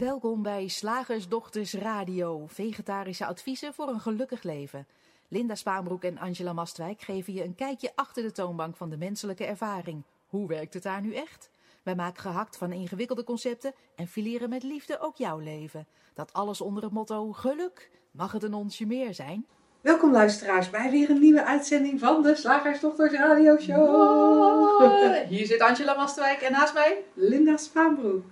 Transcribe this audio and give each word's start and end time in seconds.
Welkom 0.00 0.42
bij 0.42 0.68
Slagersdochters 0.68 1.74
Radio, 1.74 2.44
vegetarische 2.46 3.26
adviezen 3.26 3.74
voor 3.74 3.88
een 3.88 4.00
gelukkig 4.00 4.42
leven. 4.42 4.86
Linda 5.28 5.54
Spaanbroek 5.54 6.02
en 6.02 6.18
Angela 6.18 6.52
Mastwijk 6.52 7.00
geven 7.00 7.32
je 7.32 7.44
een 7.44 7.54
kijkje 7.54 7.92
achter 7.94 8.22
de 8.22 8.32
toonbank 8.32 8.76
van 8.76 8.90
de 8.90 8.96
menselijke 8.96 9.44
ervaring. 9.44 10.02
Hoe 10.28 10.48
werkt 10.48 10.74
het 10.74 10.82
daar 10.82 11.00
nu 11.00 11.14
echt? 11.14 11.50
Wij 11.82 11.94
maken 11.94 12.22
gehakt 12.22 12.56
van 12.56 12.72
ingewikkelde 12.72 13.24
concepten 13.24 13.72
en 13.96 14.06
fileren 14.06 14.48
met 14.48 14.62
liefde 14.62 15.00
ook 15.00 15.16
jouw 15.16 15.38
leven. 15.38 15.86
Dat 16.14 16.32
alles 16.32 16.60
onder 16.60 16.82
het 16.82 16.92
motto 16.92 17.32
geluk. 17.32 17.90
Mag 18.10 18.32
het 18.32 18.42
een 18.42 18.54
onsje 18.54 18.86
meer 18.86 19.14
zijn? 19.14 19.46
Welkom 19.80 20.12
luisteraars 20.12 20.70
bij 20.70 20.90
weer 20.90 21.10
een 21.10 21.20
nieuwe 21.20 21.44
uitzending 21.44 22.00
van 22.00 22.22
de 22.22 22.34
Slagersdochters 22.34 23.12
Radio 23.12 23.58
Show. 23.58 25.28
Hier 25.28 25.46
zit 25.46 25.60
Angela 25.60 25.94
Mastwijk 25.94 26.40
en 26.40 26.52
naast 26.52 26.74
mij 26.74 27.02
Linda 27.14 27.56
Spaanbroek. 27.56 28.24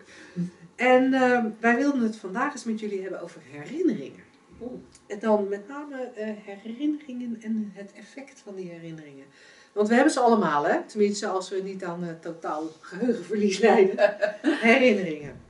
En 0.79 1.15
eh, 1.15 1.45
wij 1.61 1.77
wilden 1.77 2.03
het 2.03 2.17
vandaag 2.17 2.53
eens 2.53 2.65
met 2.65 2.81
jullie 2.81 3.01
hebben 3.01 3.21
over 3.21 3.41
herinneringen. 3.51 4.25
En 5.07 5.19
dan 5.19 5.49
met 5.49 5.69
name 5.69 5.97
eh, 5.97 6.29
herinneringen 6.45 7.39
en 7.43 7.71
het 7.75 7.93
effect 7.93 8.41
van 8.41 8.55
die 8.55 8.71
herinneringen. 8.71 9.25
Want 9.73 9.89
we 9.89 9.95
hebben 9.95 10.13
ze 10.13 10.21
allemaal, 10.21 10.67
hè? 10.67 10.83
Tenminste, 10.87 11.27
als 11.27 11.51
we 11.51 11.61
niet 11.65 11.85
aan 11.85 12.19
totaal 12.21 12.63
geheugenverlies 12.81 13.59
lijden. 13.59 14.17
herinneringen. 14.71 15.41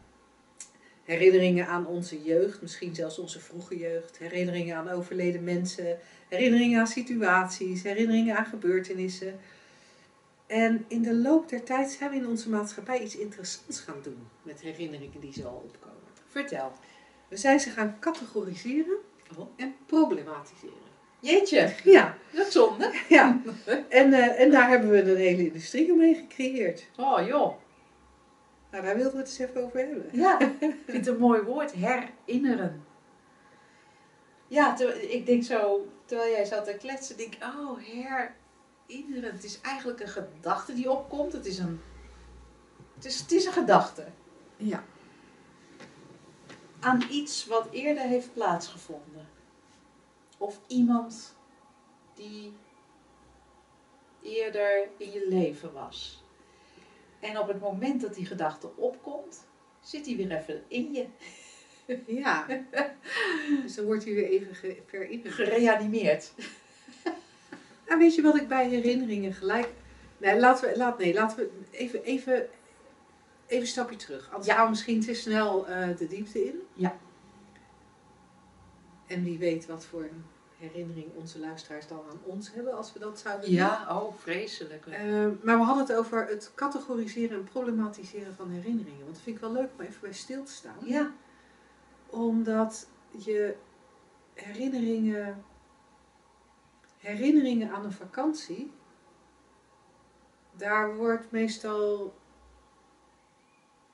Herinneringen 1.05 1.67
aan 1.67 1.87
onze 1.87 2.23
jeugd, 2.23 2.63
misschien 2.63 2.95
zelfs 2.95 3.19
onze 3.19 3.41
vroege 3.41 3.79
jeugd. 3.79 4.19
Herinneringen 4.19 4.77
aan 4.77 4.89
overleden 4.89 5.45
mensen. 5.45 5.99
Herinneringen 6.29 6.81
aan 6.81 6.87
situaties. 6.87 7.83
Herinneringen 7.83 8.37
aan 8.37 8.47
gebeurtenissen. 8.47 9.35
En 10.49 10.85
in 10.89 11.03
de 11.03 11.15
loop 11.15 11.49
der 11.49 11.63
tijd 11.65 11.91
zijn 11.91 12.11
we 12.11 12.17
in 12.17 12.27
onze 12.27 12.51
maatschappij 12.51 13.01
iets 13.03 13.17
interessants 13.17 13.81
gaan 13.81 13.99
doen 14.03 14.29
met 14.43 14.61
herinneringen 14.61 15.21
die 15.21 15.33
zo 15.33 15.43
al 15.43 15.63
opkomen. 15.67 15.97
Vertel. 16.27 16.73
We 17.29 17.37
zijn 17.37 17.61
ze 17.61 17.71
gaan 17.71 17.97
categoriseren 18.01 18.97
Oh. 19.37 19.49
en 19.57 19.75
problematiseren. 19.87 20.77
Jeetje, 21.21 21.73
Ja, 21.85 22.17
dat 22.33 22.47
is 22.47 22.53
zonde. 22.53 22.93
ja. 23.09 23.41
En, 23.89 24.13
eh, 24.13 24.41
en 24.41 24.51
daar 24.51 24.69
hebben 24.69 24.91
we 24.91 25.01
een 25.11 25.17
hele 25.17 25.47
industrie 25.47 25.93
omheen 25.93 26.15
gecreëerd. 26.15 26.87
Oh 26.97 27.27
joh. 27.27 27.55
Nou, 28.71 28.85
daar 28.85 28.95
wilden 28.95 29.13
we 29.13 29.19
het 29.19 29.27
eens 29.29 29.39
even 29.39 29.65
over 29.65 29.79
hebben. 29.79 30.09
Ja, 30.13 30.41
ik 30.41 30.57
vind 30.85 31.07
het 31.07 31.07
een 31.07 31.19
mooi 31.19 31.41
woord, 31.41 31.73
herinneren. 31.73 32.85
Ja, 34.47 34.79
ik 35.09 35.27
denk 35.27 35.43
zo, 35.45 35.87
terwijl 36.05 36.31
jij 36.31 36.45
zat 36.45 36.65
te 36.65 36.77
kletsen, 36.79 37.17
denk 37.17 37.35
ik, 37.35 37.43
oh, 37.43 37.79
herinneren. 38.89 39.33
Het 39.33 39.45
is 39.45 39.61
eigenlijk 39.61 40.01
een 40.01 40.09
gedachte 40.09 40.75
die 40.75 40.91
opkomt. 40.91 41.33
Het 41.33 41.47
is 41.47 41.59
een, 41.59 41.81
het 42.95 43.05
is, 43.05 43.21
het 43.21 43.33
is 43.33 43.45
een 43.45 43.53
gedachte 43.53 44.07
Ja. 44.57 44.85
aan 46.81 47.03
iets 47.11 47.47
wat 47.47 47.69
eerder 47.71 48.03
heeft 48.05 48.33
plaatsgevonden. 48.33 49.29
Of 50.39 50.61
iemand 50.67 51.37
die 52.15 52.53
eerder 54.23 54.89
in 54.97 55.11
je 55.13 55.27
leven 55.29 55.73
was. 55.73 56.23
En 57.21 57.39
op 57.39 57.49
het 57.49 57.61
moment 57.61 58.01
dat 58.01 58.15
die 58.15 58.27
gedachte 58.27 58.77
opkomt, 58.77 59.47
zit 59.81 60.05
die 60.05 60.17
weer 60.17 60.31
even 60.33 60.65
in 60.69 60.93
je. 60.93 61.07
Ja. 62.07 62.47
Dus 63.63 63.75
dan 63.75 63.85
wordt 63.85 64.05
hij 64.05 64.15
weer 64.15 64.29
even 64.29 64.55
ge- 64.55 64.83
verinnerd. 64.87 65.35
gereanimeerd. 65.35 66.33
Nou, 67.89 68.01
weet 68.01 68.15
je 68.15 68.23
wat 68.23 68.37
ik 68.37 68.49
bij 68.49 68.69
herinneringen 68.69 69.33
gelijk... 69.33 69.69
Nee, 70.19 70.41
laten 70.41 70.69
we, 70.71 70.77
laat, 70.77 70.99
nee, 70.99 71.15
laten 71.15 71.37
we 71.37 71.51
even, 71.71 72.03
even, 72.03 72.49
even 73.47 73.61
een 73.61 73.67
stapje 73.67 73.97
terug. 73.97 74.27
Anders 74.29 74.47
Ja. 74.47 74.55
gaan 74.55 74.65
we 74.65 74.71
misschien 74.71 75.01
te 75.01 75.15
snel 75.15 75.67
eh, 75.69 75.97
de 75.97 76.07
diepte 76.07 76.45
in. 76.45 76.61
Ja. 76.75 76.97
En 79.07 79.25
wie 79.25 79.39
weet 79.39 79.67
wat 79.67 79.85
voor 79.85 80.03
een 80.03 80.25
herinnering 80.59 81.07
onze 81.15 81.39
luisteraars 81.39 81.87
dan 81.87 82.01
aan 82.11 82.21
ons 82.25 82.53
hebben 82.55 82.77
als 82.77 82.93
we 82.93 82.99
dat 82.99 83.19
zouden 83.19 83.45
doen. 83.47 83.55
Ja, 83.55 83.87
oh, 84.01 84.15
vreselijk. 84.19 84.87
Eh, 84.87 85.03
maar 85.43 85.59
we 85.59 85.65
hadden 85.65 85.87
het 85.87 85.97
over 85.97 86.27
het 86.27 86.53
categoriseren 86.55 87.39
en 87.39 87.45
problematiseren 87.45 88.35
van 88.35 88.51
herinneringen. 88.51 89.01
Want 89.03 89.15
dat 89.15 89.23
vind 89.23 89.37
ik 89.37 89.43
wel 89.43 89.53
leuk 89.53 89.69
om 89.79 89.85
even 89.85 90.01
bij 90.01 90.13
stil 90.13 90.45
te 90.45 90.53
staan. 90.53 90.77
Ja, 90.85 91.13
Omdat 92.07 92.87
je 93.19 93.55
herinneringen, 94.35 95.45
herinneringen 96.99 97.71
aan 97.71 97.85
een 97.85 97.93
vakantie, 97.93 98.73
daar 100.53 100.97
wordt 100.97 101.31
meestal, 101.31 102.15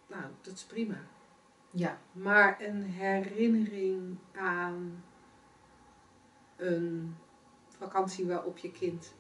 nou 0.07 0.25
dat 0.41 0.55
is 0.55 0.65
prima. 0.65 0.97
ja, 1.71 1.99
Maar 2.13 2.61
een 2.61 2.83
herinnering 2.83 4.19
aan 4.37 5.05
een 6.57 7.17
vakantie 7.69 8.27
waarop 8.27 8.59
je 8.59 8.71
kind 8.71 9.15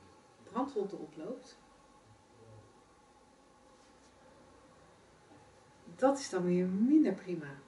brandwonden 0.50 0.98
oploopt, 0.98 1.58
dat 5.96 6.18
is 6.18 6.30
dan 6.30 6.44
weer 6.44 6.66
minder 6.66 7.12
prima. 7.12 7.62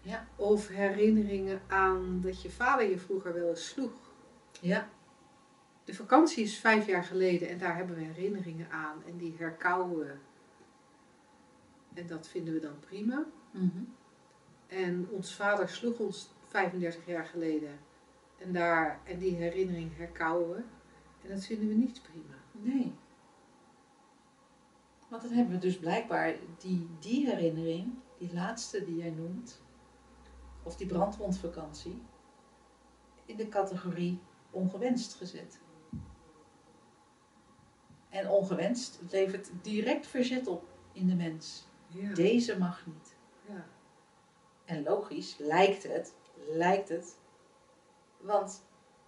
Ja. 0.00 0.26
Of 0.36 0.68
herinneringen 0.68 1.60
aan 1.66 2.20
dat 2.20 2.42
je 2.42 2.50
vader 2.50 2.88
je 2.88 2.98
vroeger 2.98 3.32
wel 3.34 3.48
eens 3.48 3.68
sloeg. 3.68 3.92
ja, 4.60 4.88
De 5.86 5.94
vakantie 5.94 6.44
is 6.44 6.58
vijf 6.58 6.86
jaar 6.86 7.04
geleden 7.04 7.48
en 7.48 7.58
daar 7.58 7.76
hebben 7.76 7.96
we 7.96 8.02
herinneringen 8.02 8.70
aan 8.70 9.02
en 9.06 9.16
die 9.16 9.34
herkauwen 9.38 9.98
we. 9.98 10.14
En 11.94 12.06
dat 12.06 12.28
vinden 12.28 12.54
we 12.54 12.60
dan 12.60 12.78
prima. 12.80 13.24
mhm. 13.50 13.82
En 14.66 15.08
ons 15.10 15.34
vader 15.34 15.68
sloeg 15.68 15.98
ons 15.98 16.30
35 16.46 17.06
jaar 17.06 17.24
geleden. 17.24 17.78
En, 18.38 18.52
daar, 18.52 19.00
en 19.04 19.18
die 19.18 19.34
herinnering 19.34 19.96
herkauwen 19.96 20.48
we. 20.48 20.62
En 21.22 21.34
dat 21.34 21.44
vinden 21.44 21.68
we 21.68 21.74
niet 21.74 22.02
prima. 22.02 22.34
nee. 22.52 22.94
Want 25.08 25.22
dan 25.22 25.30
hebben 25.32 25.54
we 25.54 25.60
dus 25.60 25.78
blijkbaar 25.78 26.34
die, 26.58 26.88
die 26.98 27.26
herinnering, 27.26 27.94
die 28.18 28.34
laatste 28.34 28.84
die 28.84 28.96
jij 28.96 29.10
noemt, 29.10 29.62
of 30.62 30.76
die 30.76 30.86
brandwondvakantie, 30.86 32.02
in 33.24 33.36
de 33.36 33.48
categorie 33.48 34.20
ongewenst 34.50 35.14
gezet. 35.14 35.60
En 38.16 38.28
ongewenst 38.28 38.98
levert 39.10 39.50
direct 39.62 40.06
verzet 40.06 40.46
op 40.46 40.64
in 40.92 41.06
de 41.06 41.14
mens. 41.14 41.66
Ja. 41.88 42.14
Deze 42.14 42.58
mag 42.58 42.82
niet. 42.86 43.14
ja. 43.48 43.64
En 44.64 44.82
logisch 44.82 45.34
lijkt 45.38 45.82
het, 45.82 46.12
lijkt 46.50 46.88
het. 46.88 47.16
Want 48.20 48.62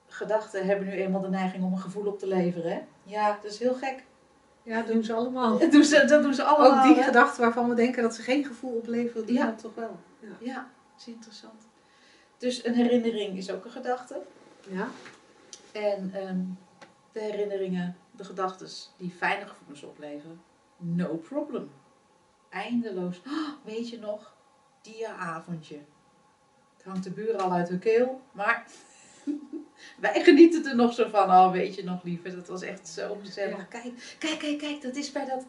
gedachten 0.06 0.66
hebben 0.66 0.86
nu 0.86 0.92
eenmaal 0.92 1.20
de 1.20 1.28
neiging 1.28 1.64
om 1.64 1.72
een 1.72 1.78
gevoel 1.78 2.06
op 2.06 2.18
te 2.18 2.26
leveren. 2.26 2.72
Hè? 2.72 2.80
Ja, 3.02 3.38
dat 3.42 3.52
is 3.52 3.58
heel 3.58 3.74
gek. 3.74 4.04
ja, 4.62 4.82
doen 4.82 5.04
ze 5.04 5.12
allemaal. 5.12 5.58
Dat 5.58 5.72
doen 5.72 5.84
ze, 5.84 6.04
dat 6.04 6.22
doen 6.22 6.34
ze 6.34 6.42
allemaal. 6.42 6.78
Ook 6.78 6.86
die 6.86 6.96
hè? 6.96 7.02
gedachten 7.02 7.40
waarvan 7.42 7.68
we 7.68 7.74
denken 7.74 8.02
dat 8.02 8.14
ze 8.14 8.22
geen 8.22 8.44
gevoel 8.44 8.76
opleveren, 8.76 9.26
die 9.26 9.36
Ja. 9.36 9.44
dan 9.46 9.56
toch 9.56 9.74
wel. 9.74 9.96
Ja. 10.20 10.28
Ja, 10.40 10.54
dat 10.92 11.00
is 11.00 11.06
interessant. 11.06 11.66
Dus 12.38 12.64
een 12.64 12.74
herinnering 12.74 13.36
is 13.36 13.50
ook 13.50 13.64
een 13.64 13.70
gedachte. 13.70 14.20
ja. 14.68 14.88
En 15.72 16.10
ehm, 16.14 16.40
de 17.12 17.20
herinneringen, 17.20 17.96
de 18.18 18.24
gedachten 18.24 18.68
die 18.96 19.10
fijne 19.10 19.46
gevoelens 19.46 19.82
opleveren, 19.82 20.40
no 20.76 21.16
problem. 21.16 21.70
Eindeloos. 22.50 23.20
Ah, 23.26 23.52
weet 23.64 23.88
je 23.88 23.98
nog, 23.98 24.34
die 24.82 25.08
avondje. 25.08 25.78
Het 26.76 26.86
hangt 26.86 27.04
de 27.04 27.10
buren 27.10 27.40
al 27.40 27.52
uit 27.52 27.68
hun 27.68 27.78
keel, 27.78 28.20
maar 28.32 28.66
wij 30.00 30.22
genieten 30.22 30.66
er 30.66 30.76
nog 30.76 30.92
zo 30.92 31.08
van. 31.08 31.30
Oh, 31.30 31.52
weet 31.52 31.74
je 31.74 31.84
nog, 31.84 32.02
lieve, 32.02 32.34
dat 32.34 32.48
was 32.48 32.62
echt 32.62 32.88
zo 32.88 33.18
gezellig. 33.22 33.68
Kijk, 33.68 34.16
kijk, 34.18 34.38
kijk, 34.38 34.58
kijk, 34.58 34.82
dat 34.82 34.96
is 34.96 35.12
bij 35.12 35.24
dat, 35.24 35.46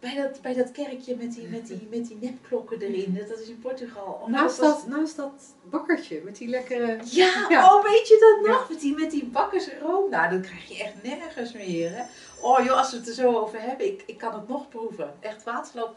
bij 0.00 0.14
dat, 0.14 0.40
bij 0.42 0.54
dat 0.54 0.72
kerkje 0.72 1.16
met 1.16 1.34
die, 1.34 1.48
met, 1.48 1.66
die, 1.66 1.86
met 1.90 2.06
die 2.08 2.18
nepklokken 2.20 2.80
erin. 2.80 3.24
Dat 3.28 3.38
is 3.38 3.48
in 3.48 3.58
Portugal. 3.58 4.18
Oh, 4.22 4.28
Naast, 4.28 4.58
was- 4.58 4.68
dat, 4.68 4.86
naast 4.86 5.16
dat 5.16 5.54
bakkertje 5.62 6.20
met 6.24 6.36
die 6.36 6.48
lekkere... 6.48 6.98
ja, 7.04 7.46
Ja. 7.48 7.66
oh 7.74 7.82
weet 7.84 8.08
je 8.08 8.18
dat 8.40 8.46
Ja. 8.46 8.52
nog? 8.58 8.68
Met 8.68 8.80
die, 8.80 8.94
met 8.94 9.10
die 9.10 9.24
bakkersroom. 9.24 10.10
Nou, 10.10 10.30
dat 10.30 10.40
krijg 10.40 10.68
je 10.68 10.82
echt 10.84 11.02
nergens 11.02 11.52
meer. 11.52 11.90
Hè? 11.96 12.02
Oh 12.40 12.64
joh, 12.64 12.76
als 12.78 12.90
we 12.90 12.96
het 12.96 13.08
er 13.08 13.14
zo 13.14 13.36
over 13.38 13.60
hebben, 13.60 13.86
ik, 13.86 14.02
ik 14.06 14.18
kan 14.18 14.34
het 14.34 14.48
nog 14.48 14.68
proeven. 14.68 15.14
Echt 15.20 15.42
waterloop. 15.44 15.96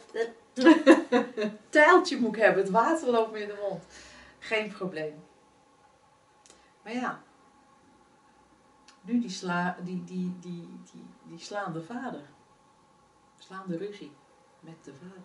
Tijltje 1.70 2.18
moet 2.20 2.36
ik 2.36 2.42
hebben, 2.42 2.64
het 2.64 2.72
water 2.72 3.10
loopt 3.10 3.32
me 3.32 3.40
in 3.42 3.48
de 3.48 3.68
mond. 3.70 3.84
Geen 4.40 4.72
probleem. 4.72 5.14
Maar 6.84 6.94
ja, 6.94 7.22
nu 9.02 9.20
die, 9.20 9.30
sla, 9.30 9.78
die, 9.84 10.04
die, 10.04 10.36
die, 10.42 10.70
die, 10.92 11.06
die 11.24 11.40
slaande 11.40 11.82
vader. 11.82 12.22
Slaande 13.48 13.78
ruzie 13.78 14.12
met 14.60 14.84
de 14.84 14.94
vader. 14.94 15.24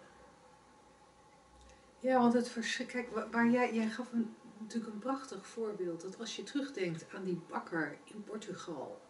Ja, 1.99 2.19
want 2.19 2.33
het 2.33 2.49
verschil... 2.49 2.87
Kijk, 2.87 3.11
wa- 3.15 3.29
waar 3.31 3.49
jij, 3.49 3.75
jij 3.75 3.89
gaf 3.89 4.13
een, 4.13 4.35
natuurlijk 4.59 4.93
een 4.93 4.99
prachtig 4.99 5.47
voorbeeld. 5.47 6.01
Dat 6.01 6.19
als 6.19 6.37
je 6.37 6.43
terugdenkt 6.43 7.07
aan 7.15 7.25
die 7.25 7.41
bakker 7.49 7.99
in 8.05 8.25
Portugal... 8.25 9.01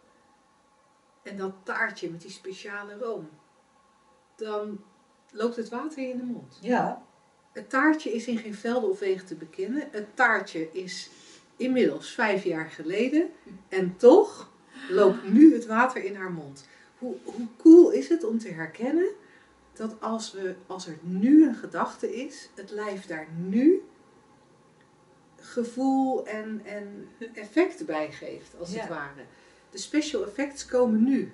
en 1.23 1.37
dat 1.37 1.53
taartje 1.63 2.09
met 2.11 2.21
die 2.21 2.31
speciale 2.31 2.97
room... 2.97 3.29
dan 4.35 4.83
loopt 5.31 5.55
het 5.55 5.69
water 5.69 6.09
in 6.09 6.17
de 6.17 6.23
mond. 6.23 6.57
Ja, 6.61 7.05
Het 7.51 7.69
taartje 7.69 8.13
is 8.13 8.27
in 8.27 8.37
geen 8.37 8.55
velden 8.55 8.89
of 8.89 8.99
wegen 8.99 9.25
te 9.25 9.35
bekennen. 9.35 9.87
Het 9.91 10.15
taartje 10.15 10.71
is 10.71 11.09
inmiddels 11.55 12.11
vijf 12.11 12.43
jaar 12.43 12.69
geleden. 12.71 13.29
En 13.69 13.97
toch 13.97 14.51
loopt 14.89 15.23
nu 15.29 15.53
het 15.53 15.65
water 15.65 16.03
in 16.03 16.15
haar 16.15 16.31
mond. 16.31 16.67
Hoe, 17.03 17.15
hoe 17.23 17.47
cool 17.57 17.91
is 17.91 18.09
het 18.09 18.23
om 18.23 18.39
te 18.39 18.49
herkennen 18.49 19.09
dat 19.73 20.01
als, 20.01 20.31
we, 20.31 20.55
als 20.67 20.87
er 20.87 20.97
nu 21.01 21.47
een 21.47 21.55
gedachte 21.55 22.15
is, 22.15 22.49
het 22.55 22.71
lijf 22.71 23.05
daar 23.05 23.27
nu 23.35 23.83
gevoel 25.35 26.25
en, 26.27 26.61
en 26.65 27.07
effect 27.33 27.85
bij 27.85 28.11
geeft, 28.11 28.59
als 28.59 28.73
Ja. 28.73 28.79
het 28.79 28.89
ware. 28.89 29.23
De 29.69 29.77
special 29.77 30.25
effects 30.25 30.65
komen 30.65 31.03
nu. 31.03 31.31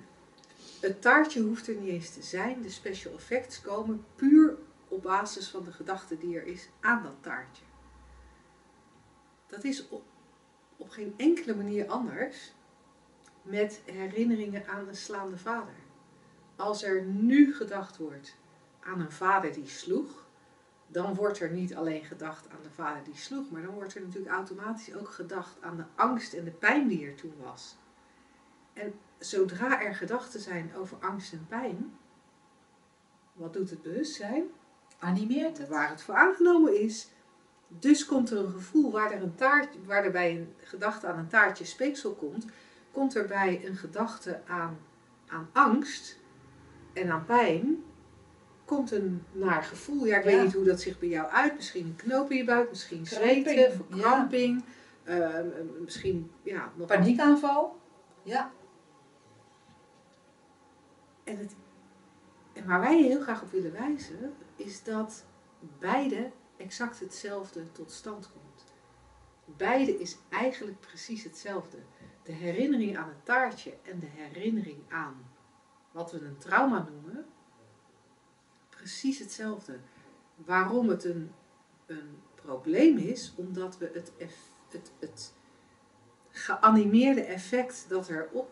Het 0.80 1.02
taartje 1.02 1.40
hoeft 1.42 1.68
er 1.68 1.74
niet 1.74 1.88
eens 1.88 2.10
te 2.14 2.22
zijn. 2.22 2.62
De 2.62 2.70
special 2.70 3.14
effects 3.14 3.60
komen 3.60 4.04
puur 4.16 4.56
op 4.88 5.02
basis 5.02 5.48
van 5.48 5.64
de 5.64 5.72
gedachte 5.72 6.18
die 6.18 6.36
er 6.36 6.46
is 6.46 6.68
aan 6.80 7.02
dat 7.02 7.16
taartje. 7.20 7.64
Dat 9.46 9.64
is 9.64 9.88
op, 9.88 10.02
op 10.76 10.88
geen 10.90 11.14
enkele 11.16 11.54
manier 11.54 11.86
anders 11.86 12.52
met 13.42 13.82
herinneringen 13.84 14.66
aan 14.68 14.88
een 14.88 14.96
slaande 14.96 15.38
vader. 15.38 15.74
Als 16.56 16.82
er 16.82 17.02
nu 17.02 17.54
gedacht 17.54 17.96
wordt 17.96 18.36
aan 18.80 19.00
een 19.00 19.12
vader 19.12 19.52
die 19.52 19.68
sloeg, 19.68 20.28
dan 20.86 21.14
wordt 21.14 21.40
er 21.40 21.50
niet 21.50 21.74
alleen 21.74 22.04
gedacht 22.04 22.48
aan 22.48 22.62
de 22.62 22.70
vader 22.70 23.04
die 23.04 23.16
sloeg, 23.16 23.50
maar 23.50 23.62
dan 23.62 23.74
wordt 23.74 23.94
er 23.94 24.02
natuurlijk 24.02 24.34
automatisch 24.34 24.94
ook 24.94 25.10
gedacht 25.10 25.56
aan 25.60 25.76
de 25.76 25.84
angst 25.94 26.32
en 26.32 26.44
de 26.44 26.50
pijn 26.50 26.88
die 26.88 27.06
er 27.06 27.14
toen 27.14 27.34
was. 27.42 27.76
En 28.72 28.94
zodra 29.18 29.82
er 29.82 29.94
gedachten 29.94 30.40
zijn 30.40 30.74
over 30.74 30.96
angst 31.00 31.32
en 31.32 31.46
pijn, 31.48 31.98
wat 33.32 33.52
doet 33.52 33.70
het 33.70 33.82
bewustzijn? 33.82 34.44
Animeert 34.98 35.58
het? 35.58 35.68
Waar 35.68 35.88
het 35.88 36.02
voor 36.02 36.14
aangenomen 36.14 36.80
is. 36.80 37.08
Dus 37.68 38.06
komt 38.06 38.30
er 38.30 38.38
een 38.38 38.52
gevoel 38.52 38.90
waar 38.90 39.12
er, 39.12 39.22
een 39.22 39.34
taart, 39.34 39.84
waar 39.84 40.04
er 40.04 40.10
bij 40.10 40.36
een 40.36 40.54
gedachte 40.58 41.06
aan 41.06 41.18
een 41.18 41.28
taartje 41.28 41.64
speeksel 41.64 42.14
komt, 42.14 42.46
komt 42.92 43.14
er 43.14 43.26
bij 43.26 43.66
een 43.66 43.76
gedachte 43.76 44.40
aan, 44.46 44.78
aan 45.28 45.48
angst 45.52 46.18
en 46.92 47.10
aan 47.10 47.24
pijn, 47.24 47.84
komt 48.64 48.90
een 48.90 49.22
naar 49.32 49.62
gevoel. 49.62 50.04
Ja, 50.06 50.16
ik 50.16 50.24
Ja. 50.24 50.30
weet 50.30 50.42
niet 50.44 50.54
hoe 50.54 50.64
dat 50.64 50.80
zich 50.80 50.98
bij 50.98 51.08
jou 51.08 51.30
uit. 51.30 51.54
Misschien 51.54 51.86
een 51.86 51.96
knoop 51.96 52.30
in 52.30 52.36
je 52.36 52.44
buik, 52.44 52.68
misschien 52.68 53.02
Kramping, 53.04 53.46
zweten, 53.48 53.72
verkramping. 53.72 54.64
ehm, 55.04 55.46
misschien 55.80 56.30
ja, 56.42 56.72
nog 56.76 56.86
Paniekaanval? 56.86 57.78
Ja. 58.22 58.50
En, 61.24 61.36
het, 61.38 61.54
en 62.52 62.66
waar 62.66 62.80
wij 62.80 63.02
heel 63.02 63.20
graag 63.20 63.42
op 63.42 63.50
willen 63.50 63.72
wijzen, 63.72 64.34
is 64.56 64.82
dat 64.82 65.24
beide 65.78 66.30
exact 66.56 67.00
hetzelfde 67.00 67.72
tot 67.72 67.90
stand 67.92 68.30
komt. 68.32 68.64
Beide 69.56 69.98
is 69.98 70.16
eigenlijk 70.28 70.80
precies 70.80 71.24
hetzelfde. 71.24 71.76
De 72.30 72.36
herinnering 72.36 72.96
aan 72.96 73.08
het 73.08 73.24
taartje 73.24 73.76
en 73.82 73.98
de 73.98 74.06
herinnering 74.06 74.78
aan 74.88 75.30
wat 75.90 76.12
we 76.12 76.24
een 76.24 76.38
trauma 76.38 76.88
noemen, 76.90 77.26
precies 78.68 79.18
hetzelfde. 79.18 79.78
Waarom 80.34 80.88
het 80.88 81.04
een, 81.04 81.32
een 81.86 82.22
probleem 82.34 82.96
is, 82.96 83.32
omdat 83.36 83.78
we 83.78 83.90
het, 83.94 84.12
het, 84.68 84.92
het 84.98 85.34
geanimeerde 86.28 87.22
effect 87.22 87.86
dat 87.88 88.08
erop 88.08 88.50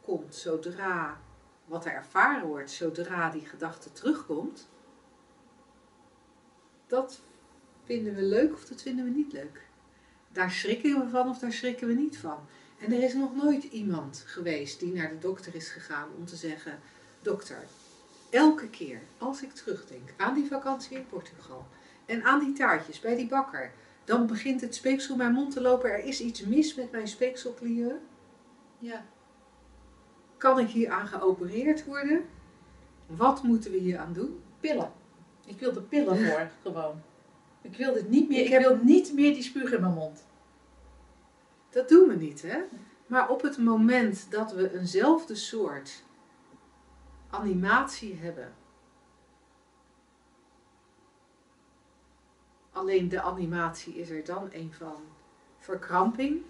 komt 0.00 0.34
zodra 0.34 1.20
wat 1.64 1.84
er 1.84 1.92
ervaren 1.92 2.46
wordt 2.46 2.70
zodra 2.70 3.30
die 3.30 3.46
gedachte 3.46 3.92
terugkomt, 3.92 4.70
dat 6.86 7.20
vinden 7.84 8.14
we 8.14 8.22
leuk 8.22 8.52
of 8.52 8.64
dat 8.64 8.82
vinden 8.82 9.04
we 9.04 9.10
niet 9.10 9.32
leuk. 9.32 9.68
Daar 10.32 10.50
schrikken 10.50 11.00
we 11.00 11.08
van 11.08 11.28
of 11.28 11.38
daar 11.38 11.52
schrikken 11.52 11.86
we 11.86 11.94
niet 11.94 12.18
van. 12.18 12.46
En 12.80 12.92
er 12.92 13.02
is 13.02 13.14
nog 13.14 13.34
nooit 13.34 13.64
iemand 13.64 14.22
geweest 14.26 14.80
die 14.80 14.92
naar 14.92 15.08
de 15.08 15.18
dokter 15.18 15.54
is 15.54 15.68
gegaan 15.68 16.08
om 16.18 16.24
te 16.26 16.36
zeggen: 16.36 16.78
Dokter, 17.22 17.64
elke 18.30 18.68
keer 18.68 19.00
als 19.18 19.42
ik 19.42 19.52
terugdenk 19.52 20.14
aan 20.16 20.34
die 20.34 20.46
vakantie 20.46 20.96
in 20.96 21.06
Portugal 21.06 21.66
en 22.06 22.22
aan 22.24 22.40
die 22.44 22.52
taartjes 22.52 23.00
bij 23.00 23.16
die 23.16 23.28
bakker, 23.28 23.72
dan 24.04 24.26
begint 24.26 24.60
het 24.60 24.74
speeksel 24.74 25.16
mijn 25.16 25.32
mond 25.32 25.52
te 25.52 25.60
lopen. 25.60 25.90
Er 25.90 26.04
is 26.04 26.20
iets 26.20 26.40
mis 26.44 26.74
met 26.74 26.90
mijn 26.90 27.08
speekselklieren. 27.08 28.00
Ja. 28.78 29.04
Kan 30.36 30.58
ik 30.58 30.68
hier 30.68 30.90
aan 30.90 31.06
geopereerd 31.06 31.84
worden? 31.84 32.24
Wat 33.06 33.42
moeten 33.42 33.70
we 33.70 33.76
hier 33.76 33.98
aan 33.98 34.12
doen? 34.12 34.40
Pillen. 34.60 34.92
Ik 35.46 35.58
wil 35.58 35.72
de 35.72 35.82
pillen 35.82 36.26
voor, 36.26 36.50
gewoon. 36.62 37.02
Ik 37.62 37.76
wil 37.76 37.92
dit 37.92 38.08
niet 38.08 38.28
meer. 38.28 38.38
Ik 38.38 38.44
Ik, 38.44 38.50
heb- 38.52 38.62
wil 38.62 38.76
niet 38.82 39.12
meer 39.14 39.34
die 39.34 39.42
spuug 39.42 39.72
in 39.72 39.80
mijn 39.80 39.92
mond. 39.94 40.24
Dat 41.70 41.88
doen 41.88 42.08
we 42.08 42.14
niet, 42.14 42.42
hè? 42.42 42.62
Maar 43.06 43.28
op 43.28 43.42
het 43.42 43.58
moment 43.58 44.30
dat 44.30 44.52
we 44.52 44.78
eenzelfde 44.78 45.34
soort 45.34 46.02
animatie 47.30 48.16
hebben, 48.16 48.54
alleen 52.72 53.08
de 53.08 53.22
animatie 53.22 53.94
is 53.94 54.10
er 54.10 54.24
dan 54.24 54.48
een 54.52 54.72
van 54.72 55.02
verkramping 55.58 56.42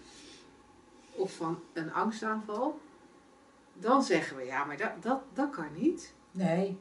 of 1.10 1.36
van 1.36 1.62
een 1.72 1.92
angstaanval, 1.92 2.80
dan 3.72 4.02
zeggen 4.02 4.36
we 4.36 4.44
ja, 4.44 4.64
maar 4.64 4.76
dat, 4.76 5.02
dat, 5.02 5.22
dat 5.32 5.50
kan 5.50 5.72
niet. 5.72 6.14
Nee. 6.30 6.78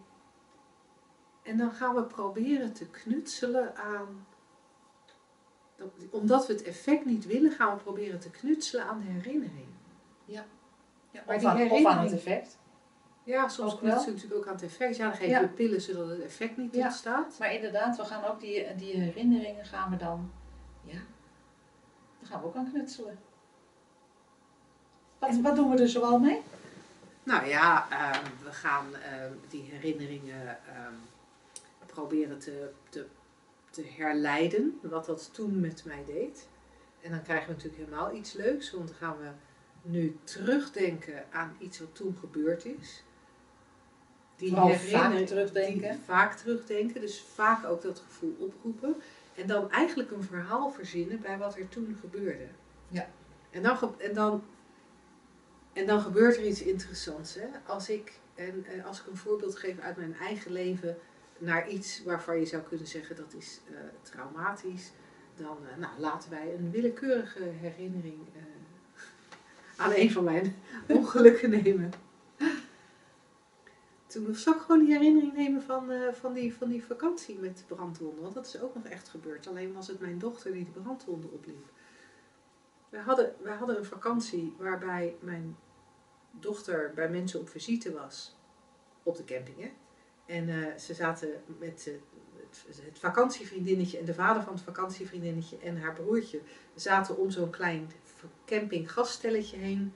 En 1.44 1.58
dan 1.58 1.72
gaan 1.72 1.96
we 1.96 2.04
proberen 2.04 2.74
te 2.74 2.88
knutselen 2.88 3.76
aan. 3.76 4.28
Omdat 6.10 6.48
we 6.48 6.54
het 6.54 6.64
effect 6.64 7.06
niet 7.06 7.26
willen, 7.26 7.52
gaan 7.52 7.76
we 7.78 7.84
proberen 7.84 8.20
te 8.20 8.30
knutselen 8.30 8.86
aan 8.86 9.00
de 9.00 9.06
herinnering. 9.12 9.68
Ja, 10.26 10.46
Maar 11.26 11.36
of, 11.36 11.42
die 11.42 11.50
aan, 11.50 11.56
of 11.56 11.62
aan 11.62 11.68
herinnering- 11.68 12.02
het 12.10 12.12
effect. 12.14 12.58
Ja, 13.24 13.48
soms 13.48 13.78
knutselen 13.78 14.06
we 14.06 14.12
natuurlijk 14.12 14.42
ook 14.42 14.48
aan 14.48 14.54
het 14.54 14.64
effect. 14.64 14.96
Ja, 14.96 15.04
dan 15.08 15.14
geven 15.18 15.30
Ja. 15.30 15.42
we 15.42 15.48
pillen 15.48 15.82
zodat 15.82 16.10
het 16.10 16.22
effect 16.22 16.58
niet 16.58 16.76
Ja. 16.76 16.86
ontstaat. 16.86 17.36
Maar 17.40 17.54
inderdaad, 17.54 17.98
we 17.98 18.04
gaan 18.06 18.24
ook 18.26 18.40
die, 18.40 18.76
die 18.76 18.96
herinneringen 18.98 19.66
gaan 19.66 19.90
we 19.92 19.98
dan. 19.98 20.32
Ja. 20.82 20.94
Daar 22.20 22.30
gaan 22.30 22.42
we 22.42 22.48
ook 22.48 22.56
aan 22.56 22.72
knutselen. 22.72 23.20
Wat, 25.20 25.36
wat 25.42 25.56
doen 25.56 25.70
we 25.76 25.82
er 25.82 25.90
zoal 25.90 26.20
mee? 26.20 26.42
Nou 27.24 27.46
ja, 27.48 27.88
ehm, 27.90 28.26
we 28.44 28.52
gaan 28.52 28.96
ehm, 28.96 29.32
die 29.50 29.62
herinneringen 29.72 30.48
ehm, 30.68 30.94
proberen 31.86 32.40
te, 32.40 32.72
te, 32.90 33.06
te 33.70 33.86
herleiden. 33.98 34.80
Wat 34.82 35.06
dat 35.06 35.30
toen 35.34 35.60
met 35.60 35.86
mij 35.86 36.04
deed. 36.06 36.48
En 37.02 37.12
dan 37.12 37.22
krijgen 37.22 37.48
we 37.48 37.54
natuurlijk 37.54 37.84
helemaal 37.84 38.16
iets 38.16 38.34
leuks. 38.34 38.72
Want 38.72 38.88
dan 38.88 38.98
gaan 38.98 39.18
we 39.18 39.30
nu 39.82 40.18
terugdenken 40.24 41.26
aan 41.32 41.56
iets 41.60 41.80
wat 41.80 41.96
toen 41.96 42.16
gebeurd 42.20 42.66
is. 42.66 43.04
Die 44.36 44.56
vaak 44.56 45.26
terugdenken. 45.26 45.92
Die 45.92 46.00
vaak 46.06 46.34
terugdenken. 46.34 47.02
Dus 47.02 47.22
vaak 47.22 47.66
ook 47.66 47.82
dat 47.82 48.00
gevoel 48.00 48.36
oproepen. 48.40 48.96
En 49.36 49.48
dan 49.48 49.72
eigenlijk 49.72 50.12
een 50.12 50.24
verhaal 50.24 50.72
verzinnen 50.72 51.22
bij 51.22 51.38
wat 51.38 51.56
er 51.56 51.70
toen 51.70 51.98
gebeurde. 52.00 52.48
Ja. 52.88 53.10
En 53.50 53.64
dan, 53.64 53.96
en 53.98 54.14
dan, 54.14 54.44
en 55.74 55.86
dan 55.86 56.02
gebeurt 56.02 56.38
er 56.38 56.46
iets 56.46 56.62
interessants. 56.62 57.36
Hè? 57.36 57.48
Als, 57.66 57.90
ik, 57.90 58.20
en, 58.36 58.66
eh, 58.66 58.86
als 58.86 59.00
ik 59.00 59.08
een 59.08 59.18
voorbeeld 59.18 59.56
geef 59.56 59.80
uit 59.80 59.98
mijn 59.98 60.16
eigen 60.16 60.52
leven 60.52 60.98
naar 61.40 61.70
iets 61.70 62.04
waarvan 62.04 62.40
je 62.40 62.46
zou 62.46 62.62
kunnen 62.62 62.88
zeggen 62.88 63.16
dat 63.16 63.34
is 63.34 63.62
eh, 63.68 63.76
traumatisch, 64.02 64.92
dan 65.36 65.58
eh, 65.68 65.78
nou, 65.78 66.00
laten 66.00 66.30
wij 66.30 66.54
een 66.54 66.72
willekeurige 66.72 67.44
herinnering 67.44 68.20
eh, 68.36 68.42
aan 69.86 69.92
een 69.96 70.12
van 70.12 70.24
mijn 70.24 70.56
ongelukken 70.88 71.50
nemen. 71.50 71.92
Toen 74.08 74.36
zal 74.36 74.54
ik 74.54 74.60
gewoon 74.60 74.86
die 74.86 74.94
herinnering 74.94 75.34
nemen 75.34 75.62
van, 75.62 75.92
van, 76.12 76.34
die, 76.34 76.56
van 76.56 76.70
die 76.70 76.84
vakantie 76.84 77.40
met 77.40 77.64
brandwonden. 77.68 78.22
Want 78.22 78.34
dat 78.34 78.46
is 78.46 78.62
ook 78.62 78.76
nog 78.76 78.86
echt 78.86 79.10
gebeurd. 79.10 79.48
Alleen 79.48 79.74
was 79.74 79.88
het 79.88 80.00
mijn 80.00 80.20
dochter 80.20 80.54
die 80.54 80.66
de 80.74 80.80
brandwonden 80.80 81.32
opliep. 81.32 81.72
Wij 82.90 83.02
hadden, 83.02 83.36
wij 83.42 83.56
hadden 83.56 83.78
een 83.78 83.86
vakantie 83.86 84.56
waarbij 84.58 85.16
mijn 85.20 85.58
dochter 86.32 86.92
bij 86.96 87.10
mensen 87.10 87.40
op 87.40 87.50
visite 87.50 87.94
was. 87.94 88.36
Op 89.04 89.18
de 89.18 89.24
camping, 89.24 89.60
hè. 89.60 89.72
En 90.30 90.50
eh, 90.50 90.78
ze 90.78 90.94
zaten 90.94 91.30
met 91.60 91.88
eh, 91.88 91.94
het, 92.36 92.82
het 92.84 93.00
vakantievriendinnetje 93.00 93.98
en 93.98 94.06
de 94.06 94.14
vader 94.14 94.44
van 94.44 94.54
het 94.54 94.62
vakantievriendinnetje 94.62 95.58
en 95.58 95.78
haar 95.78 95.94
broertje 95.94 96.40
zaten 96.76 97.18
om 97.18 97.30
zo'n 97.30 97.50
klein 97.50 97.92
campinggasstelletje 98.46 99.58
heen. 99.58 99.94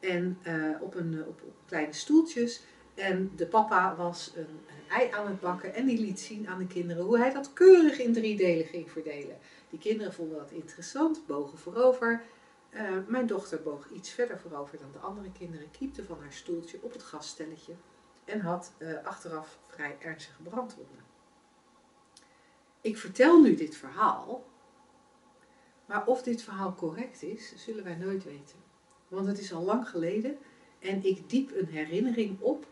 En 0.00 0.38
eh, 0.42 0.54
op, 0.80 0.94
een, 0.94 1.24
op, 1.26 1.42
kleine 1.66 1.92
stoeltjes. 1.92 2.62
En 2.94 3.32
de 3.36 3.46
papa 3.46 3.96
was 3.96 4.32
een, 4.36 4.60
ei 4.88 5.10
aan 5.10 5.26
het 5.26 5.40
bakken 5.40 5.74
en 5.74 5.86
die 5.86 6.00
liet 6.00 6.20
zien 6.20 6.48
aan 6.48 6.58
de 6.58 6.66
kinderen 6.66 7.04
hoe 7.04 7.18
hij 7.18 7.32
dat 7.32 7.52
keurig 7.52 7.98
in 7.98 8.12
drie 8.12 8.36
delen 8.36 8.66
ging 8.66 8.90
verdelen. 8.90 9.38
Die 9.70 9.78
kinderen 9.78 10.12
vonden 10.12 10.38
dat 10.38 10.50
interessant, 10.50 11.26
bogen 11.26 11.58
voorover. 11.58 12.22
Mijn 13.06 13.26
dochter 13.26 13.62
boog 13.62 13.88
iets 13.90 14.10
verder 14.10 14.38
voorover 14.38 14.78
dan 14.78 14.92
de 14.92 14.98
andere 14.98 15.32
kinderen, 15.32 15.70
kiepte 15.70 16.04
van 16.04 16.18
haar 16.20 16.32
stoeltje 16.32 16.78
op 16.80 16.92
het 16.92 17.02
gasstelletje 17.02 17.72
en 18.24 18.40
had 18.40 18.72
eh, 18.78 19.04
achteraf 19.04 19.58
vrij 19.66 19.96
ernstige 20.00 20.42
brandwonden. 20.42 21.02
ik 22.80 22.98
vertel 22.98 23.40
nu 23.40 23.54
dit 23.54 23.76
verhaal, 23.76 24.44
maar 25.86 26.06
of 26.06 26.22
dit 26.22 26.42
verhaal 26.42 26.74
correct 26.74 27.22
is, 27.22 27.54
zullen 27.56 27.84
wij 27.84 27.94
nooit 27.94 28.24
weten. 28.24 28.56
Want 29.08 29.26
het 29.26 29.38
is 29.38 29.52
al 29.52 29.62
lang 29.62 29.88
geleden 29.88 30.38
en 30.78 31.04
ik 31.04 31.30
diep 31.30 31.54
een 31.54 31.66
herinnering 31.66 32.40
op. 32.40 32.66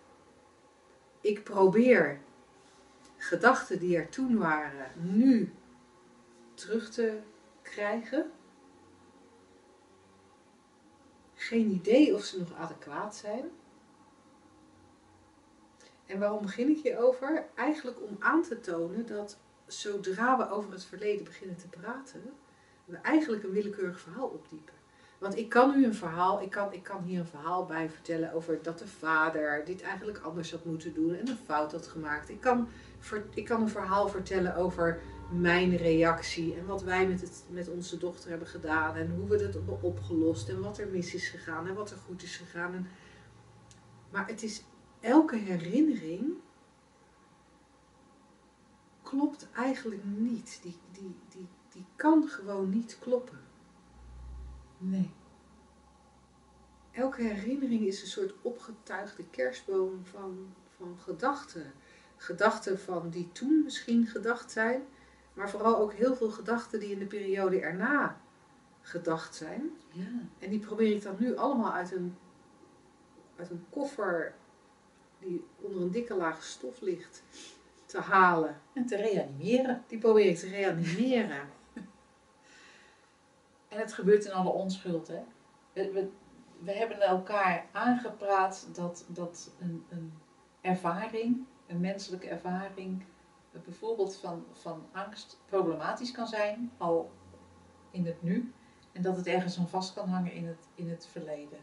Ik 1.20 1.44
probeer 1.44 2.20
gedachten 3.16 3.78
die 3.78 3.96
er 3.96 4.08
toen 4.08 4.38
waren, 4.38 4.92
nu 5.16 5.52
terug 6.54 6.90
te 6.90 7.20
krijgen. 7.62 8.30
Geen 11.34 11.70
idee 11.70 12.14
of 12.14 12.24
ze 12.24 12.38
nog 12.38 12.54
adequaat 12.54 13.16
zijn. 13.16 13.50
En 16.12 16.18
waarom 16.18 16.42
begin 16.42 16.68
ik 16.68 16.82
hierover? 16.82 17.44
Eigenlijk 17.54 18.02
om 18.02 18.16
aan 18.18 18.42
te 18.42 18.60
tonen 18.60 19.06
dat 19.06 19.38
zodra 19.66 20.36
we 20.36 20.50
over 20.50 20.72
het 20.72 20.84
verleden 20.84 21.24
beginnen 21.24 21.56
te 21.56 21.68
praten, 21.68 22.22
we 22.84 22.96
eigenlijk 22.96 23.42
een 23.42 23.50
willekeurig 23.50 24.00
verhaal 24.00 24.26
opdiepen. 24.26 24.74
Want 25.18 25.36
ik 25.36 25.48
kan 25.48 25.76
nu 25.76 25.84
een 25.84 25.94
verhaal, 25.94 26.42
ik 26.42 26.50
kan, 26.50 26.72
ik 26.72 26.82
kan 26.82 27.02
hier 27.02 27.18
een 27.18 27.26
verhaal 27.26 27.66
bij 27.66 27.90
vertellen 27.90 28.32
over 28.32 28.62
dat 28.62 28.78
de 28.78 28.86
vader 28.86 29.64
dit 29.64 29.82
eigenlijk 29.82 30.18
anders 30.18 30.50
had 30.50 30.64
moeten 30.64 30.94
doen 30.94 31.14
en 31.14 31.28
een 31.28 31.38
fout 31.44 31.72
had 31.72 31.86
gemaakt. 31.86 32.28
Ik 32.28 32.40
kan, 32.40 32.68
ik 33.34 33.44
kan 33.44 33.62
een 33.62 33.68
verhaal 33.68 34.08
vertellen 34.08 34.56
over 34.56 35.00
mijn 35.30 35.76
reactie 35.76 36.54
en 36.56 36.66
wat 36.66 36.82
wij 36.82 37.06
met, 37.06 37.20
het, 37.20 37.44
met 37.50 37.68
onze 37.68 37.98
dochter 37.98 38.30
hebben 38.30 38.48
gedaan 38.48 38.96
en 38.96 39.14
hoe 39.16 39.28
we 39.28 39.44
het 39.44 39.54
hebben 39.54 39.82
opgelost 39.82 40.48
en 40.48 40.60
wat 40.60 40.78
er 40.78 40.88
mis 40.88 41.14
is 41.14 41.28
gegaan 41.28 41.68
en 41.68 41.74
wat 41.74 41.90
er 41.90 41.96
goed 42.06 42.22
is 42.22 42.36
gegaan. 42.36 42.88
Maar 44.10 44.26
het 44.26 44.42
is 44.42 44.62
elke 45.02 45.36
herinnering 45.36 46.34
klopt 49.02 49.48
eigenlijk 49.54 50.04
niet. 50.04 50.58
Die, 50.62 50.78
die, 50.92 51.14
die, 51.28 51.48
die 51.68 51.84
kan 51.96 52.28
gewoon 52.28 52.70
niet 52.70 52.98
kloppen. 52.98 53.40
Nee. 54.78 55.10
Elke 56.90 57.22
herinnering 57.22 57.86
is 57.86 58.02
een 58.02 58.08
soort 58.08 58.34
opgetuigde 58.42 59.24
kerstboom 59.30 60.04
van, 60.04 60.54
van 60.76 60.96
gedachten. 60.98 61.72
Gedachten 62.16 62.80
van 62.80 63.10
die 63.10 63.32
toen 63.32 63.62
misschien 63.62 64.06
gedacht 64.06 64.50
zijn, 64.50 64.82
maar 65.34 65.50
vooral 65.50 65.78
ook 65.78 65.92
heel 65.92 66.14
veel 66.14 66.30
gedachten 66.30 66.80
die 66.80 66.90
in 66.90 66.98
de 66.98 67.06
periode 67.06 67.60
erna 67.60 68.20
gedacht 68.80 69.34
zijn. 69.34 69.70
Ja. 69.88 70.28
En 70.38 70.50
die 70.50 70.58
probeer 70.58 70.94
ik 70.94 71.02
dan 71.02 71.16
nu 71.18 71.36
allemaal 71.36 71.72
uit 71.72 71.92
een, 71.92 72.16
uit 73.36 73.50
een 73.50 73.64
koffer 73.70 74.34
die 75.22 75.44
onder 75.60 75.82
een 75.82 75.90
dikke 75.90 76.14
laag 76.14 76.42
stof 76.42 76.80
ligt 76.80 77.22
te 77.86 78.00
halen. 78.00 78.60
En 78.72 78.86
te 78.86 78.96
reanimeren. 78.96 79.84
Die 79.86 79.98
probeer 79.98 80.26
ik 80.26 80.36
te 80.36 80.48
reanimeren. 80.48 81.48
En 83.68 83.78
het 83.78 83.92
gebeurt 83.92 84.24
in 84.24 84.32
alle 84.32 84.50
onschuld, 84.50 85.08
hè. 85.08 85.22
We, 85.72 85.92
we, 85.92 86.08
we 86.58 86.72
hebben 86.72 87.00
elkaar 87.00 87.66
aangepraat 87.72 88.68
dat, 88.74 89.04
dat 89.08 89.50
een, 89.60 89.84
een 89.88 90.12
ervaring, 90.60 91.44
een 91.66 91.80
menselijke 91.80 92.28
ervaring, 92.28 93.04
bijvoorbeeld 93.64 94.16
van, 94.16 94.44
van 94.52 94.86
angst, 94.92 95.40
problematisch 95.46 96.10
kan 96.10 96.26
zijn, 96.26 96.72
al 96.78 97.10
in 97.90 98.06
het 98.06 98.22
nu. 98.22 98.52
En 98.92 99.02
dat 99.02 99.16
het 99.16 99.26
ergens 99.26 99.58
aan 99.58 99.68
vast 99.68 99.94
kan 99.94 100.08
hangen 100.08 100.32
in 100.32 100.46
het, 100.46 100.68
in 100.74 100.90
het 100.90 101.06
verleden. 101.06 101.58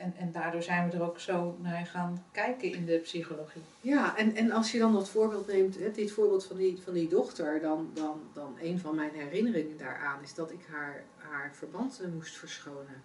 En, 0.00 0.14
en 0.16 0.32
daardoor 0.32 0.62
zijn 0.62 0.90
we 0.90 0.96
er 0.96 1.02
ook 1.02 1.18
zo 1.18 1.56
naar 1.62 1.86
gaan 1.86 2.24
kijken 2.32 2.72
in 2.72 2.84
de 2.84 2.98
psychologie. 2.98 3.62
Ja, 3.80 4.16
en, 4.16 4.34
en 4.34 4.50
als 4.50 4.72
je 4.72 4.78
dan 4.78 4.92
dat 4.92 5.08
voorbeeld 5.08 5.46
neemt, 5.46 5.78
hè, 5.78 5.90
dit 5.90 6.12
voorbeeld 6.12 6.44
van 6.44 6.56
die, 6.56 6.80
van 6.82 6.92
die 6.92 7.08
dochter, 7.08 7.60
dan, 7.60 7.90
dan, 7.94 8.20
dan 8.32 8.56
een 8.60 8.78
van 8.78 8.94
mijn 8.94 9.10
herinneringen 9.14 9.78
daaraan 9.78 10.22
is 10.22 10.34
dat 10.34 10.52
ik 10.52 10.66
haar, 10.70 11.04
haar 11.16 11.54
verband 11.54 12.02
moest 12.14 12.36
verschonen. 12.36 13.02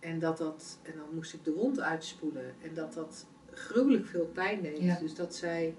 En, 0.00 0.18
dat 0.18 0.38
dat, 0.38 0.78
en 0.82 0.92
dan 0.96 1.14
moest 1.14 1.34
ik 1.34 1.44
de 1.44 1.52
wond 1.52 1.80
uitspoelen. 1.80 2.54
En 2.62 2.74
dat 2.74 2.94
dat 2.94 3.26
gruwelijk 3.52 4.06
veel 4.06 4.26
pijn 4.26 4.62
deed. 4.62 4.78
Ja. 4.78 4.98
Dus 4.98 5.14
dat 5.14 5.34
zij 5.34 5.74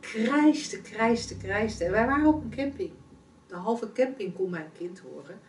krijste, 0.00 0.80
krijste, 0.80 1.36
krijste. 1.36 1.84
En 1.84 1.90
wij 1.90 2.06
waren 2.06 2.26
op 2.26 2.42
een 2.42 2.56
camping. 2.56 2.92
De 3.46 3.54
halve 3.54 3.92
camping 3.92 4.34
kon 4.34 4.50
mijn 4.50 4.70
kind 4.72 4.98
horen. 4.98 5.40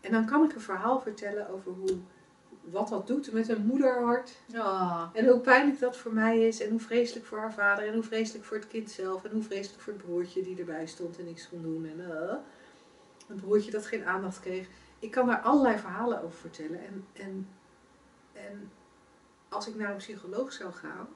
En 0.00 0.10
dan 0.10 0.26
kan 0.26 0.44
ik 0.44 0.54
een 0.54 0.60
verhaal 0.60 1.00
vertellen 1.00 1.48
over 1.48 1.72
hoe, 1.72 1.98
wat 2.62 2.88
dat 2.88 3.06
doet 3.06 3.32
met 3.32 3.48
een 3.48 3.66
moederhart. 3.66 4.36
Ja. 4.46 5.10
En 5.12 5.26
hoe 5.26 5.40
pijnlijk 5.40 5.78
dat 5.78 5.96
voor 5.96 6.12
mij 6.12 6.46
is. 6.46 6.60
En 6.60 6.70
hoe 6.70 6.80
vreselijk 6.80 7.26
voor 7.26 7.38
haar 7.38 7.52
vader. 7.52 7.86
En 7.86 7.94
hoe 7.94 8.02
vreselijk 8.02 8.44
voor 8.44 8.56
het 8.56 8.66
kind 8.66 8.90
zelf. 8.90 9.24
En 9.24 9.30
hoe 9.30 9.42
vreselijk 9.42 9.82
voor 9.82 9.92
het 9.92 10.02
broertje 10.02 10.42
die 10.42 10.58
erbij 10.58 10.86
stond 10.86 11.18
en 11.18 11.24
niks 11.24 11.48
kon 11.48 11.62
doen. 11.62 11.86
En 11.86 12.10
eh, 12.10 12.34
een 13.28 13.40
broertje 13.40 13.70
dat 13.70 13.86
geen 13.86 14.04
aandacht 14.04 14.40
kreeg. 14.40 14.68
Ik 14.98 15.10
kan 15.10 15.26
daar 15.26 15.40
allerlei 15.40 15.78
verhalen 15.78 16.22
over 16.22 16.38
vertellen. 16.38 16.86
En, 16.86 17.06
en, 17.12 17.48
en 18.32 18.70
als 19.48 19.68
ik 19.68 19.74
naar 19.74 19.90
een 19.90 19.96
psycholoog 19.96 20.52
zou 20.52 20.72
gaan. 20.72 21.08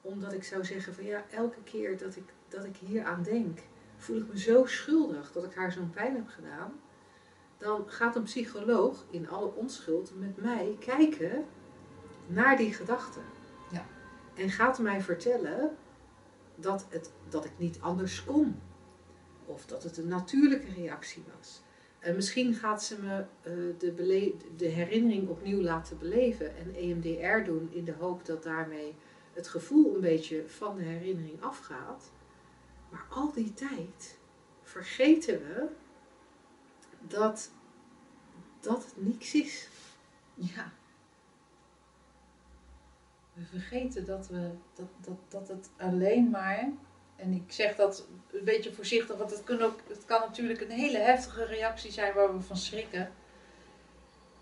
Omdat 0.00 0.32
ik 0.32 0.44
zou 0.44 0.64
zeggen 0.64 0.94
van 0.94 1.04
ja, 1.04 1.24
elke 1.30 1.62
keer 1.62 1.98
dat 1.98 2.16
ik, 2.16 2.32
dat 2.48 2.64
ik 2.64 2.76
hier 2.76 3.04
aan 3.04 3.22
denk. 3.22 3.58
Voel 3.96 4.16
ik 4.16 4.28
me 4.28 4.38
zo 4.38 4.66
schuldig 4.66 5.32
dat 5.32 5.44
ik 5.44 5.54
haar 5.54 5.72
zo'n 5.72 5.90
pijn 5.90 6.14
heb 6.14 6.28
gedaan 6.28 6.72
dan 7.58 7.84
gaat 7.86 8.16
een 8.16 8.22
psycholoog 8.22 9.04
in 9.10 9.28
alle 9.28 9.54
onschuld 9.54 10.12
met 10.18 10.36
mij 10.36 10.76
kijken 10.78 11.44
naar 12.26 12.56
die 12.56 12.72
gedachten. 12.72 13.22
Ja. 13.70 13.86
En 14.34 14.50
gaat 14.50 14.78
mij 14.78 15.00
vertellen 15.00 15.76
dat, 16.54 16.86
het, 16.88 17.10
dat 17.28 17.44
ik 17.44 17.52
niet 17.56 17.80
anders 17.80 18.24
kon. 18.24 18.60
Of 19.46 19.66
dat 19.66 19.82
het 19.82 19.96
een 19.96 20.08
natuurlijke 20.08 20.72
reactie 20.76 21.22
was. 21.38 21.62
En 21.98 22.14
misschien 22.14 22.54
gaat 22.54 22.84
ze 22.84 23.00
me 23.00 23.24
eh, 23.42 23.52
de, 23.78 23.92
bele- 23.92 24.34
de 24.56 24.66
herinnering 24.66 25.28
opnieuw 25.28 25.60
laten 25.60 25.98
beleven 25.98 26.56
en 26.56 26.74
EMDR 26.74 27.44
doen 27.50 27.68
in 27.72 27.84
de 27.84 27.94
hoop 27.98 28.26
dat 28.26 28.42
daarmee 28.42 28.94
het 29.32 29.48
gevoel 29.48 29.94
een 29.94 30.00
beetje 30.00 30.48
van 30.48 30.76
de 30.76 30.82
herinnering 30.82 31.42
afgaat. 31.42 32.12
Maar 32.90 33.06
al 33.08 33.32
die 33.32 33.54
tijd 33.54 34.18
vergeten 34.62 35.38
we 35.38 35.66
dat, 37.08 37.50
dat 38.60 38.84
het 38.84 38.94
niks 38.96 39.34
is. 39.34 39.68
Ja. 40.34 40.72
We 43.32 43.44
vergeten 43.44 44.04
dat, 44.04 44.28
we, 44.28 44.50
dat, 44.74 44.86
dat, 45.00 45.16
dat 45.28 45.48
het 45.48 45.70
alleen 45.76 46.30
maar, 46.30 46.68
en 47.16 47.32
ik 47.32 47.52
zeg 47.52 47.76
dat 47.76 48.06
een 48.32 48.44
beetje 48.44 48.72
voorzichtig, 48.72 49.16
want 49.16 49.30
het 49.30 49.44
kan, 49.44 49.62
ook, 49.62 49.80
het 49.88 50.04
kan 50.04 50.20
natuurlijk 50.20 50.60
een 50.60 50.70
hele 50.70 50.98
heftige 50.98 51.44
reactie 51.44 51.92
zijn 51.92 52.14
waar 52.14 52.34
we 52.36 52.42
van 52.42 52.56
schrikken. 52.56 53.12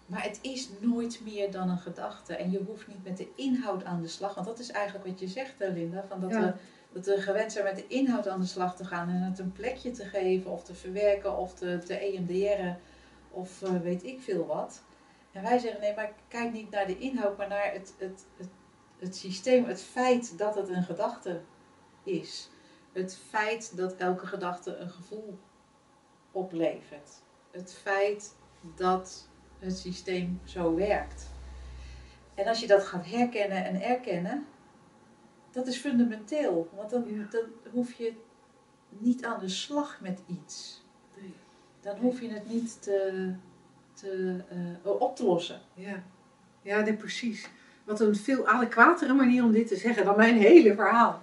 Maar 0.06 0.22
het 0.22 0.38
is 0.42 0.68
nooit 0.80 1.20
meer 1.24 1.50
dan 1.50 1.68
een 1.68 1.78
gedachte. 1.78 2.36
En 2.36 2.50
je 2.50 2.62
hoeft 2.66 2.86
niet 2.86 3.04
met 3.04 3.16
de 3.16 3.28
inhoud 3.36 3.84
aan 3.84 4.00
de 4.00 4.08
slag. 4.08 4.34
Want 4.34 4.46
dat 4.46 4.58
is 4.58 4.70
eigenlijk 4.70 5.06
wat 5.06 5.20
je 5.20 5.28
zegt, 5.28 5.54
Linda. 5.58 6.04
Van 6.08 6.20
dat, 6.20 6.30
Ja. 6.30 6.40
we, 6.40 6.52
dat 6.92 7.06
we 7.06 7.20
gewend 7.20 7.52
zijn 7.52 7.64
met 7.64 7.76
de 7.76 7.86
inhoud 7.86 8.28
aan 8.28 8.40
de 8.40 8.46
slag 8.46 8.76
te 8.76 8.84
gaan. 8.84 9.08
En 9.08 9.22
het 9.22 9.38
een 9.38 9.52
plekje 9.52 9.90
te 9.90 10.04
geven 10.04 10.50
of 10.50 10.64
te 10.64 10.74
verwerken 10.74 11.36
of 11.36 11.54
te, 11.54 11.78
te 11.78 11.98
EMDR'en 11.98 12.78
of 13.30 13.62
eh, 13.62 13.80
weet 13.80 14.04
ik 14.04 14.20
veel 14.20 14.46
wat. 14.46 14.82
En 15.32 15.42
wij 15.42 15.58
zeggen 15.58 15.80
nee, 15.80 15.94
maar 15.94 16.12
kijk 16.28 16.52
niet 16.52 16.70
naar 16.70 16.86
de 16.86 16.98
inhoud, 16.98 17.36
maar 17.36 17.48
naar 17.48 17.72
het, 17.72 17.94
het, 17.98 18.24
het, 18.36 18.48
het 18.98 19.16
systeem. 19.16 19.64
Het 19.64 19.82
feit 19.82 20.38
dat 20.38 20.54
het 20.54 20.68
een 20.68 20.82
gedachte 20.82 21.40
is. 22.02 22.50
Het 22.92 23.18
feit 23.28 23.76
dat 23.76 23.96
elke 23.96 24.26
gedachte 24.26 24.76
een 24.76 24.90
gevoel 24.90 25.38
oplevert. 26.32 27.22
Het 27.50 27.74
feit 27.82 28.34
dat 28.76 29.28
het 29.58 29.78
systeem 29.78 30.40
zo 30.44 30.74
werkt. 30.74 31.30
En 32.34 32.46
als 32.46 32.60
je 32.60 32.66
dat 32.66 32.84
gaat 32.84 33.06
herkennen 33.06 33.64
en 33.64 33.82
erkennen, 33.82 34.46
dat 35.52 35.66
is 35.66 35.76
fundamenteel. 35.76 36.68
Want 36.76 36.90
dan, 36.90 37.04
Ja. 37.06 37.26
dan 37.30 37.44
hoef 37.72 37.92
je 37.92 38.12
niet 38.88 39.24
aan 39.24 39.40
de 39.40 39.48
slag 39.48 39.98
met 40.00 40.20
iets. 40.26 40.82
Nee. 41.20 41.34
Dan 41.80 41.96
hoef 41.96 42.20
je 42.20 42.28
het 42.28 42.48
niet 42.48 42.82
te, 42.82 43.32
te, 43.92 44.36
eh, 44.84 44.90
op 45.00 45.16
te 45.16 45.24
lossen. 45.24 45.60
Ja, 45.74 46.02
ja 46.62 46.80
nee, 46.80 46.94
precies. 46.94 47.48
Wat 47.84 48.00
een 48.00 48.16
veel 48.16 48.46
adequatere 48.48 49.12
manier 49.12 49.44
om 49.44 49.52
dit 49.52 49.68
te 49.68 49.76
zeggen 49.76 50.04
dan 50.04 50.16
mijn 50.16 50.36
hele 50.36 50.74
verhaal. 50.74 51.20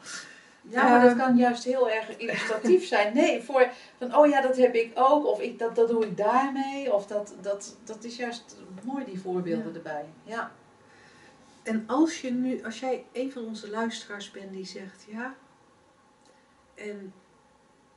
Ja, 0.70 0.84
maar 0.90 1.02
dat 1.02 1.10
Ehm. 1.10 1.20
kan 1.20 1.38
juist 1.38 1.64
heel 1.64 1.90
erg 1.90 2.18
illustratief 2.18 2.86
zijn. 2.88 3.14
Nee, 3.14 3.42
voor 3.44 3.68
van 3.98 4.16
oh 4.16 4.28
ja, 4.28 4.42
dat 4.42 4.58
heb 4.58 4.74
ik 4.76 4.92
ook, 4.96 5.26
of 5.26 5.42
ik, 5.42 5.60
dat, 5.60 5.76
dat 5.76 5.88
doe 5.88 6.06
ik 6.06 6.18
daarmee, 6.18 6.94
of 6.94 7.08
dat, 7.08 7.36
dat, 7.42 7.78
dat 7.84 8.04
is 8.04 8.16
juist 8.16 8.56
mooi, 8.84 9.06
die 9.06 9.20
voorbeelden 9.20 9.68
Ja. 9.72 9.74
erbij. 9.76 10.06
Ja. 10.24 10.52
En 11.70 11.84
als 11.88 12.22
je 12.22 12.32
nu, 12.32 12.64
als 12.64 12.80
jij 12.80 13.06
een 13.14 13.32
van 13.32 13.46
onze 13.46 13.70
luisteraars 13.70 14.32
bent 14.32 14.52
die 14.52 14.66
zegt 14.66 15.06
ja, 15.08 15.36
en, 16.76 17.14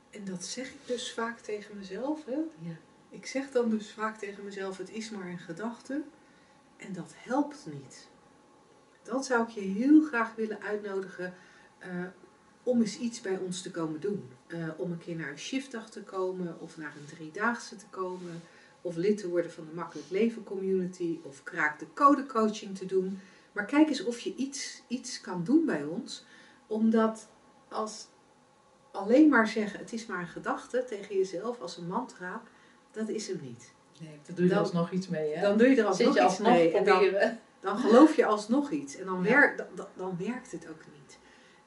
en 0.09 0.25
dat 0.25 0.43
zeg 0.43 0.67
ik 0.67 0.79
dus 0.85 1.13
vaak 1.13 1.39
tegen 1.39 1.77
mezelf, 1.77 2.25
hè? 2.25 2.37
Ja. 2.59 2.75
Ik 3.09 3.25
zeg 3.25 3.51
dan 3.51 3.69
dus 3.69 3.91
vaak 3.91 4.17
tegen 4.17 4.43
mezelf, 4.43 4.77
het 4.77 4.89
is 4.89 5.09
maar 5.09 5.27
een 5.27 5.39
gedachte 5.39 6.01
en 6.77 6.93
dat 6.93 7.13
helpt 7.15 7.65
niet. 7.71 8.07
Dan 9.03 9.23
zou 9.23 9.43
ik 9.43 9.49
je 9.49 9.61
heel 9.61 10.01
graag 10.01 10.35
willen 10.35 10.61
uitnodigen. 10.61 11.33
eh, 11.79 12.05
om 12.63 12.81
eens 12.81 12.97
iets 12.97 13.21
bij 13.21 13.37
ons 13.37 13.61
te 13.61 13.71
komen 13.71 13.99
doen. 13.99 14.29
Eh, 14.47 14.67
om 14.77 14.91
een 14.91 14.97
keer 14.97 15.15
naar 15.15 15.31
een 15.31 15.37
shiftdag 15.39 15.89
te 15.89 16.03
komen 16.03 16.59
of 16.59 16.77
naar 16.77 16.93
een 16.97 17.15
driedaagse 17.15 17.75
te 17.75 17.85
komen. 17.89 18.41
Of 18.81 18.95
lid 18.95 19.17
te 19.17 19.29
worden 19.29 19.51
van 19.51 19.65
de 19.65 19.75
Makkelijk 19.75 20.09
Leven 20.09 20.43
Community 20.43 21.19
of 21.23 21.43
kraak 21.43 21.79
de 21.79 21.85
code 21.93 22.25
coaching 22.25 22.77
te 22.77 22.85
doen. 22.85 23.19
Maar 23.53 23.65
kijk 23.65 23.87
eens 23.87 24.03
of 24.03 24.19
je 24.19 24.35
iets, 24.35 24.81
iets 24.87 25.21
kan 25.21 25.43
doen 25.43 25.65
bij 25.65 25.83
ons. 25.83 26.25
Omdat 26.67 27.27
als 27.69 28.07
alleen 28.91 29.29
maar 29.29 29.47
zeggen 29.47 29.79
het 29.79 29.93
is 29.93 30.05
maar 30.05 30.19
een 30.19 30.27
gedachte 30.27 30.83
tegen 30.87 31.15
jezelf 31.17 31.59
als 31.61 31.77
een 31.77 31.87
mantra, 31.87 32.41
dat 32.91 33.09
is 33.09 33.27
hem 33.27 33.39
niet. 33.41 33.73
Nee, 33.99 34.19
dan 34.25 34.35
doe 34.35 34.43
je 34.45 34.49
er 34.49 34.55
Dan- 34.55 34.63
alsnog 34.65 34.91
iets 34.91 35.07
mee, 35.07 35.35
hè? 35.35 35.41
Dan 35.41 35.57
doe 35.57 35.67
je 35.67 35.75
er 35.75 35.85
alsnog 35.85 36.07
je 36.13 36.13
iets 36.13 36.23
alsnog 36.29 36.47
mee. 36.51 36.71
En 36.73 36.83
dan, 36.85 37.03
dan 37.59 37.77
geloof 37.77 38.15
je 38.15 38.25
alsnog 38.25 38.71
iets. 38.71 38.95
En 38.95 39.05
dan, 39.05 39.23
Ja. 39.23 39.29
werkt, 39.29 39.57
dan, 39.57 39.67
dan- 39.75 39.87
dan 39.95 40.17
werkt 40.17 40.51
het 40.51 40.67
ook 40.69 40.81
niet. 40.99 41.17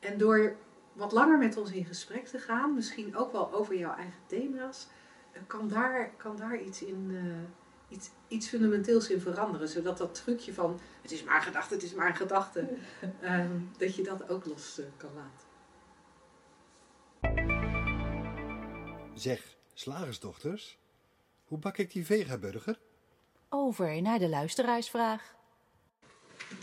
En 0.00 0.19
door 0.19 0.57
wat 0.93 1.12
langer 1.12 1.38
met 1.38 1.57
ons 1.57 1.71
in 1.71 1.85
gesprek 1.85 2.26
te 2.26 2.38
gaan, 2.38 2.75
misschien 2.75 3.16
ook 3.16 3.33
wel 3.33 3.52
over 3.55 3.76
jouw 3.78 3.95
eigen 3.95 4.21
thema's, 4.26 4.87
eh, 5.33 5.40
kan 5.47 5.69
daar, 5.69 6.11
kan 6.16 6.37
daar 6.37 6.61
iets, 6.61 6.83
in, 6.83 7.11
eh, 7.11 7.65
iets, 7.88 8.11
iets 8.28 8.49
fundamenteels 8.49 9.11
in 9.11 9.21
veranderen. 9.21 9.69
Zodat 9.69 9.99
dat 9.99 10.14
trucje 10.14 10.55
van 10.55 10.81
het 11.02 11.12
is 11.12 11.25
maar 11.25 11.37
een 11.37 11.43
gedachte, 11.43 11.75
het 11.75 11.83
is 11.83 11.95
maar 11.95 12.09
een 12.09 12.16
gedachte, 12.16 12.69
ehm, 13.21 13.61
dat 13.78 13.95
je 13.95 14.02
dat 14.02 14.28
ook 14.28 14.45
los 14.45 14.78
eh, 14.78 14.87
kan 14.97 15.11
laten. 15.14 15.47
Zeg, 19.14 19.57
slagersdochters, 19.75 20.78
hoe 21.45 21.59
bak 21.59 21.76
ik 21.76 21.93
die 21.93 22.07
vegaburger? 22.07 22.78
Over 23.49 24.02
naar 24.02 24.19
de 24.19 24.28
luisteraarsvraag. 24.28 25.35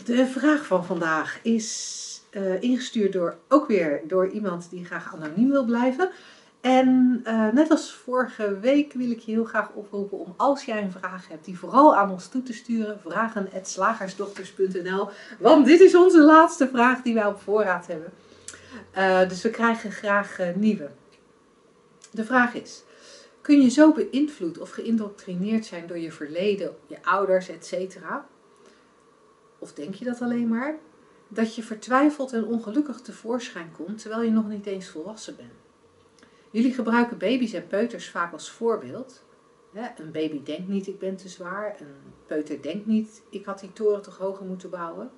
De 0.04 0.26
vraag 0.26 0.66
van 0.66 0.84
vandaag 0.84 1.42
is 1.42 2.20
eh, 2.30 2.62
ingestuurd 2.62 3.12
door, 3.12 3.38
ook 3.48 3.66
weer 3.66 4.02
door 4.06 4.28
iemand 4.28 4.70
die 4.70 4.84
graag 4.84 5.14
anoniem 5.14 5.50
wil 5.50 5.64
blijven. 5.64 6.10
En 6.64 7.20
eh, 7.24 7.48
net 7.52 7.70
als 7.70 7.94
vorige 7.94 8.58
week 8.58 8.92
wil 8.92 9.10
ik 9.10 9.18
je 9.18 9.32
heel 9.32 9.44
graag 9.44 9.70
oproepen 9.72 10.18
om 10.18 10.34
als 10.36 10.64
jij 10.64 10.82
een 10.82 10.92
vraag 10.92 11.28
hebt, 11.28 11.44
die 11.44 11.58
vooral 11.58 11.96
aan 11.96 12.10
ons 12.10 12.28
toe 12.28 12.42
te 12.42 12.52
sturen. 12.52 13.00
Vragen.slagersdochters.nl 13.00 15.08
Want 15.38 15.66
dit 15.66 15.80
is 15.80 15.94
onze 15.94 16.22
laatste 16.22 16.68
vraag 16.68 17.02
die 17.02 17.14
wij 17.14 17.26
op 17.26 17.40
voorraad 17.40 17.86
hebben. 17.86 18.12
Eh, 18.90 19.28
dus 19.28 19.42
we 19.42 19.50
krijgen 19.50 19.92
graag 19.92 20.38
eh, 20.38 20.54
nieuwe. 20.54 20.90
De 22.10 22.24
vraag 22.24 22.54
is, 22.54 22.82
kun 23.40 23.60
je 23.60 23.68
zo 23.68 23.92
beïnvloed 23.92 24.58
of 24.58 24.70
geïndoctrineerd 24.70 25.66
zijn 25.66 25.86
door 25.86 25.98
je 25.98 26.12
verleden, 26.12 26.74
je 26.86 26.96
ouders, 27.02 27.48
etc 27.48 27.96
of 29.64 29.72
denk 29.72 29.94
je 29.94 30.04
dat 30.04 30.20
alleen 30.20 30.48
maar, 30.48 30.76
dat 31.28 31.54
je 31.54 31.62
vertwijfeld 31.62 32.32
en 32.32 32.44
ongelukkig 32.44 33.00
tevoorschijn 33.00 33.72
komt 33.76 34.00
terwijl 34.00 34.22
je 34.22 34.30
nog 34.30 34.48
niet 34.48 34.66
eens 34.66 34.88
volwassen 34.88 35.36
bent. 35.36 35.63
Jullie 36.54 36.74
gebruiken 36.74 37.18
baby's 37.18 37.52
en 37.52 37.66
peuters 37.66 38.10
vaak 38.10 38.32
als 38.32 38.50
voorbeeld. 38.50 39.24
Een 39.96 40.12
baby 40.12 40.42
denkt 40.42 40.68
niet 40.68 40.86
ik 40.86 40.98
ben 40.98 41.16
te 41.16 41.28
zwaar, 41.28 41.76
een 41.80 42.12
peuter 42.26 42.62
denkt 42.62 42.86
niet 42.86 43.22
ik 43.30 43.44
had 43.44 43.60
die 43.60 43.72
toren 43.72 44.02
toch 44.02 44.18
hoger 44.18 44.46
moeten 44.46 44.70
bouwen. 44.70 45.10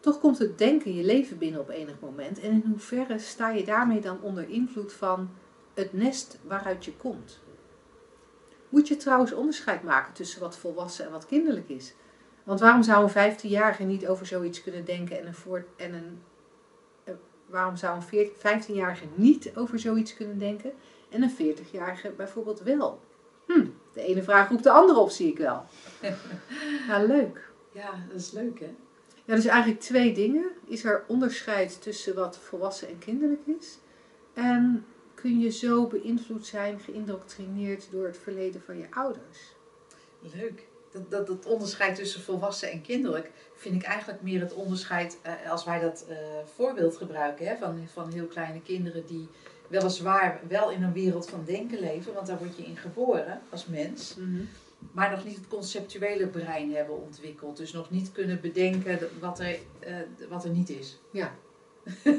Toch 0.00 0.20
komt 0.20 0.38
het 0.38 0.58
denken 0.58 0.94
je 0.94 1.04
leven 1.04 1.38
binnen 1.38 1.60
op 1.60 1.68
enig 1.68 2.00
moment 2.00 2.40
en 2.40 2.50
in 2.50 2.64
hoeverre 2.68 3.18
sta 3.18 3.50
je 3.50 3.64
daarmee 3.64 4.00
dan 4.00 4.20
onder 4.20 4.48
invloed 4.48 4.92
van 4.92 5.30
het 5.74 5.92
nest 5.92 6.38
waaruit 6.46 6.84
je 6.84 6.96
komt? 6.96 7.40
Moet 8.68 8.88
je 8.88 8.96
trouwens 8.96 9.32
onderscheid 9.32 9.82
maken 9.82 10.12
tussen 10.12 10.40
wat 10.40 10.56
volwassen 10.56 11.04
en 11.04 11.10
wat 11.10 11.26
kinderlijk 11.26 11.68
is? 11.68 11.94
Want 12.44 12.60
waarom 12.60 12.82
zou 12.82 13.10
een 13.14 13.34
15-jarige 13.34 13.82
niet 13.82 14.06
over 14.06 14.26
zoiets 14.26 14.62
kunnen 14.62 14.84
denken 14.84 15.20
en 15.20 15.26
een, 15.26 15.34
voor, 15.34 15.64
en 15.76 15.94
een 15.94 16.18
waarom 17.46 17.76
zou 17.76 17.96
een 17.96 18.02
14 18.02 18.62
15-jarige 18.62 19.04
niet 19.14 19.56
over 19.56 19.78
zoiets 19.78 20.14
kunnen 20.14 20.38
denken 20.38 20.72
en 21.08 21.22
een 21.22 21.36
40-jarige 21.36 22.10
bijvoorbeeld 22.10 22.60
wel? 22.60 23.00
Hm, 23.46 23.66
de 23.92 24.00
ene 24.00 24.22
vraag 24.22 24.48
roept 24.48 24.62
de 24.62 24.70
andere 24.70 24.98
op, 24.98 25.10
zie 25.10 25.28
ik 25.28 25.38
wel. 25.38 25.64
Ja, 26.88 27.02
leuk. 27.14 27.52
Ja, 27.72 28.04
dat 28.08 28.20
is 28.20 28.30
leuk, 28.30 28.60
hè? 28.60 28.74
Ja, 29.24 29.34
dus 29.34 29.44
eigenlijk 29.44 29.80
twee 29.80 30.14
dingen. 30.14 30.50
Is 30.66 30.84
er 30.84 31.04
onderscheid 31.06 31.82
tussen 31.82 32.14
wat 32.14 32.38
volwassen 32.38 32.88
en 32.88 32.98
kinderlijk 32.98 33.46
is? 33.58 33.78
En 34.34 34.86
kun 35.14 35.40
je 35.40 35.50
zo 35.50 35.86
beïnvloed 35.86 36.46
zijn, 36.46 36.80
geïndoctrineerd 36.80 37.88
door 37.90 38.06
het 38.06 38.18
verleden 38.18 38.62
van 38.62 38.78
je 38.78 38.86
ouders? 38.90 39.54
Leuk. 40.20 40.66
Dat, 40.90 41.10
dat, 41.10 41.26
dat 41.26 41.46
onderscheid 41.46 41.96
tussen 41.96 42.22
volwassen 42.22 42.70
en 42.70 42.82
kinderlijk 42.82 43.30
vind 43.64 43.82
ik 43.82 43.88
eigenlijk 43.88 44.22
meer 44.22 44.40
het 44.40 44.54
onderscheid 44.54 45.18
eh, 45.22 45.50
als 45.50 45.64
wij 45.64 45.80
dat 45.80 46.04
eh, 46.08 46.16
voorbeeld 46.54 46.96
gebruiken 46.96 47.46
hè, 47.46 47.56
van, 47.56 47.78
van 47.92 48.12
heel 48.12 48.26
kleine 48.26 48.62
kinderen 48.62 49.06
die 49.06 49.28
weliswaar 49.68 50.40
wel 50.48 50.70
in 50.70 50.82
een 50.82 50.92
wereld 50.92 51.28
van 51.30 51.44
denken 51.44 51.80
leven, 51.80 52.14
want 52.14 52.26
daar 52.26 52.38
word 52.38 52.56
je 52.56 52.64
in 52.64 52.76
geboren 52.76 53.40
als 53.50 53.66
mens, 53.66 54.16
maar 54.92 55.10
nog 55.10 55.24
niet 55.24 55.36
het 55.36 55.48
conceptuele 55.48 56.26
brein 56.26 56.74
hebben 56.74 57.02
ontwikkeld. 57.02 57.56
Dus 57.56 57.72
nog 57.72 57.90
niet 57.90 58.12
kunnen 58.12 58.40
bedenken 58.40 58.98
wat 59.20 59.38
er, 59.38 59.58
eh, 59.78 59.94
wat 60.28 60.44
er 60.44 60.50
niet 60.50 60.70
is. 60.70 60.98
Ja. 61.10 61.34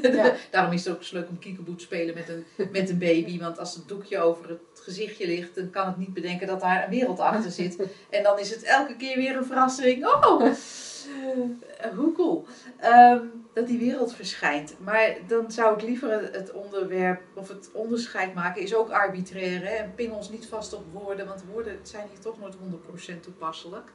Ja. 0.02 0.34
Daarom 0.50 0.72
is 0.72 0.84
het 0.84 0.94
ook 0.94 1.02
zo 1.02 1.16
leuk 1.16 1.28
om 1.28 1.38
kiekeboet 1.38 1.78
te 1.78 1.84
spelen 1.84 2.14
met 2.14 2.28
een, 2.28 2.44
met 2.72 2.90
een 2.90 2.98
baby. 2.98 3.38
Want 3.40 3.58
als 3.58 3.74
het 3.74 3.88
doekje 3.88 4.18
over 4.18 4.48
het 4.48 4.80
gezichtje 4.82 5.26
ligt, 5.26 5.54
dan 5.54 5.70
kan 5.70 5.86
het 5.86 5.96
niet 5.96 6.14
bedenken 6.14 6.46
dat 6.46 6.60
daar 6.60 6.84
een 6.84 6.90
wereld 6.90 7.20
achter 7.20 7.50
zit. 7.50 7.76
En 8.10 8.22
dan 8.22 8.38
is 8.38 8.50
het 8.50 8.62
elke 8.62 8.96
keer 8.96 9.16
weer 9.16 9.36
een 9.36 9.44
verrassing. 9.44 10.06
Oh, 10.06 10.42
eh, 10.46 11.90
hoe 11.96 12.12
cool. 12.12 12.46
Ehm, 12.80 13.18
dat 13.54 13.66
die 13.66 13.78
wereld 13.78 14.14
verschijnt. 14.14 14.74
Maar 14.78 15.16
dan 15.26 15.50
zou 15.50 15.74
ik 15.74 15.82
liever 15.82 16.10
het- 16.12 16.34
het 16.36 16.52
onderwerp 16.52 17.20
of 17.34 17.48
het 17.48 17.68
onderscheid 17.72 18.34
maken, 18.34 18.62
is 18.62 18.74
ook 18.74 18.90
arbitrair. 18.90 19.60
Hè? 19.60 19.74
En 19.74 19.92
pin 19.94 20.12
ons 20.12 20.30
niet 20.30 20.46
vast 20.46 20.72
op 20.74 20.84
woorden, 20.92 21.26
want 21.26 21.44
woorden 21.52 21.78
zijn 21.82 22.06
hier 22.10 22.20
toch 22.20 22.40
nooit 22.40 22.54
100% 22.54 23.22
toepasselijk. 23.22 23.90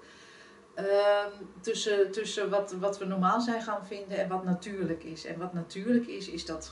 Ehm, 0.73 1.29
tussen 1.61 2.11
tussen 2.11 2.49
wat, 2.49 2.71
wat 2.71 2.97
we 2.97 3.05
normaal 3.05 3.41
zijn 3.41 3.61
gaan 3.61 3.85
vinden 3.85 4.17
en 4.17 4.27
wat 4.29 4.43
natuurlijk 4.43 5.03
is. 5.03 5.25
En 5.25 5.39
wat 5.39 5.53
natuurlijk 5.53 6.07
is, 6.07 6.29
is 6.29 6.45
dat 6.45 6.71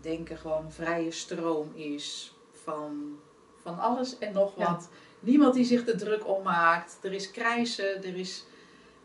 denken 0.00 0.36
gewoon 0.36 0.72
vrije 0.72 1.10
stroom 1.10 1.72
is 1.74 2.34
van, 2.50 3.18
van 3.62 3.78
alles 3.78 4.18
en 4.18 4.32
nog 4.32 4.56
Ja. 4.56 4.72
wat. 4.72 4.88
Niemand 5.20 5.54
die 5.54 5.64
zich 5.64 5.86
er 5.86 5.96
druk 5.98 6.28
om 6.28 6.42
maakt. 6.42 6.98
Er 7.02 7.12
is 7.12 7.30
krijsen, 7.30 8.04
er 8.04 8.16
is 8.16 8.46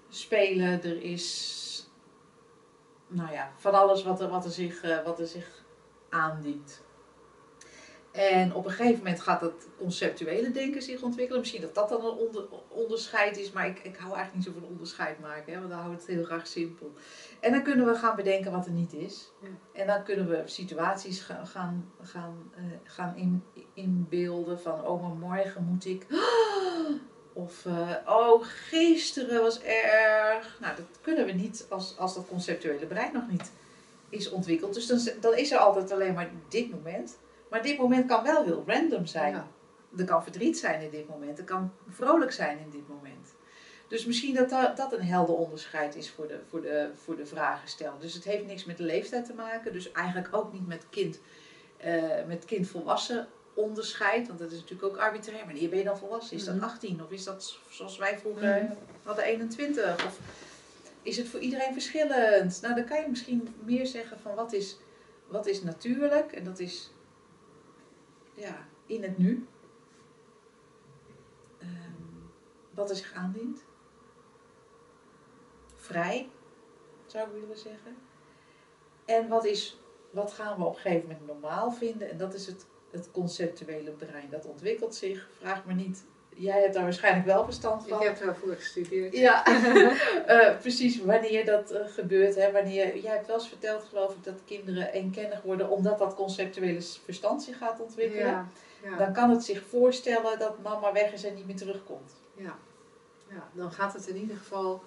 spelen, 0.10 0.84
er 0.84 1.02
is 1.02 1.68
nou 3.08 3.32
ja, 3.32 3.52
van 3.58 3.74
alles 3.74 4.04
wat 4.04 4.22
er, 4.22 4.30
wat 4.30 4.46
er, 4.46 4.52
zich, 4.52 4.82
eh, 4.82 5.04
wat 5.04 5.20
er 5.20 5.28
zich 5.28 5.64
aandient. 6.10 6.82
En 8.12 8.54
op 8.54 8.66
een 8.66 8.72
gegeven 8.72 8.98
moment 8.98 9.22
gaat 9.22 9.42
het 9.42 9.68
conceptuele 9.78 10.52
denken 10.52 10.82
zich 10.82 11.02
ontwikkelen. 11.02 11.40
Misschien 11.40 11.62
dat 11.62 11.76
dat 11.76 11.90
dan 11.90 12.06
een 12.06 12.18
onder, 12.18 12.46
onderscheid 12.68 13.38
is, 13.38 13.52
maar 13.52 13.68
ik, 13.68 13.80
ik 13.80 13.96
hou 13.96 14.16
eigenlijk 14.16 14.36
niet 14.36 14.44
zo 14.44 14.60
van 14.60 14.70
onderscheid 14.70 15.20
maken, 15.20 15.54
hè, 15.54 15.60
want 15.60 15.72
dan 15.72 15.80
hou 15.80 15.94
ik 15.94 16.00
het 16.00 16.08
heel 16.08 16.24
graag 16.24 16.48
simpel. 16.48 16.94
En 17.40 17.52
dan 17.52 17.64
kunnen 17.64 17.86
we 17.86 17.96
gaan 17.96 18.16
bedenken 18.16 18.52
wat 18.52 18.66
er 18.66 18.72
niet 18.72 18.94
is. 18.94 19.32
Ja. 19.42 19.48
En 19.72 19.88
dan 19.88 20.04
kunnen 20.04 20.30
we 20.30 20.42
situaties 20.46 21.22
gaan, 21.22 21.48
gaan, 21.48 21.92
gaan, 22.02 22.52
eh, 22.56 22.64
gaan 22.84 23.16
in, 23.16 23.44
inbeelden 23.74 24.60
van, 24.60 24.86
oh 24.86 25.02
maar 25.02 25.30
morgen 25.30 25.64
moet 25.64 25.86
ik... 25.86 26.06
Of, 27.34 27.66
eh, 27.66 27.96
oh, 28.06 28.44
gisteren 28.44 29.42
was 29.42 29.62
erg. 29.62 30.58
Nou, 30.60 30.76
dat 30.76 30.86
kunnen 31.02 31.26
we 31.26 31.32
niet 31.32 31.66
als, 31.70 31.98
als 31.98 32.16
dat 32.16 32.28
conceptuele 32.28 32.86
brein 32.86 33.14
nog 33.14 33.30
niet 33.30 33.52
is 34.10 34.30
ontwikkeld. 34.30 34.74
Dus 34.74 34.88
dan, 34.88 35.00
dan 35.20 35.36
is 35.36 35.52
er 35.52 35.58
altijd 35.58 35.92
alleen 35.92 36.14
maar 36.14 36.30
dit 36.48 36.72
moment. 36.72 37.18
Maar 37.50 37.62
dit 37.64 37.78
moment 37.78 38.08
kan 38.08 38.24
wel 38.24 38.44
heel 38.44 38.64
random 38.68 39.06
zijn. 39.06 39.34
Ja. 39.34 39.48
Er 39.98 40.06
kan 40.06 40.24
verdriet 40.24 40.58
zijn 40.60 40.82
in 40.82 40.90
dit 40.90 41.08
moment. 41.10 41.38
Er 41.38 41.44
kan 41.44 41.72
vrolijk 41.90 42.32
zijn 42.32 42.60
in 42.60 42.70
dit 42.70 42.88
moment. 42.88 43.34
Dus 43.88 44.06
misschien 44.06 44.36
dat 44.36 44.50
dat, 44.50 44.94
een 44.94 45.04
helder 45.04 45.36
onderscheid 45.36 45.96
is 45.96 46.10
voor 46.12 46.28
de, 46.28 46.40
voor, 46.50 46.62
de, 46.62 46.90
voor 47.04 47.16
de 47.16 47.26
vragensteller. 47.26 48.00
Dus 48.00 48.14
het 48.14 48.24
heeft 48.24 48.46
niks 48.46 48.66
met 48.66 48.78
de 48.78 48.84
leeftijd 48.84 49.26
te 49.26 49.34
maken. 49.34 49.74
Dus 49.74 49.92
eigenlijk 49.92 50.28
ook 50.32 50.54
niet 50.54 50.68
met 50.68 50.86
kind, 50.90 51.20
eh, 51.78 52.04
met 52.28 52.46
kind-volwassen 52.46 53.28
onderscheid. 53.54 54.28
Want 54.28 54.40
dat 54.40 54.52
is 54.52 54.60
natuurlijk 54.60 54.88
ook 54.94 54.98
arbitrair. 54.98 55.46
Wanneer 55.46 55.70
ben 55.70 55.78
je 55.78 55.84
dan 55.84 55.98
volwassen? 55.98 56.38
Is 56.38 56.44
dat 56.46 56.56
Mhm. 56.56 56.64
18? 56.64 57.04
Of 57.04 57.12
is 57.12 57.24
dat 57.24 57.58
zoals 57.70 57.98
wij 57.98 58.18
vroeger 58.20 58.64
Mhm. 58.64 58.74
hadden 59.04 59.24
21? 59.26 60.06
Of 60.06 60.20
is 61.02 61.18
het 61.18 61.28
voor 61.28 61.40
iedereen 61.40 61.74
verschillend? 61.74 62.62
Nou, 62.62 62.76
dan 62.76 62.86
kan 62.86 63.02
je 63.02 63.08
misschien 63.10 63.56
meer 63.66 63.88
zeggen 63.88 64.20
van 64.20 64.36
wat 64.36 64.54
is, 64.54 64.78
wat 65.28 65.46
is 65.48 65.64
natuurlijk. 65.64 66.32
En 66.32 66.44
dat 66.44 66.60
is 66.60 66.92
ja, 68.40 68.68
in 68.86 69.04
het 69.04 69.18
nu. 69.18 69.48
Ehm, 71.58 71.92
wat 72.70 72.90
er 72.90 72.96
zich 72.96 73.14
aandient. 73.14 73.66
Vrij, 75.76 76.30
zou 77.06 77.28
ik 77.28 77.42
willen 77.42 77.58
zeggen. 77.58 77.98
En 79.06 79.28
wat, 79.28 79.46
is, 79.46 79.80
wat 80.12 80.34
gaan 80.34 80.58
we 80.58 80.64
op 80.64 80.76
een 80.76 80.82
gegeven 80.82 81.08
moment 81.08 81.28
normaal 81.28 81.72
vinden? 81.72 82.10
En 82.10 82.18
dat 82.18 82.34
is 82.34 82.46
het, 82.46 82.68
het 82.92 83.12
conceptuele 83.12 83.92
brein. 83.92 84.30
Dat 84.30 84.46
ontwikkelt 84.46 84.96
zich. 84.96 85.30
Vraag 85.32 85.66
me 85.66 85.74
niet 85.74 86.06
jij 86.40 86.62
hebt 86.62 86.74
daar 86.74 86.84
waarschijnlijk 86.84 87.26
wel 87.26 87.44
verstand 87.46 87.84
Ik 87.84 87.90
van. 87.90 88.04
heb 88.04 88.20
daarvoor 88.20 88.56
gestudeerd. 88.56 89.16
Ja, 89.18 89.46
Eh, 90.26 90.58
precies 90.60 91.02
wanneer 91.04 91.46
dat 91.46 91.72
eh, 91.72 91.88
gebeurt. 91.88 92.36
Hè, 92.36 92.52
wanneer, 92.52 92.98
jij 92.98 93.12
hebt 93.14 93.28
wel 93.28 93.36
eens 93.36 93.48
verteld, 93.48 93.84
geloof 93.84 94.14
ik, 94.16 94.24
dat 94.24 94.40
kinderen 94.46 94.92
eenkennig 94.92 95.42
worden 95.42 95.70
omdat 95.70 95.98
dat 96.00 96.16
conceptuele 96.16 96.82
verstand 97.04 97.44
zich 97.44 97.58
gaat 97.58 97.80
ontwikkelen. 97.80 98.26
Ja, 98.26 98.48
ja, 98.84 98.98
Dan 98.98 99.14
kan 99.14 99.30
het 99.30 99.44
zich 99.44 99.62
voorstellen 99.70 100.40
dat 100.40 100.60
mama 100.64 100.94
weg 100.94 101.12
is 101.14 101.24
en 101.24 101.36
niet 101.36 101.46
meer 101.46 101.56
terugkomt. 101.56 102.12
ja. 102.36 102.58
ja, 103.30 103.50
dan 103.54 103.72
gaat 103.72 103.94
het 103.94 104.08
in 104.08 104.18
ieder 104.18 104.38
geval 104.38 104.84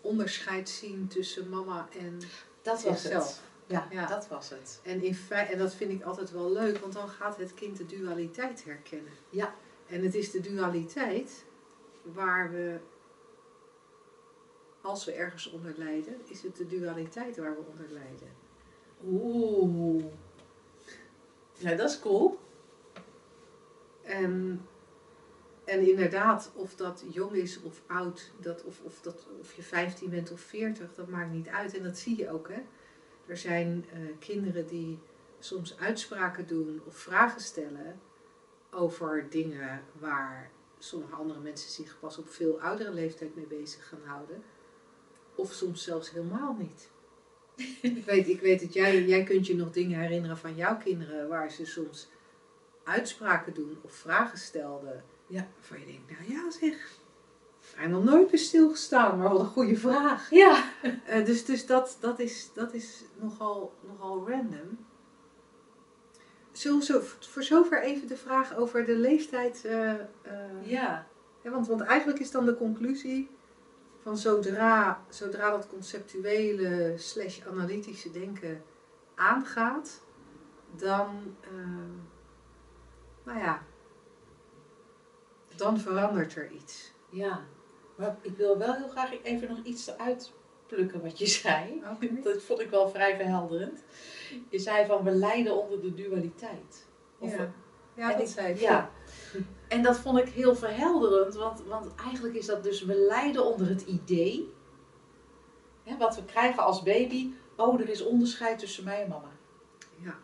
onderscheid 0.00 0.68
zien 0.68 1.08
tussen 1.08 1.48
mama 1.48 1.88
en 2.00 2.18
Dat 2.62 2.82
was 2.82 3.00
Zichzelf. 3.02 3.26
het. 3.26 3.40
Ja, 3.66 3.86
Ja. 3.90 4.06
dat 4.06 4.28
was 4.28 4.50
het. 4.50 4.80
En, 4.84 5.02
in 5.02 5.16
en 5.30 5.58
dat 5.58 5.74
vind 5.74 5.90
ik 5.90 6.02
altijd 6.02 6.30
wel 6.32 6.52
leuk, 6.52 6.78
want 6.78 6.92
dan 6.92 7.08
gaat 7.08 7.36
het 7.36 7.54
kind 7.54 7.76
de 7.76 7.86
dualiteit 7.86 8.64
herkennen. 8.64 9.12
Ja. 9.30 9.54
En 9.88 10.02
het 10.02 10.14
is 10.14 10.30
de 10.30 10.40
dualiteit 10.40 11.44
waar 12.02 12.50
we, 12.50 12.78
als 14.80 15.04
we 15.04 15.12
ergens 15.12 15.50
onder 15.50 15.74
lijden, 15.76 16.20
is 16.24 16.42
het 16.42 16.56
de 16.56 16.66
dualiteit 16.66 17.36
waar 17.36 17.54
we 17.54 17.64
onder 17.70 17.90
lijden. 17.90 18.28
Oeh. 19.04 20.04
Ja, 21.52 21.74
dat 21.74 21.90
is 21.90 22.00
cool. 22.00 22.38
En, 24.02 24.66
en 25.64 25.88
inderdaad, 25.88 26.50
of 26.54 26.74
dat 26.74 27.04
jong 27.10 27.32
is 27.32 27.62
of 27.62 27.82
oud, 27.86 28.32
dat, 28.40 28.64
of, 28.64 28.80
of, 28.82 29.00
dat, 29.00 29.26
of 29.40 29.52
je 29.52 29.62
15 29.62 30.10
bent 30.10 30.32
of 30.32 30.40
40, 30.40 30.94
dat 30.94 31.08
maakt 31.08 31.32
niet 31.32 31.48
uit. 31.48 31.76
En 31.76 31.82
dat 31.82 31.98
zie 31.98 32.16
je 32.16 32.30
ook. 32.30 32.48
Hè? 32.48 32.60
Er 33.26 33.36
zijn 33.36 33.84
eh, 33.92 33.98
kinderen 34.18 34.66
die 34.66 34.98
soms 35.38 35.78
uitspraken 35.78 36.46
doen 36.46 36.80
of 36.86 36.96
vragen 36.96 37.40
stellen 37.40 38.00
over 38.70 39.26
dingen 39.30 39.82
waar 39.98 40.50
sommige 40.78 41.14
andere 41.14 41.40
mensen 41.40 41.70
zich 41.70 41.98
pas 42.00 42.18
op 42.18 42.28
veel 42.28 42.60
oudere 42.60 42.92
leeftijd 42.92 43.36
mee 43.36 43.46
bezig 43.46 43.88
gaan 43.88 44.02
houden. 44.04 44.42
Of 45.34 45.52
soms 45.52 45.82
zelfs 45.82 46.10
helemaal 46.10 46.56
niet. 46.58 46.90
ik, 47.96 48.04
weet, 48.04 48.28
ik 48.28 48.40
weet 48.40 48.60
dat 48.60 48.72
jij, 48.72 49.04
jij 49.04 49.22
kunt 49.22 49.46
je 49.46 49.56
nog 49.56 49.70
dingen 49.70 50.00
herinneren 50.00 50.38
van 50.38 50.54
jouw 50.54 50.76
kinderen 50.76 51.28
waar 51.28 51.50
ze 51.50 51.66
soms 51.66 52.08
uitspraken 52.84 53.54
doen 53.54 53.78
of 53.82 53.92
vragen 53.92 54.38
stelden. 54.38 55.04
Ja. 55.26 55.48
Waarvan 55.54 55.80
je 55.80 55.86
denkt, 55.86 56.10
nou 56.10 56.32
ja 56.32 56.50
zeg, 56.50 56.98
heb 57.74 57.90
nog 57.90 58.04
nooit 58.04 58.30
bij 58.30 58.38
stilgestaan, 58.38 59.18
maar 59.18 59.28
wat 59.28 59.40
een 59.40 59.46
goede 59.46 59.76
vraag. 59.76 60.30
Ja. 60.30 60.72
Eh, 61.06 61.24
dus 61.24 61.44
dus 61.44 61.66
dat, 61.66 61.96
dat 62.00 62.18
is, 62.18 62.50
dat 62.54 62.74
is 62.74 63.04
nogal, 63.20 63.72
nogal 63.86 64.28
random. 64.28 64.78
Zullen 66.58 66.78
we 66.78 66.84
zo, 66.84 67.00
voor 67.20 67.42
zover 67.42 67.82
even 67.82 68.08
de 68.08 68.16
vraag 68.16 68.56
over 68.56 68.84
de 68.84 68.96
leeftijd. 68.96 69.64
eh, 69.64 69.90
eh, 69.90 70.00
Ja. 70.62 71.06
hè, 71.42 71.50
want, 71.50 71.66
want 71.66 71.80
eigenlijk 71.80 72.18
is 72.18 72.30
dan 72.30 72.44
de 72.44 72.56
conclusie 72.56 73.30
van 74.02 74.16
zodra, 74.18 75.04
zodra 75.08 75.50
dat 75.50 75.68
conceptuele 75.68 76.94
slash 76.96 77.40
analytische 77.46 78.10
denken 78.10 78.62
aangaat, 79.14 80.00
dan, 80.76 81.36
eh, 81.40 81.50
nou 83.24 83.38
ja, 83.38 83.62
dan 85.56 85.78
verandert 85.80 86.34
er 86.36 86.50
iets. 86.50 86.92
Ja. 87.10 87.44
Maar 87.96 88.16
ik 88.20 88.36
wil 88.36 88.58
wel 88.58 88.74
heel 88.74 88.88
graag 88.88 89.22
even 89.22 89.48
nog 89.48 89.62
iets 89.62 89.88
eruit 89.88 90.32
plukken 90.68 91.02
wat 91.02 91.18
je 91.18 91.26
zei. 91.40 91.82
Dat 92.22 92.42
vond 92.42 92.60
ik 92.60 92.70
wel 92.70 92.88
vrij 92.88 93.16
verhelderend. 93.16 93.82
Je 94.48 94.58
zei 94.58 94.86
van 94.86 95.04
we 95.04 95.10
lijden 95.10 95.62
onder 95.62 95.80
de 95.82 95.94
dualiteit. 95.94 96.86
Of 97.18 97.36
Ja. 97.36 97.52
Ja, 97.94 98.12
dat 98.12 98.20
ik- 98.20 98.26
zei 98.26 98.52
ik. 98.52 98.60
Ja. 98.60 98.90
En 99.68 99.82
dat 99.82 99.98
vond 99.98 100.18
ik 100.18 100.28
heel 100.28 100.54
verhelderend, 100.56 101.34
want, 101.34 101.62
want 101.64 101.94
eigenlijk 102.04 102.34
is 102.34 102.46
dat 102.46 102.62
dus, 102.62 102.82
we 102.84 102.94
lijden 102.94 103.44
onder 103.44 103.68
het 103.68 103.82
idee, 103.82 104.52
hè, 105.84 105.96
wat 105.96 106.16
we 106.16 106.24
krijgen 106.24 106.62
als 106.62 106.82
baby, 106.82 107.30
oh 107.56 107.80
er 107.80 107.88
is 107.88 108.04
onderscheid 108.04 108.58
tussen 108.58 108.84
mij 108.84 109.02
en 109.02 109.08
mama. 109.08 109.30
Ja. 109.96 110.14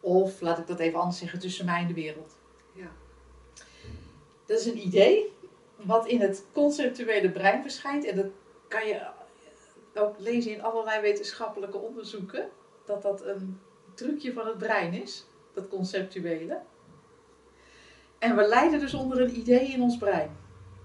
Of, 0.00 0.40
laat 0.40 0.58
ik 0.58 0.66
dat 0.66 0.78
even 0.78 0.98
anders 0.98 1.18
zeggen, 1.18 1.38
tussen 1.38 1.64
mij 1.64 1.80
en 1.80 1.86
de 1.86 1.94
wereld. 1.94 2.36
Ja. 2.72 2.90
Dat 4.46 4.58
is 4.58 4.66
een 4.66 4.86
idee 4.86 5.32
wat 5.76 6.06
in 6.06 6.20
het 6.20 6.44
conceptuele 6.52 7.30
brein 7.30 7.62
verschijnt. 7.62 8.04
En 8.04 8.16
dat 8.16 8.26
kan 8.68 8.86
je 8.86 9.06
ook 9.98 10.18
lezen 10.18 10.52
in 10.52 10.62
allerlei 10.62 11.00
wetenschappelijke 11.00 11.78
onderzoeken. 11.78 12.50
Dat 12.84 13.02
dat 13.02 13.24
een 13.24 13.60
trucje 13.94 14.32
van 14.32 14.46
het 14.46 14.58
brein 14.58 14.92
is, 14.92 15.26
dat 15.52 15.68
conceptuele. 15.68 16.60
En 18.18 18.36
we 18.36 18.48
lijden 18.48 18.80
dus 18.80 18.94
onder 18.94 19.20
een 19.20 19.36
idee 19.36 19.66
in 19.66 19.82
ons 19.82 19.96
brein. 19.96 20.36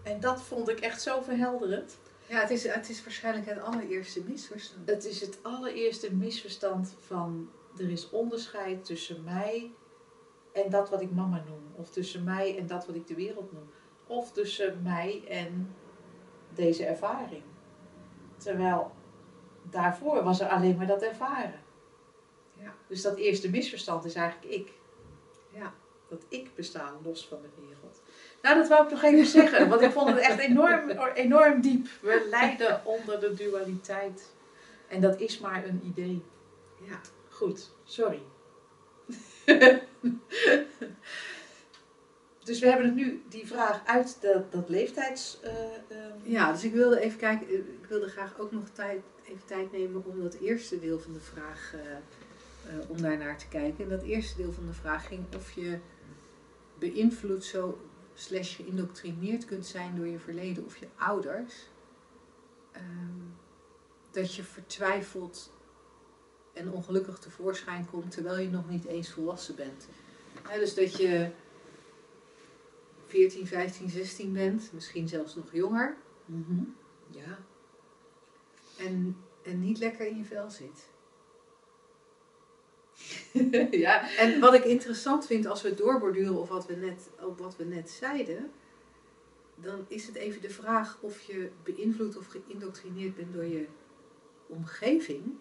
En 0.03 0.19
dat 0.19 0.41
vond 0.41 0.69
ik 0.69 0.79
echt 0.79 1.01
zo 1.01 1.21
verhelderend. 1.21 1.97
Ja, 2.27 2.39
het 2.39 2.49
is, 2.49 2.67
het 2.67 2.89
is 2.89 3.03
waarschijnlijk 3.03 3.45
het 3.45 3.59
allereerste 3.59 4.21
misverstand. 4.23 4.89
Het 4.89 5.05
is 5.05 5.21
het 5.21 5.37
allereerste 5.41 6.13
misverstand 6.13 6.95
van 6.99 7.49
er 7.77 7.89
is 7.89 8.09
onderscheid 8.09 8.85
tussen 8.85 9.23
mij 9.23 9.71
en 10.51 10.69
dat 10.69 10.89
wat 10.89 11.01
ik 11.01 11.11
mama 11.11 11.43
noem. 11.47 11.63
Of 11.75 11.89
tussen 11.89 12.23
mij 12.23 12.57
en 12.57 12.67
dat 12.67 12.85
wat 12.85 12.95
ik 12.95 13.07
de 13.07 13.15
wereld 13.15 13.51
noem. 13.51 13.69
Of 14.07 14.31
tussen 14.31 14.81
mij 14.83 15.23
en 15.27 15.75
deze 16.53 16.85
ervaring. 16.85 17.43
Terwijl 18.37 18.91
daarvoor 19.71 20.23
was 20.23 20.39
er 20.39 20.47
alleen 20.47 20.77
maar 20.77 20.87
dat 20.87 21.01
ervaren. 21.01 21.59
Ja. 22.53 22.73
Dus 22.87 23.01
dat 23.01 23.17
eerste 23.17 23.49
misverstand 23.49 24.05
is 24.05 24.15
eigenlijk 24.15 24.53
ik. 24.53 24.71
Ja. 25.49 25.73
Dat 26.09 26.25
ik 26.27 26.55
besta 26.55 26.93
los 27.03 27.27
van 27.27 27.37
de 27.41 27.61
wereld. 27.61 28.01
Nou, 28.41 28.55
dat 28.55 28.67
wou 28.67 28.83
ik 28.83 28.89
nog 28.91 29.03
even 29.03 29.25
zeggen, 29.25 29.69
want 29.69 29.81
ik 29.81 29.91
vond 29.91 30.09
het 30.09 30.17
echt 30.17 30.39
enorm, 30.39 30.89
enorm 31.13 31.61
diep. 31.61 31.87
We 32.01 32.27
lijden 32.29 32.85
onder 32.85 33.19
de 33.19 33.33
dualiteit. 33.33 34.31
En 34.87 35.01
dat 35.01 35.19
is 35.19 35.39
maar 35.39 35.65
een 35.65 35.81
idee. 35.85 36.23
Ja. 36.87 36.99
Goed, 37.29 37.69
sorry. 37.83 38.21
dus 42.43 42.59
we 42.59 42.67
hebben 42.67 42.85
het 42.85 42.95
nu, 42.95 43.23
die 43.29 43.47
vraag 43.47 43.81
uit 43.85 44.21
dat, 44.21 44.51
dat 44.51 44.69
leeftijds... 44.69 45.39
eh, 45.41 45.51
ehm, 45.87 46.17
ja, 46.23 46.51
dus 46.51 46.63
ik 46.63 46.73
wilde 46.73 46.99
even 46.99 47.19
kijken, 47.19 47.53
ik 47.53 47.85
wilde 47.87 48.07
graag 48.07 48.39
ook 48.39 48.51
nog 48.51 48.69
tijd, 48.73 49.01
even 49.29 49.45
tijd 49.45 49.71
nemen 49.71 50.05
om 50.05 50.21
dat 50.21 50.33
eerste 50.33 50.79
deel 50.79 50.99
van 50.99 51.13
de 51.13 51.19
vraag, 51.19 51.73
eh, 51.73 51.91
eh, 51.91 52.89
om 52.89 53.01
daar 53.01 53.17
naar 53.17 53.37
te 53.37 53.47
kijken. 53.47 53.83
En 53.83 53.89
dat 53.89 54.03
eerste 54.03 54.41
deel 54.41 54.51
van 54.51 54.65
de 54.65 54.73
vraag 54.73 55.07
ging 55.07 55.35
of 55.35 55.51
je 55.51 55.79
beïnvloed 56.79 57.43
zo, 57.43 57.79
slash 58.13 58.55
geïndoctrineerd 58.55 59.45
kunt 59.45 59.65
zijn 59.65 59.95
door 59.95 60.07
je 60.07 60.19
verleden 60.19 60.65
of 60.65 60.77
je 60.77 60.87
ouders. 60.95 61.53
Ehm, 62.71 63.19
dat 64.11 64.35
je 64.35 64.43
vertwijfeld 64.43 65.51
en 66.53 66.71
ongelukkig 66.71 67.19
tevoorschijn 67.19 67.85
komt 67.85 68.11
terwijl 68.11 68.39
je 68.39 68.49
nog 68.49 68.69
niet 68.69 68.85
eens 68.85 69.09
volwassen 69.09 69.55
bent. 69.55 69.87
Dus 70.53 70.73
dat 70.75 70.97
je 70.97 71.31
14, 73.05 73.47
15, 73.47 73.89
16 73.89 74.33
bent, 74.33 74.69
misschien 74.73 75.07
zelfs 75.07 75.35
nog 75.35 75.53
jonger. 75.53 75.97
mhm. 76.25 76.63
Ja. 77.09 77.39
En, 78.79 79.17
en 79.43 79.59
niet 79.59 79.77
lekker 79.77 80.07
in 80.07 80.17
je 80.17 80.23
vel 80.23 80.49
zit. 80.49 80.87
ja. 83.85 84.17
En 84.17 84.39
wat 84.39 84.53
ik 84.53 84.63
interessant 84.63 85.25
vind 85.25 85.45
als 85.45 85.61
we 85.61 85.73
doorborduren 85.73 86.35
op 86.35 86.49
wat 86.49 86.65
we 86.65 86.75
net, 86.75 87.09
op 87.21 87.39
wat 87.39 87.55
we 87.55 87.63
net 87.63 87.89
zeiden, 87.89 88.51
dan 89.55 89.85
is 89.87 90.07
het 90.07 90.15
even 90.15 90.41
de 90.41 90.49
vraag 90.49 90.97
of 91.01 91.21
je 91.21 91.51
beïnvloed 91.63 92.17
of 92.17 92.27
geïndoctrineerd 92.27 93.15
bent 93.15 93.33
door 93.33 93.45
je 93.45 93.67
omgeving. 94.47 95.37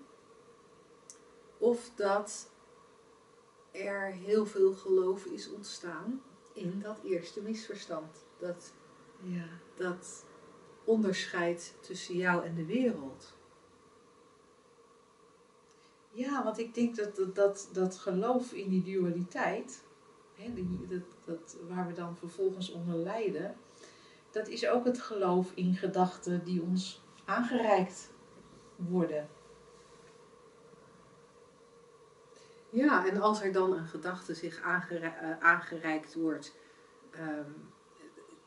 Of 1.59 1.90
dat 1.94 2.51
er 3.70 4.12
heel 4.12 4.46
veel 4.46 4.72
geloof 4.72 5.24
is 5.24 5.51
ontstaan 5.51 6.22
in 6.53 6.81
dat 6.83 6.98
eerste 7.05 7.42
misverstand. 7.42 8.24
Dat, 8.38 8.72
ja. 9.22 9.48
dat 9.74 10.24
onderscheid 10.88 11.74
tussen 11.81 12.16
jou 12.16 12.44
en 12.44 12.55
de 12.55 12.64
wereld. 12.64 13.37
Ja, 16.11 16.44
want 16.44 16.59
ik 16.59 16.74
denk 16.74 16.96
dat 16.96 17.16
dat, 17.16 17.35
dat, 17.35 17.68
dat 17.72 17.96
geloof 17.98 18.53
in 18.53 18.68
die 18.68 18.83
dualiteit, 18.83 19.85
hè, 20.35 20.55
die, 20.55 20.87
dat, 20.88 21.03
dat, 21.24 21.57
waar 21.68 21.87
we 21.87 21.92
dan 21.92 22.16
vervolgens 22.16 22.70
onder 22.70 22.96
lijden, 22.96 23.57
dat 24.31 24.48
is 24.48 24.68
ook 24.68 24.85
het 24.85 25.01
geloof 25.01 25.53
in 25.55 25.74
gedachten 25.74 26.44
die 26.44 26.62
ons 26.62 27.03
aangereikt 27.24 28.11
worden. 28.77 29.29
Ja, 32.70 33.07
en 33.07 33.20
als 33.20 33.42
er 33.42 33.53
dan 33.53 33.72
een 33.72 33.87
gedachte 33.87 34.35
zich 34.35 34.61
eh, 34.61 35.38
aangereikt 35.40 36.14
wordt, 36.14 36.57
ehm, 37.11 37.51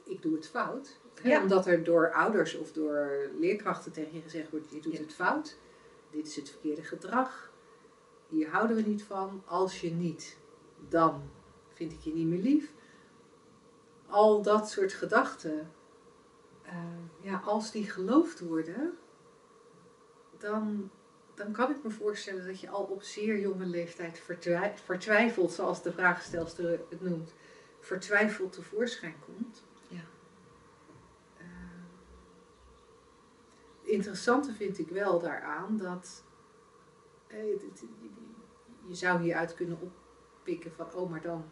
ik 0.04 0.22
doe 0.22 0.36
het 0.36 0.48
fout. 0.48 1.01
Hè, 1.22 1.30
Ja. 1.30 1.42
Omdat 1.42 1.66
er 1.68 1.84
door 1.84 2.12
ouders 2.14 2.56
of 2.58 2.72
door 2.72 3.30
leerkrachten 3.40 3.92
tegen 3.92 4.14
je 4.14 4.22
gezegd 4.22 4.50
wordt, 4.52 4.70
je 4.72 4.80
doet 4.82 4.94
Ja. 4.94 5.00
het 5.00 5.14
fout. 5.14 5.58
Dit 6.12 6.28
is 6.28 6.36
het 6.36 6.50
verkeerde 6.50 6.84
gedrag. 6.84 7.52
Hier 8.30 8.50
houden 8.50 8.76
we 8.76 8.82
niet 8.82 9.04
van. 9.04 9.44
Als 9.46 9.82
je 9.82 9.92
niet, 9.92 10.38
dan 10.90 11.30
vind 11.74 11.92
ik 11.92 12.00
je 12.00 12.14
niet 12.14 12.28
meer 12.28 12.42
lief. 12.42 12.72
al 14.08 14.42
dat 14.42 14.70
soort 14.70 14.94
gedachten, 14.94 15.72
eh, 16.62 16.74
ja, 17.22 17.42
als 17.46 17.72
die 17.72 17.90
geloofd 17.90 18.40
worden, 18.40 18.98
dan, 20.38 20.90
dan 21.36 21.52
kan 21.52 21.70
ik 21.72 21.84
me 21.84 21.90
voorstellen 21.90 22.46
dat 22.48 22.60
je 22.60 22.70
al 22.70 22.84
op 22.84 23.04
zeer 23.04 23.40
jonge 23.40 23.66
leeftijd 23.66 24.20
vertwij- 24.20 24.78
vertwijfeld, 24.84 25.52
zoals 25.52 25.82
de 25.84 25.92
vraagstelster 25.92 26.80
het 26.90 27.02
noemt, 27.02 27.34
vertwijfeld 27.80 28.54
tevoorschijn 28.54 29.16
komt. 29.26 29.64
Ja. 29.88 30.04
Eh, 31.38 31.46
het 33.80 33.81
interessante 33.92 34.54
vind 34.54 34.80
ik 34.80 34.90
wel 34.90 35.20
daaraan 35.20 35.78
dat 35.78 36.24
eh, 37.28 37.60
je 38.88 38.96
zou 38.96 39.22
hieruit 39.22 39.54
kunnen 39.54 39.80
oppikken 39.82 40.72
van, 40.72 40.94
oh, 40.94 41.10
maar 41.10 41.22
dan 41.22 41.44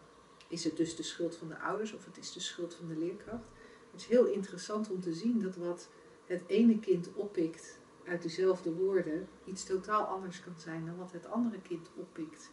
is 0.47 0.63
het 0.63 0.78
dus 0.78 0.95
de 0.95 1.04
schuld 1.04 1.36
van 1.36 1.47
de 1.47 1.60
ouders 1.60 1.93
of 1.93 2.06
het 2.06 2.17
is 2.17 2.34
de 2.34 2.39
schuld 2.39 2.75
van 2.75 2.88
de 2.88 2.97
leerkracht. 2.97 3.43
Het 3.91 4.02
is 4.02 4.08
heel 4.08 4.25
interessant 4.25 4.89
om 4.89 5.02
te 5.02 5.13
zien 5.13 5.41
dat 5.41 5.56
wat 5.56 5.89
het 6.25 6.43
ene 6.47 6.80
kind 6.80 7.10
oppikt 7.13 7.80
uit 8.08 8.21
dezelfde 8.21 8.73
woorden 8.73 9.28
iets 9.45 9.65
totaal 9.65 10.04
anders 10.04 10.43
kan 10.43 10.54
zijn 10.58 10.86
dan 10.86 10.97
wat 10.97 11.12
het 11.12 11.25
andere 11.25 11.62
kind 11.62 11.89
oppikt 11.95 12.52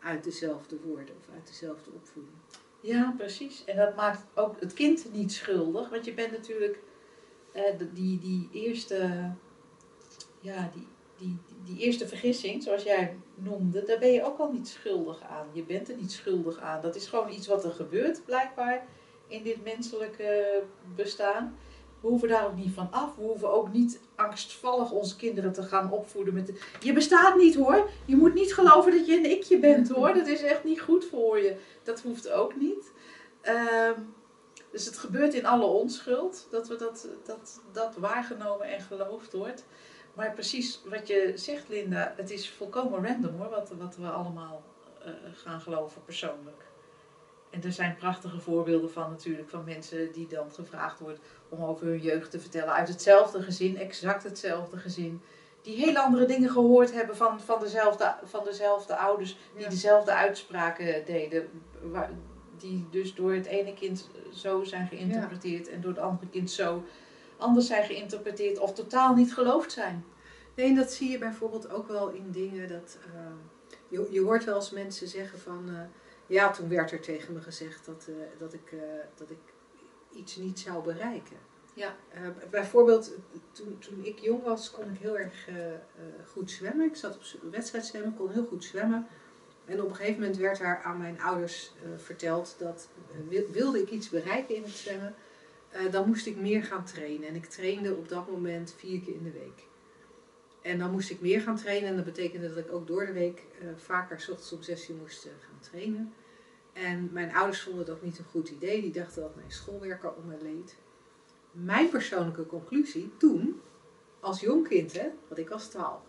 uit 0.00 0.24
dezelfde 0.24 0.80
woorden 0.80 1.14
of 1.18 1.34
uit 1.34 1.46
dezelfde 1.46 1.90
opvoeding. 1.90 2.36
Ja, 2.80 3.14
precies. 3.16 3.64
En 3.64 3.76
dat 3.76 3.96
maakt 3.96 4.24
ook 4.34 4.60
het 4.60 4.72
kind 4.72 5.12
niet 5.12 5.32
schuldig. 5.32 5.88
Want 5.88 6.04
je 6.04 6.14
bent 6.14 6.32
natuurlijk 6.32 6.78
die, 7.92 8.18
die 8.18 8.48
eerste, 8.52 9.30
ja, 10.40 10.70
die, 10.74 10.86
die, 11.18 11.38
die 11.64 11.78
eerste 11.78 12.08
vergissing, 12.08 12.62
zoals 12.62 12.82
jij 12.82 13.16
noemde, 13.34 13.84
daar 13.84 13.98
ben 13.98 14.12
je 14.12 14.24
ook 14.24 14.38
al 14.38 14.52
niet 14.52 14.68
schuldig 14.68 15.22
aan. 15.22 15.46
Je 15.52 15.62
bent 15.62 15.88
er 15.88 15.96
niet 15.96 16.12
schuldig 16.12 16.58
aan. 16.58 16.82
Dat 16.82 16.96
is 16.96 17.06
gewoon 17.06 17.32
iets 17.32 17.46
wat 17.46 17.64
er 17.64 17.72
gebeurt, 17.72 18.24
blijkbaar, 18.24 18.86
in 19.28 19.42
dit 19.42 19.64
menselijke 19.64 20.62
bestaan. 20.94 21.56
We 22.00 22.08
hoeven 22.08 22.28
daar 22.28 22.46
ook 22.46 22.56
niet 22.56 22.74
van 22.74 22.88
af. 22.90 23.16
We 23.16 23.22
hoeven 23.22 23.52
ook 23.52 23.72
niet 23.72 24.00
angstvallig 24.14 24.90
onze 24.90 25.16
kinderen 25.16 25.52
te 25.52 25.62
gaan 25.62 25.92
opvoeden 25.92 26.34
met... 26.34 26.52
je 26.80 26.92
bestaat 26.92 27.36
niet 27.36 27.54
hoor. 27.54 27.88
Je 28.04 28.16
moet 28.16 28.34
niet 28.34 28.54
geloven 28.54 28.92
dat 28.92 29.06
je 29.06 29.16
een 29.16 29.30
ikje 29.30 29.58
bent 29.58 29.88
hoor. 29.88 30.14
Dat 30.14 30.26
is 30.26 30.42
echt 30.42 30.64
niet 30.64 30.80
goed 30.80 31.04
voor 31.04 31.38
je. 31.38 31.56
Dat 31.82 32.00
hoeft 32.00 32.30
ook 32.30 32.56
niet. 32.56 32.92
Ehm, 33.40 34.00
dus 34.76 34.86
het 34.86 34.98
gebeurt 34.98 35.34
in 35.34 35.46
alle 35.46 35.64
onschuld. 35.64 36.46
Dat 36.50 36.68
we 36.68 36.76
dat, 36.76 37.08
dat, 37.24 37.60
dat 37.72 37.96
waargenomen 37.96 38.66
en 38.66 38.80
geloofd 38.80 39.32
wordt. 39.32 39.64
Maar 40.14 40.32
precies 40.32 40.80
wat 40.84 41.06
je 41.08 41.32
zegt 41.34 41.68
Linda. 41.68 42.12
Het 42.16 42.30
is 42.30 42.50
volkomen 42.50 43.06
random 43.06 43.36
hoor. 43.40 43.50
Wat, 43.50 43.72
wat 43.78 43.96
we 43.96 44.08
allemaal 44.08 44.62
eh, 45.04 45.12
gaan 45.34 45.60
geloven 45.60 46.04
persoonlijk. 46.04 46.64
En 47.50 47.62
er 47.62 47.72
zijn 47.72 47.96
prachtige 47.96 48.40
voorbeelden 48.40 48.90
van 48.90 49.10
natuurlijk. 49.10 49.48
Van 49.48 49.64
mensen 49.64 50.12
die 50.12 50.26
dan 50.26 50.52
gevraagd 50.52 50.98
wordt 50.98 51.18
om 51.48 51.64
over 51.64 51.86
hun 51.86 52.00
jeugd 52.00 52.30
te 52.30 52.40
vertellen. 52.40 52.74
Uit 52.74 52.88
hetzelfde 52.88 53.42
gezin. 53.42 53.78
Exact 53.78 54.22
hetzelfde 54.22 54.76
gezin. 54.76 55.22
Die 55.62 55.76
heel 55.76 55.96
andere 55.96 56.26
dingen 56.26 56.50
gehoord 56.50 56.92
hebben 56.92 57.16
van, 57.16 57.40
van, 57.40 57.60
dezelfde, 57.60 58.14
van 58.24 58.44
dezelfde 58.44 58.96
ouders. 58.96 59.36
Die 59.54 59.62
Ja. 59.62 59.68
dezelfde 59.68 60.12
uitspraken 60.12 61.04
deden. 61.04 61.48
Waar, 61.82 62.10
die 62.58 62.86
dus 62.90 63.14
door 63.14 63.32
het 63.32 63.46
ene 63.46 63.74
kind 63.74 64.08
zo 64.34 64.64
zijn 64.64 64.86
geïnterpreteerd. 64.86 65.68
En 65.68 65.80
door 65.80 65.90
het 65.90 66.00
andere 66.00 66.30
kind 66.30 66.50
zo 66.50 66.84
anders 67.36 67.66
zijn 67.66 67.84
geïnterpreteerd. 67.84 68.58
Of 68.58 68.74
totaal 68.74 69.14
niet 69.14 69.34
geloofd 69.34 69.72
zijn. 69.72 70.04
Nee, 70.54 70.66
en 70.68 70.74
dat 70.74 70.92
zie 70.92 71.10
je 71.10 71.18
bijvoorbeeld 71.18 71.70
ook 71.70 71.88
wel 71.88 72.08
in 72.08 72.30
dingen 72.30 72.68
dat. 72.68 72.98
eh, 73.14 73.20
je, 73.88 74.08
je 74.10 74.20
hoort 74.20 74.44
wel 74.44 74.54
eens 74.54 74.70
mensen 74.70 75.08
zeggen 75.08 75.38
van. 75.38 75.68
eh, 75.68 75.80
ja, 76.26 76.50
toen 76.50 76.68
werd 76.68 76.90
er 76.92 77.00
tegen 77.00 77.34
me 77.34 77.40
gezegd 77.40 77.86
dat, 77.86 78.06
eh, 78.08 78.14
dat, 78.38 78.52
ik, 78.54 78.74
dat 79.14 79.30
ik 79.30 79.38
iets 80.12 80.36
niet 80.36 80.58
zou 80.58 80.82
bereiken. 80.82 81.36
Ja. 81.74 81.96
Bijvoorbeeld, 82.50 83.12
toen, 83.52 83.78
toen 83.78 84.04
ik 84.04 84.18
jong 84.18 84.42
was, 84.42 84.70
kon 84.70 84.90
ik 84.90 84.98
heel 85.00 85.18
erg 85.18 85.48
goed 86.32 86.50
zwemmen. 86.50 86.86
Ik 86.86 86.96
zat 86.96 87.14
op 87.14 87.22
z- 87.22 87.36
wedstrijdzwemmen, 87.50 88.14
kon 88.16 88.30
heel 88.30 88.44
goed 88.44 88.64
zwemmen. 88.64 89.06
En 89.66 89.82
op 89.82 89.88
een 89.88 89.94
gegeven 89.96 90.20
moment 90.20 90.36
werd 90.36 90.58
daar 90.58 90.82
aan 90.82 90.98
mijn 90.98 91.20
ouders 91.20 91.72
eh, 91.82 91.88
verteld 91.96 92.54
dat 92.58 92.88
eh, 93.10 93.28
wil- 93.28 93.50
wilde 93.50 93.80
ik 93.80 93.90
iets 93.90 94.08
bereiken 94.08 94.54
in 94.54 94.62
het 94.62 94.70
zwemmen, 94.72 95.14
eh, 95.70 95.90
dan 95.90 96.06
moest 96.06 96.26
ik 96.26 96.36
meer 96.36 96.62
gaan 96.62 96.84
trainen. 96.84 97.28
En 97.28 97.34
ik 97.34 97.46
trainde 97.46 97.94
op 97.94 98.08
dat 98.08 98.30
moment 98.30 98.74
vier 98.78 99.00
keer 99.00 99.14
in 99.14 99.22
de 99.22 99.30
week. 99.30 99.66
En 100.62 100.78
dan 100.78 100.90
moest 100.90 101.10
ik 101.10 101.20
meer 101.20 101.40
gaan 101.40 101.56
trainen 101.56 101.88
en 101.88 101.96
dat 101.96 102.04
betekende 102.04 102.48
dat 102.48 102.64
ik 102.64 102.72
ook 102.72 102.86
door 102.86 103.06
de 103.06 103.12
week 103.12 103.42
vaker 103.76 104.20
's 104.20 104.28
ochtends 104.28 104.52
om 104.52 104.62
zes 104.62 104.90
uur 104.90 104.96
moest 104.96 105.22
gaan 105.22 105.60
trainen. 105.60 106.12
En 106.72 107.08
mijn 107.12 107.34
ouders 107.34 107.60
vonden 107.60 107.86
dat 107.86 108.02
niet 108.02 108.18
een 108.18 108.24
goed 108.24 108.48
idee. 108.48 108.80
Die 108.80 108.92
dachten 108.92 109.22
dat 109.22 109.34
mijn 109.36 109.50
schoolwerk 109.50 110.02
er 110.04 110.12
om 110.12 110.26
me 110.26 110.36
leed. 110.42 110.76
Mijn 111.50 111.88
persoonlijke 111.88 112.46
conclusie 112.46 113.12
toen, 113.16 113.60
als 114.20 114.40
jong 114.40 114.68
kind, 114.68 114.92
hè, 114.92 115.08
want 115.28 115.40
ik 115.40 115.48
was 115.48 115.68
twaalf. 115.68 116.00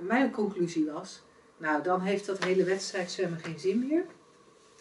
mijn 0.00 0.30
conclusie 0.30 0.90
was, 0.90 1.22
nou 1.58 1.82
dan 1.82 2.00
heeft 2.00 2.26
dat 2.26 2.44
hele 2.44 2.64
wedstrijd 2.64 3.10
zwemmen 3.10 3.38
geen 3.38 3.58
zin 3.58 3.86
meer. 3.86 4.04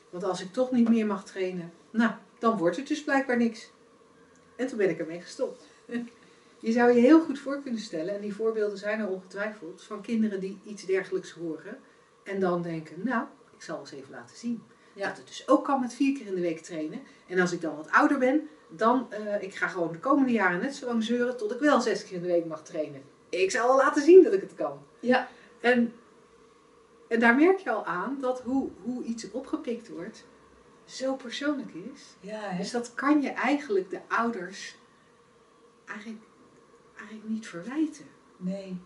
Want 0.09 0.23
als 0.23 0.41
ik 0.41 0.53
toch 0.53 0.71
niet 0.71 0.89
meer 0.89 1.05
mag 1.05 1.25
trainen, 1.25 1.73
nou 1.91 2.11
dan 2.39 2.57
wordt 2.57 2.77
het 2.77 2.87
dus 2.87 3.03
blijkbaar 3.03 3.37
niks. 3.37 3.71
En 4.55 4.67
toen 4.67 4.77
ben 4.77 4.89
ik 4.89 4.99
ermee 4.99 5.21
gestopt. 5.21 5.65
Je 6.59 6.71
zou 6.71 6.91
je 6.91 6.99
heel 6.99 7.21
goed 7.21 7.39
voor 7.39 7.61
kunnen 7.61 7.81
stellen, 7.81 8.15
en 8.15 8.21
die 8.21 8.35
voorbeelden 8.35 8.77
zijn 8.77 8.99
er 8.99 9.07
ongetwijfeld, 9.07 9.83
van 9.83 10.01
kinderen 10.01 10.39
die 10.39 10.59
iets 10.65 10.85
dergelijks 10.85 11.31
horen. 11.31 11.77
En 12.23 12.39
dan 12.39 12.61
denken, 12.61 12.95
nou, 13.03 13.25
ik 13.55 13.61
zal 13.61 13.79
eens 13.79 13.91
even 13.91 14.11
laten 14.11 14.37
zien. 14.37 14.63
Ja. 14.93 15.07
Dat 15.07 15.17
het 15.17 15.27
dus 15.27 15.47
ook 15.47 15.65
kan 15.65 15.79
met 15.79 15.93
vier 15.93 16.17
keer 16.17 16.27
in 16.27 16.35
de 16.35 16.41
week 16.41 16.59
trainen. 16.59 16.99
En 17.27 17.39
als 17.39 17.51
ik 17.51 17.61
dan 17.61 17.75
wat 17.75 17.91
ouder 17.91 18.17
ben, 18.17 18.49
dan, 18.69 19.11
eh 19.11 19.41
ik 19.41 19.55
ga 19.55 19.67
gewoon 19.67 19.91
de 19.91 19.99
komende 19.99 20.31
jaren 20.31 20.59
net 20.59 20.75
zo 20.75 20.85
lang 20.85 21.03
zeuren 21.03 21.37
tot 21.37 21.51
ik 21.51 21.59
wel 21.59 21.81
zes 21.81 22.03
keer 22.03 22.15
in 22.15 22.21
de 22.21 22.27
week 22.27 22.45
mag 22.45 22.63
trainen. 22.63 23.01
Ik 23.29 23.51
zal 23.51 23.67
wel 23.67 23.77
laten 23.77 24.01
zien 24.01 24.23
dat 24.23 24.33
ik 24.33 24.41
het 24.41 24.55
kan. 24.55 24.79
Ja. 24.99 25.27
En, 25.59 25.93
en 27.07 27.19
daar 27.19 27.35
merk 27.35 27.57
je 27.59 27.71
al 27.71 27.85
aan 27.85 28.17
dat 28.21 28.41
hoe, 28.41 28.69
hoe 28.83 29.03
iets 29.03 29.31
opgepikt 29.31 29.89
wordt, 29.89 30.23
zo 30.85 31.15
persoonlijk 31.15 31.73
is. 31.73 32.01
Ja? 32.19 32.53
Dus 32.57 32.71
dat 32.71 32.93
kan 32.93 33.21
je 33.21 33.29
eigenlijk 33.29 33.89
de 33.89 33.99
ouders 34.07 34.75
eigenlijk, 35.85 36.21
eigenlijk 36.97 37.29
niet 37.29 37.47
verwijten. 37.47 38.05
Nee, 38.37 38.77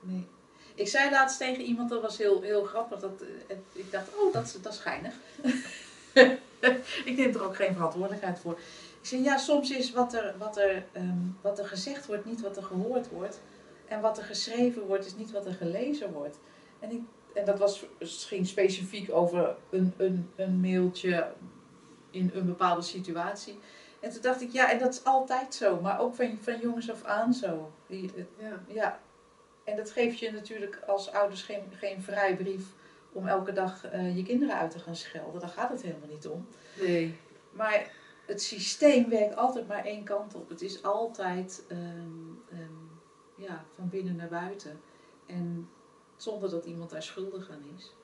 nee. 0.00 0.26
Ik 0.74 0.88
zei 0.88 1.10
laatst 1.10 1.38
tegen 1.38 1.62
iemand, 1.64 1.88
dat 1.90 2.02
was 2.02 2.18
heel, 2.18 2.40
heel 2.42 2.64
grappig, 2.64 3.00
dat, 3.00 3.22
eh, 3.48 3.56
ik 3.72 3.90
dacht, 3.92 4.08
oh, 4.16 4.32
dat, 4.32 4.44
is- 4.46 4.60
dat 4.62 4.72
is 4.72 4.78
geinig. 4.78 5.14
ik 7.04 7.16
neem 7.16 7.34
er 7.34 7.42
ook 7.44 7.56
geen 7.56 7.74
verantwoordelijkheid 7.74 8.38
voor. 8.38 8.52
Ik 9.00 9.06
zei, 9.12 9.22
ja, 9.22 9.36
soms 9.36 9.70
is 9.70 9.92
wat 9.92 10.14
er, 10.14 10.34
wat, 10.38 10.56
er, 10.56 10.84
ehm, 10.92 11.16
wat 11.40 11.58
er 11.58 11.66
gezegd 11.66 12.06
wordt 12.06 12.24
niet 12.24 12.40
wat 12.40 12.56
er 12.56 12.62
gehoord 12.62 13.08
wordt. 13.08 13.40
En 13.88 14.00
wat 14.00 14.18
er 14.18 14.24
geschreven 14.24 14.86
wordt 14.86 15.06
is 15.06 15.16
niet 15.16 15.30
wat 15.30 15.46
er 15.46 15.54
gelezen 15.54 16.12
wordt. 16.12 16.38
En, 16.78 16.90
ik, 16.90 17.00
en 17.36 17.44
dat 17.44 17.58
was, 17.58 17.84
ging 18.00 18.46
specifiek 18.46 19.12
over 19.12 19.56
een, 19.70 19.94
een, 19.96 20.30
een 20.36 20.60
mailtje 20.60 21.32
in 22.10 22.30
een 22.34 22.46
bepaalde 22.46 22.82
situatie. 22.82 23.58
En 24.00 24.10
toen 24.12 24.22
dacht 24.22 24.40
ik, 24.40 24.50
ja, 24.50 24.70
en 24.72 24.78
dat 24.78 24.94
is 24.94 25.04
altijd 25.04 25.54
zo, 25.54 25.80
maar 25.80 26.00
ook 26.00 26.14
van, 26.14 26.38
van 26.40 26.58
jongens 26.60 26.90
af 26.90 27.04
aan 27.04 27.32
zo. 27.34 27.72
Die, 27.86 28.10
het- 28.14 28.26
Ja. 28.38 28.62
ja, 28.68 29.00
en 29.64 29.76
dat 29.76 29.90
geeft 29.90 30.18
je 30.18 30.30
natuurlijk 30.32 30.82
als 30.86 31.12
ouders 31.12 31.42
geen, 31.42 31.62
geen 31.70 32.02
vrijbrief 32.02 32.64
om 33.12 33.26
elke 33.26 33.52
dag 33.52 33.84
eh, 33.86 34.16
je 34.16 34.22
kinderen 34.22 34.56
uit 34.56 34.70
te 34.70 34.78
gaan 34.78 34.96
schelden. 34.96 35.40
Daar 35.40 35.48
gaat 35.50 35.70
het 35.70 35.82
helemaal 35.82 36.08
niet 36.08 36.26
om. 36.26 36.46
Nee. 36.80 37.16
Maar 37.52 37.90
het 38.26 38.42
systeem 38.42 39.08
werkt 39.08 39.36
altijd 39.36 39.68
maar 39.68 39.84
één 39.84 40.04
kant 40.04 40.34
op. 40.34 40.48
Het 40.48 40.62
is 40.62 40.82
altijd 40.82 41.64
ehm, 41.68 41.80
ehm, 42.50 42.72
ja, 43.36 43.64
van 43.76 43.88
binnen 43.88 44.16
naar 44.16 44.28
buiten. 44.28 44.80
En 45.26 45.68
zonder 46.16 46.50
dat 46.50 46.64
iemand 46.64 46.90
daar 46.90 47.02
schuldig 47.02 47.50
aan 47.50 47.64
is. 47.76 47.94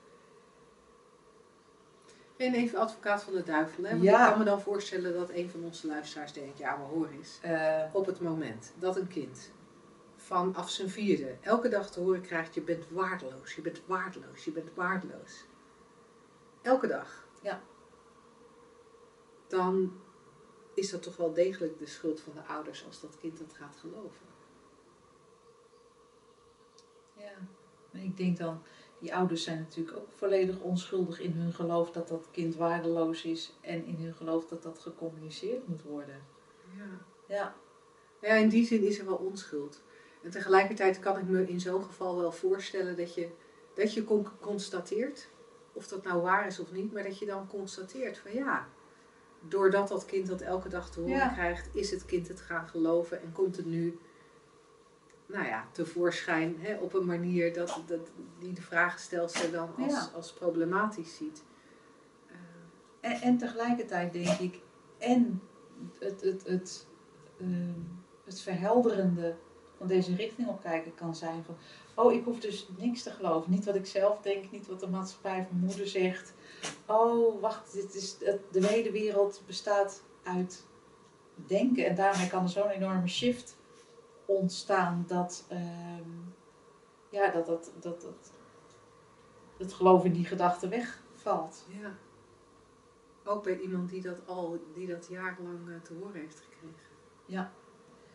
En 2.37 2.53
even 2.53 2.79
advocaat 2.79 3.23
van 3.23 3.33
de 3.33 3.43
duivel. 3.43 3.83
Hè? 3.83 3.89
Want 3.89 4.03
Ja. 4.03 4.23
ik 4.23 4.29
kan 4.29 4.39
me 4.39 4.45
dan 4.45 4.61
voorstellen 4.61 5.13
dat 5.13 5.29
een 5.29 5.49
van 5.49 5.63
onze 5.63 5.87
luisteraars 5.87 6.33
denkt, 6.33 6.57
ja 6.57 6.75
maar 6.75 6.87
hoor 6.87 7.07
eens. 7.07 7.39
Eh, 7.41 7.83
Op 7.93 8.05
het 8.05 8.19
moment 8.19 8.73
dat 8.79 8.95
een 8.97 9.07
kind 9.07 9.51
vanaf 10.15 10.69
zijn 10.69 10.89
vierde 10.89 11.37
elke 11.41 11.69
dag 11.69 11.91
te 11.91 11.99
horen 11.99 12.21
krijgt, 12.21 12.53
je 12.53 12.61
bent 12.61 12.89
waardeloos, 12.89 13.55
je 13.55 13.61
bent 13.61 13.81
waardeloos, 13.85 14.45
je 14.45 14.51
bent 14.51 14.69
waardeloos. 14.73 15.45
Elke 16.61 16.87
dag. 16.87 17.27
Ja. 17.41 17.61
Dan 19.47 19.99
is 20.73 20.89
dat 20.89 21.01
toch 21.03 21.17
wel 21.17 21.33
degelijk 21.33 21.79
de 21.79 21.85
schuld 21.87 22.21
van 22.21 22.33
de 22.33 22.43
ouders 22.43 22.85
als 22.85 23.01
dat 23.01 23.17
kind 23.19 23.37
dat 23.39 23.53
gaat 23.53 23.75
geloven. 23.75 24.25
ja. 27.17 27.31
En 27.93 27.99
ik 27.99 28.17
denk 28.17 28.37
dan, 28.37 28.61
die 28.99 29.15
ouders 29.15 29.43
zijn 29.43 29.59
natuurlijk 29.59 29.97
ook 29.97 30.11
volledig 30.15 30.59
onschuldig 30.59 31.19
in 31.19 31.31
hun 31.31 31.53
geloof 31.53 31.91
dat 31.91 32.07
dat 32.07 32.27
kind 32.31 32.55
waardeloos 32.55 33.23
is. 33.23 33.53
En 33.61 33.85
in 33.85 33.95
hun 33.95 34.13
geloof 34.13 34.47
dat 34.47 34.63
dat 34.63 34.79
gecommuniceerd 34.79 35.67
moet 35.67 35.81
worden. 35.81 36.21
Ja. 36.77 36.85
Ja, 37.27 37.55
Ja, 38.21 38.33
in 38.35 38.49
die 38.49 38.65
zin 38.65 38.83
is 38.83 38.99
er 38.99 39.05
wel 39.05 39.15
onschuld. 39.15 39.81
En 40.23 40.29
tegelijkertijd 40.31 40.99
kan 40.99 41.17
ik 41.17 41.27
me 41.27 41.47
in 41.49 41.59
zo'n 41.59 41.83
geval 41.83 42.17
wel 42.17 42.31
voorstellen 42.31 42.97
dat 42.97 43.13
je, 43.13 43.29
dat 43.75 43.93
je 43.93 44.03
con- 44.03 44.27
constateert, 44.39 45.29
of 45.73 45.87
dat 45.87 46.03
nou 46.03 46.21
waar 46.21 46.47
is 46.47 46.59
of 46.59 46.71
niet, 46.71 46.93
maar 46.93 47.03
dat 47.03 47.19
je 47.19 47.25
dan 47.25 47.47
constateert 47.47 48.17
van 48.17 48.33
ja, 48.33 48.67
doordat 49.47 49.87
dat 49.87 50.05
kind 50.05 50.27
dat 50.27 50.41
elke 50.41 50.69
dag 50.69 50.89
te 50.91 50.99
horen 50.99 51.15
Ja. 51.15 51.27
krijgt, 51.29 51.69
is 51.75 51.91
het 51.91 52.05
kind 52.05 52.27
het 52.27 52.41
gaan 52.41 52.67
geloven 52.67 53.21
en 53.21 53.31
komt 53.31 53.55
het 53.57 53.65
nu, 53.65 53.99
nou 55.25 55.45
ja, 55.45 55.67
tevoorschijn 55.71 56.55
hè, 56.59 56.75
op 56.75 56.93
een 56.93 57.05
manier 57.05 57.53
dat, 57.53 57.81
dat 57.85 58.09
die 58.39 58.53
de 58.53 58.61
vraagstelster 58.61 59.51
dan 59.51 59.69
als, 59.77 59.91
Ja. 59.93 60.09
als 60.15 60.33
problematisch 60.33 61.15
ziet. 61.15 61.43
Eh, 62.27 63.11
En, 63.11 63.21
en 63.21 63.37
tegelijkertijd 63.37 64.13
denk 64.13 64.39
ik, 64.39 64.59
en 64.97 65.41
het, 65.99 66.21
het, 66.21 66.47
het, 66.47 66.87
ehm, 67.39 67.79
het 68.25 68.41
verhelderende 68.41 69.35
van 69.77 69.87
deze 69.87 70.15
richting 70.15 70.47
op 70.47 70.61
kijken 70.61 70.95
kan 70.95 71.15
zijn 71.15 71.43
van, 71.43 71.55
oh 71.95 72.13
ik 72.13 72.23
hoef 72.23 72.39
dus 72.39 72.67
niks 72.77 73.03
te 73.03 73.11
geloven. 73.11 73.51
Niet 73.51 73.65
wat 73.65 73.75
ik 73.75 73.85
zelf 73.85 74.21
denk, 74.21 74.51
niet 74.51 74.67
wat 74.67 74.79
de 74.79 74.87
maatschappij 74.87 75.45
van 75.49 75.57
moeder 75.59 75.87
zegt. 75.87 76.33
Oh 76.85 77.41
wacht, 77.41 77.73
dit 77.73 77.95
is, 77.95 78.17
de 78.51 78.67
hele 78.67 78.91
wereld 78.91 79.41
bestaat 79.45 80.03
uit 80.23 80.63
denken. 81.35 81.85
En 81.85 81.95
daarmee 81.95 82.27
kan 82.27 82.43
er 82.43 82.49
zo'n 82.49 82.69
enorme 82.69 83.07
shift 83.07 83.55
ontstaan 84.25 85.03
dat, 85.07 85.45
ehm, 85.49 86.09
ja, 87.09 87.31
dat, 87.31 87.45
dat, 87.45 87.71
dat, 87.79 88.01
dat 88.01 88.31
het 89.57 89.73
geloof 89.73 90.05
in 90.05 90.13
die 90.13 90.25
gedachte 90.25 90.67
wegvalt. 90.67 91.65
ja. 91.81 91.91
Ook 93.25 93.43
bij 93.43 93.59
iemand 93.59 93.89
die 93.89 94.01
dat 94.01 94.27
al, 94.27 94.59
die 94.73 94.87
dat 94.87 95.07
jarenlang 95.09 95.69
eh, 95.69 95.75
te 95.81 95.93
horen 95.93 96.21
heeft 96.21 96.39
gekregen. 96.39 96.91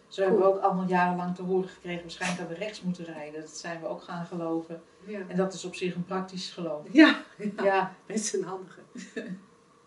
Zo 0.08 0.22
hebben 0.22 0.40
we 0.40 0.46
ook 0.46 0.60
allemaal 0.60 0.86
jarenlang 0.86 1.34
te 1.34 1.42
horen 1.42 1.68
gekregen, 1.68 2.02
waarschijnlijk 2.02 2.40
dat 2.40 2.48
we 2.58 2.64
rechts 2.64 2.82
moeten 2.82 3.04
rijden. 3.04 3.40
Dat 3.40 3.56
zijn 3.56 3.80
we 3.80 3.86
ook 3.86 4.02
gaan 4.02 4.26
geloven. 4.26 4.82
Ja, 5.04 5.20
En 5.28 5.36
dat 5.36 5.52
is 5.52 5.64
op 5.64 5.74
zich 5.74 5.94
een 5.94 6.04
praktisch 6.04 6.50
geloof. 6.50 6.86
ja, 6.90 7.22
Ja, 7.62 7.94
dat 8.06 8.16
is 8.16 8.32
een 8.32 8.44
handige. 8.44 8.80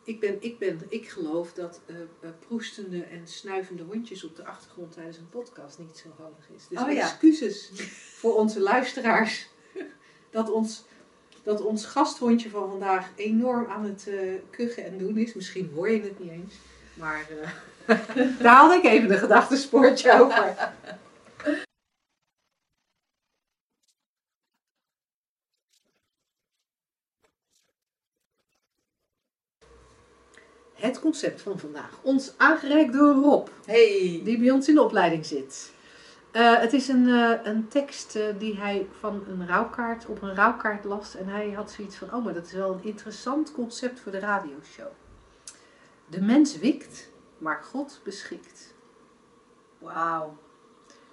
Ik, 0.04 0.20
ben, 0.20 0.38
ik, 0.40 0.60
ben, 0.60 0.82
ik 0.90 1.10
geloof 1.10 1.54
dat 1.54 1.82
eh, 1.86 1.96
eh, 1.96 2.30
proestende 2.40 3.04
en 3.04 3.28
snuivende 3.28 3.84
hondjes 3.84 4.24
op 4.24 4.36
de 4.36 4.46
achtergrond 4.46 4.92
tijdens 4.92 5.18
een 5.18 5.30
podcast 5.30 5.80
niet 5.80 5.98
zo 5.98 6.10
handig 6.18 6.50
is. 6.56 6.68
Dus 6.70 6.82
Oh 6.82 6.92
ja. 6.92 7.02
excuses 7.02 7.72
voor 8.16 8.36
onze 8.36 8.60
luisteraars 8.60 9.48
dat 10.30 10.52
ons, 10.52 10.84
dat 11.44 11.62
ons 11.62 11.86
gasthondje 11.86 12.50
van 12.50 12.70
vandaag 12.70 13.10
enorm 13.16 13.66
aan 13.66 13.84
het 13.84 14.08
eh, 14.08 14.34
kuchen 14.50 14.86
en 14.86 14.98
doen 14.98 15.18
is. 15.18 15.34
Misschien 15.34 15.72
hoor 15.76 15.90
je 15.90 16.02
het 16.02 16.20
niet 16.20 16.32
eens, 16.32 16.54
maar 16.94 17.28
daar 18.40 18.56
had 18.56 18.74
ik 18.74 18.84
even 18.84 19.12
een 19.12 19.18
gedachtespoortje 19.18 20.22
over. 20.22 20.56
Het 30.82 30.91
concept 31.02 31.42
van 31.42 31.60
vandaag, 31.60 32.00
ons 32.02 32.34
aangereikt 32.38 32.94
door 32.94 33.14
Rob 33.14 33.48
hey. 33.66 34.22
die 34.24 34.40
bij 34.40 34.52
ons 34.52 34.68
in 34.68 34.76
de 34.76 34.82
opleiding 34.82 35.26
zit. 35.26 35.74
Eh, 36.32 36.60
het 36.60 36.74
is 36.74 36.88
een, 36.88 37.08
eh, 37.08 37.40
een 37.44 37.68
tekst 37.68 38.16
eh, 38.16 38.24
die 38.38 38.58
hij 38.58 38.88
van 39.00 39.24
een 39.28 39.48
rouwkaart 39.48 40.06
op 40.06 40.22
een 40.22 40.36
rouwkaart 40.36 40.84
las. 40.84 41.16
En 41.16 41.28
hij 41.28 41.52
had 41.52 41.72
zoiets 41.72 41.96
van, 41.96 42.14
oh, 42.14 42.24
maar 42.24 42.34
dat 42.34 42.46
is 42.46 42.52
wel 42.52 42.74
een 42.74 42.84
interessant 42.84 43.52
concept 43.52 44.00
voor 44.00 44.12
de 44.12 44.20
radioshow. 44.20 44.92
De 46.08 46.22
mens 46.22 46.58
wikt, 46.58 47.10
maar 47.38 47.64
God 47.64 48.00
beschikt. 48.04 48.74
Wauw. 49.78 50.38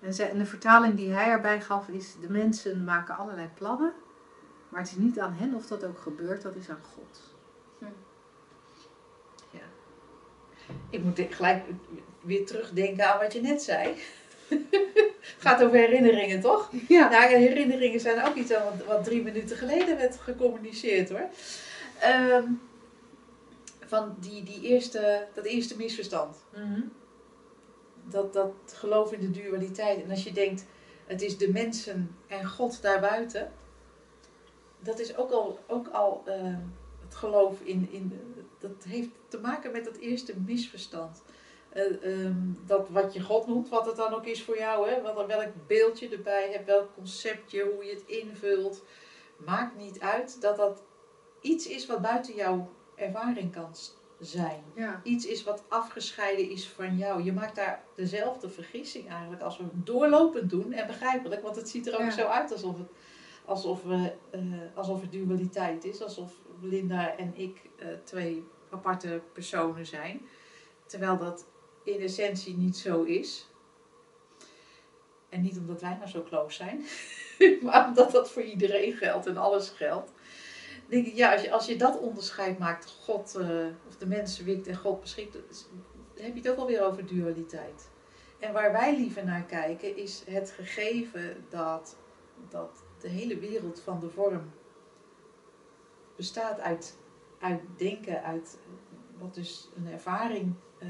En 0.00 0.14
zij- 0.14 0.30
en 0.30 0.38
de 0.38 0.46
vertaling 0.46 0.94
die 0.94 1.12
hij 1.12 1.28
erbij 1.28 1.60
gaf 1.60 1.88
is, 1.88 2.14
de 2.20 2.30
mensen 2.30 2.84
maken 2.84 3.16
allerlei 3.16 3.48
plannen. 3.54 3.92
Maar 4.68 4.80
het 4.80 4.90
is 4.90 4.96
niet 4.96 5.18
aan 5.18 5.32
hen 5.32 5.54
of 5.54 5.66
dat 5.66 5.84
ook 5.84 5.98
gebeurt, 5.98 6.42
dat 6.42 6.54
is 6.54 6.68
aan 6.70 6.82
God. 6.94 7.36
Ik 10.90 11.02
moet 11.02 11.20
gelijk 11.30 11.64
weer 12.20 12.46
terugdenken 12.46 13.12
aan 13.12 13.18
wat 13.18 13.32
je 13.32 13.40
net 13.40 13.62
zei. 13.62 13.94
Het 14.48 15.46
gaat 15.46 15.62
over 15.62 15.76
herinneringen, 15.76 16.40
toch? 16.40 16.70
Ja. 16.88 17.08
Nou, 17.08 17.34
herinneringen 17.34 18.00
zijn 18.00 18.24
ook 18.24 18.34
iets 18.34 18.50
wat, 18.50 18.84
wat 18.86 19.04
drie 19.04 19.22
minuten 19.22 19.56
geleden 19.56 19.96
werd 19.96 20.16
gecommuniceerd 20.16 21.08
hoor. 21.10 21.28
Ehm, 22.00 22.44
van 23.86 24.16
die, 24.20 24.42
die 24.42 24.60
eerste, 24.62 25.26
dat 25.34 25.44
eerste 25.44 25.76
misverstand. 25.76 26.36
Dat, 28.04 28.32
dat 28.32 28.52
geloof 28.66 29.12
in 29.12 29.20
de 29.20 29.42
dualiteit. 29.42 30.02
En 30.02 30.10
als 30.10 30.24
je 30.24 30.32
denkt, 30.32 30.64
het 31.06 31.22
is 31.22 31.38
de 31.38 31.50
mensen 31.50 32.16
en 32.26 32.46
God 32.46 32.82
daarbuiten. 32.82 33.52
Dat 34.80 34.98
is 34.98 35.16
ook 35.16 35.30
al, 35.30 35.58
ook 35.66 35.88
al 35.88 36.22
ehm, 36.26 36.58
het 37.04 37.14
geloof 37.14 37.60
in, 37.60 37.88
in. 37.90 38.12
Dat 38.58 38.84
heeft 38.88 39.08
te 39.28 39.38
maken 39.40 39.72
met 39.72 39.84
dat 39.84 39.96
eerste 39.96 40.34
misverstand. 40.46 41.22
Eh, 41.68 42.02
ehm, 42.24 42.36
dat 42.66 42.88
wat 42.88 43.12
je 43.14 43.20
God 43.20 43.46
noemt, 43.46 43.68
wat 43.68 43.86
het 43.86 43.96
dan 43.96 44.14
ook 44.14 44.26
is 44.26 44.42
voor 44.42 44.58
jou, 44.58 44.88
hè? 44.88 45.02
Wat, 45.02 45.26
welk 45.26 45.52
beeld 45.66 45.98
je 45.98 46.08
erbij 46.08 46.50
hebt, 46.52 46.66
welk 46.66 46.94
conceptje, 46.94 47.62
hoe 47.74 47.84
je 47.84 47.90
het 47.90 48.02
invult. 48.06 48.82
Maakt 49.36 49.76
niet 49.76 50.00
uit 50.00 50.40
dat 50.40 50.56
dat 50.56 50.82
iets 51.40 51.66
is 51.66 51.86
wat 51.86 52.02
buiten 52.02 52.34
jouw 52.34 52.68
ervaring 52.94 53.52
kan 53.52 53.74
zijn 54.20 54.62
Ja. 54.74 55.00
iets 55.04 55.26
is 55.26 55.44
wat 55.44 55.62
afgescheiden 55.68 56.50
is 56.50 56.68
van 56.68 56.96
jou. 56.96 57.22
Je 57.22 57.32
maakt 57.32 57.56
daar 57.56 57.84
dezelfde 57.94 58.48
vergissing 58.48 59.08
eigenlijk 59.10 59.42
als 59.42 59.56
we 59.58 59.62
het 59.64 59.86
doorlopend 59.86 60.50
doen. 60.50 60.72
En 60.72 60.86
begrijpelijk, 60.86 61.42
want 61.42 61.56
het 61.56 61.68
ziet 61.68 61.86
er 61.86 61.94
ook 61.94 62.00
Ja. 62.00 62.10
zo 62.10 62.26
uit 62.26 62.52
alsof 62.52 62.78
het, 62.78 62.88
alsof, 63.44 63.82
we, 63.82 64.12
eh, 64.30 64.40
alsof 64.74 65.00
het 65.00 65.12
dualiteit 65.12 65.84
is. 65.84 66.02
Alsof 66.02 66.32
Linda 66.60 67.16
en 67.16 67.32
ik 67.36 67.60
eh, 67.76 67.88
twee 68.04 68.44
aparte 68.70 69.22
personen 69.32 69.86
zijn. 69.86 70.20
Terwijl 70.86 71.18
dat 71.18 71.46
in 71.84 72.00
essentie 72.00 72.56
niet 72.56 72.76
zo 72.76 73.02
is. 73.02 73.48
En 75.28 75.40
niet 75.42 75.58
omdat 75.58 75.80
wij 75.80 75.94
nou 75.94 76.08
zo 76.08 76.22
close 76.22 76.56
zijn, 76.56 76.84
maar 77.64 77.86
omdat 77.88 78.10
dat 78.10 78.30
voor 78.30 78.42
iedereen 78.42 78.92
geldt 78.92 79.26
en 79.26 79.36
alles 79.36 79.68
geldt. 79.68 80.12
denk 80.86 81.06
ik, 81.06 81.14
ja, 81.14 81.32
als 81.32 81.42
je, 81.42 81.50
als 81.50 81.66
je 81.66 81.76
dat 81.76 81.98
onderscheid 81.98 82.58
maakt, 82.58 82.86
God 83.00 83.34
eh, 83.34 83.66
of 83.88 83.96
de 83.96 84.06
mensen 84.06 84.44
wikt 84.44 84.66
en 84.66 84.76
God 84.76 85.00
beschikt, 85.00 85.34
heb 86.14 86.34
je 86.34 86.40
het 86.40 86.48
ook 86.48 86.58
alweer 86.58 86.82
over 86.82 87.06
dualiteit. 87.06 87.88
En 88.38 88.52
waar 88.52 88.72
wij 88.72 88.96
liever 88.96 89.24
naar 89.24 89.44
kijken 89.44 89.96
is 89.96 90.22
het 90.26 90.50
gegeven 90.50 91.44
dat, 91.48 91.96
dat 92.48 92.82
de 93.00 93.08
hele 93.08 93.38
wereld 93.38 93.80
van 93.80 94.00
de 94.00 94.10
vorm 94.10 94.50
bestaat 96.18 96.60
uit, 96.60 96.96
uit 97.38 97.60
denken, 97.76 98.22
uit 98.22 98.58
wat 99.18 99.34
dus 99.34 99.68
een 99.76 99.92
ervaring 99.92 100.54
eh, 100.78 100.88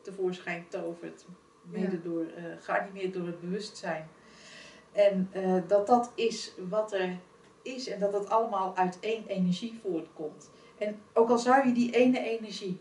tevoorschijn 0.00 0.66
tovert, 0.68 1.24
mede 1.62 1.96
Ja. 1.96 2.02
door, 2.02 2.26
eh, 2.26 2.44
geanimeerd 2.60 3.14
door 3.14 3.26
het 3.26 3.40
bewustzijn. 3.40 4.08
En 4.92 5.28
eh, 5.32 5.56
dat 5.66 5.86
dat 5.86 6.12
is 6.14 6.54
wat 6.68 6.92
er 6.92 7.18
is 7.62 7.88
en 7.88 8.00
dat 8.00 8.12
het 8.12 8.28
allemaal 8.28 8.76
uit 8.76 9.00
één 9.00 9.26
energie 9.26 9.78
voortkomt. 9.82 10.50
En 10.78 10.98
ook 11.12 11.30
al 11.30 11.38
zou 11.38 11.66
je 11.66 11.72
die 11.72 11.90
ene 11.94 12.18
energie, 12.18 12.80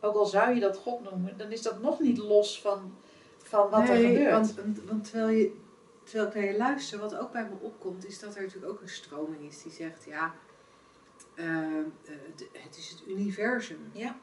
ook 0.00 0.14
al 0.14 0.26
zou 0.26 0.54
je 0.54 0.60
dat 0.60 0.76
God 0.76 1.02
noemen, 1.10 1.38
dan 1.38 1.52
is 1.52 1.62
dat 1.62 1.82
nog 1.82 2.00
niet 2.00 2.18
los 2.18 2.60
van, 2.60 2.94
van 3.36 3.70
wat 3.70 3.88
er 3.88 3.96
gebeurt. 3.96 4.30
Want, 4.30 4.54
want, 4.54 4.82
want 4.82 5.04
terwijl, 5.04 5.28
je, 5.28 5.56
terwijl 6.04 6.28
ik 6.28 6.34
naar 6.34 6.44
je 6.44 6.56
luister, 6.56 6.98
wat 6.98 7.16
ook 7.16 7.32
bij 7.32 7.48
me 7.48 7.66
opkomt, 7.66 8.06
is 8.06 8.18
dat 8.18 8.34
er 8.34 8.42
natuurlijk 8.42 8.72
ook 8.72 8.80
een 8.80 8.88
stroming 8.88 9.42
is 9.48 9.62
die 9.62 9.72
zegt, 9.72 10.04
ja, 10.04 10.34
de- 11.36 12.46
het 12.52 12.76
is 12.76 12.90
het 12.90 13.02
universum. 13.08 13.78
Ja. 13.92 14.16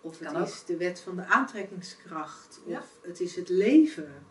Of 0.00 0.18
het 0.18 0.28
Kan 0.32 0.40
ook. 0.40 0.46
is 0.46 0.64
de 0.64 0.76
wet 0.76 1.00
van 1.00 1.16
de 1.16 1.24
aantrekkingskracht. 1.26 2.60
Of 2.64 2.70
Ja. 2.72 2.82
het 3.08 3.20
is 3.20 3.36
het 3.36 3.48
leven. 3.48 4.26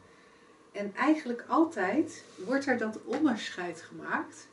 En 0.72 0.94
eigenlijk 0.96 1.46
altijd 1.48 2.24
wordt 2.46 2.66
er 2.66 2.78
dat 2.78 3.00
onderscheid 3.06 3.82
gemaakt. 3.82 4.48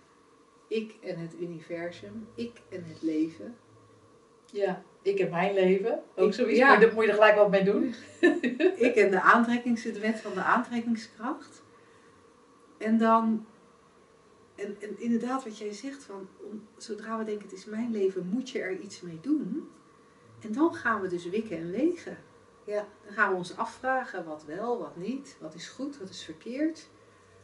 Ik 0.68 0.94
en 1.02 1.18
het 1.18 1.34
universum, 1.40 2.28
ik 2.34 2.60
en 2.68 2.84
het 2.84 3.02
leven. 3.02 3.56
Ja, 4.52 4.82
ik 5.02 5.18
heb 5.18 5.30
mijn 5.30 5.54
leven, 5.54 6.02
ook 6.16 6.28
Ik- 6.28 6.34
zoiets, 6.34 6.58
ja. 6.58 6.66
maar 6.68 6.80
daar 6.80 6.92
moet 6.94 7.02
je 7.04 7.08
er 7.08 7.14
gelijk 7.14 7.34
wat 7.36 7.50
mee 7.50 7.64
doen. 7.64 7.94
ik 8.88 8.94
en 8.96 9.10
de 9.10 9.20
aantrekkings, 9.20 9.82
de 9.82 9.98
wet 10.00 10.20
van 10.20 10.32
de 10.34 10.42
aantrekkingskracht. 10.42 11.62
En 12.78 12.98
dan, 12.98 13.46
en, 14.62 14.76
en 14.80 15.00
inderdaad 15.00 15.44
wat 15.44 15.58
jij 15.58 15.72
zegt, 15.72 16.02
van, 16.02 16.28
om, 16.50 16.66
zodra 16.76 17.18
we 17.18 17.24
denken 17.24 17.44
het 17.48 17.58
is 17.58 17.64
mijn 17.64 17.90
leven, 17.90 18.26
moet 18.26 18.50
je 18.50 18.60
er 18.60 18.78
iets 18.78 19.00
mee 19.00 19.18
doen. 19.22 19.70
En 20.40 20.52
dan 20.52 20.74
gaan 20.74 21.00
we 21.00 21.08
dus 21.08 21.28
wikken 21.28 21.56
en 21.56 21.70
wegen. 21.70 22.18
Ja. 22.64 22.86
Dan 23.04 23.14
gaan 23.14 23.30
we 23.30 23.36
ons 23.36 23.56
afvragen 23.56 24.24
wat 24.24 24.44
wel, 24.44 24.78
wat 24.78 24.96
niet, 24.96 25.36
wat 25.40 25.54
is 25.54 25.68
goed, 25.68 25.98
wat 25.98 26.08
is 26.08 26.24
verkeerd. 26.24 26.88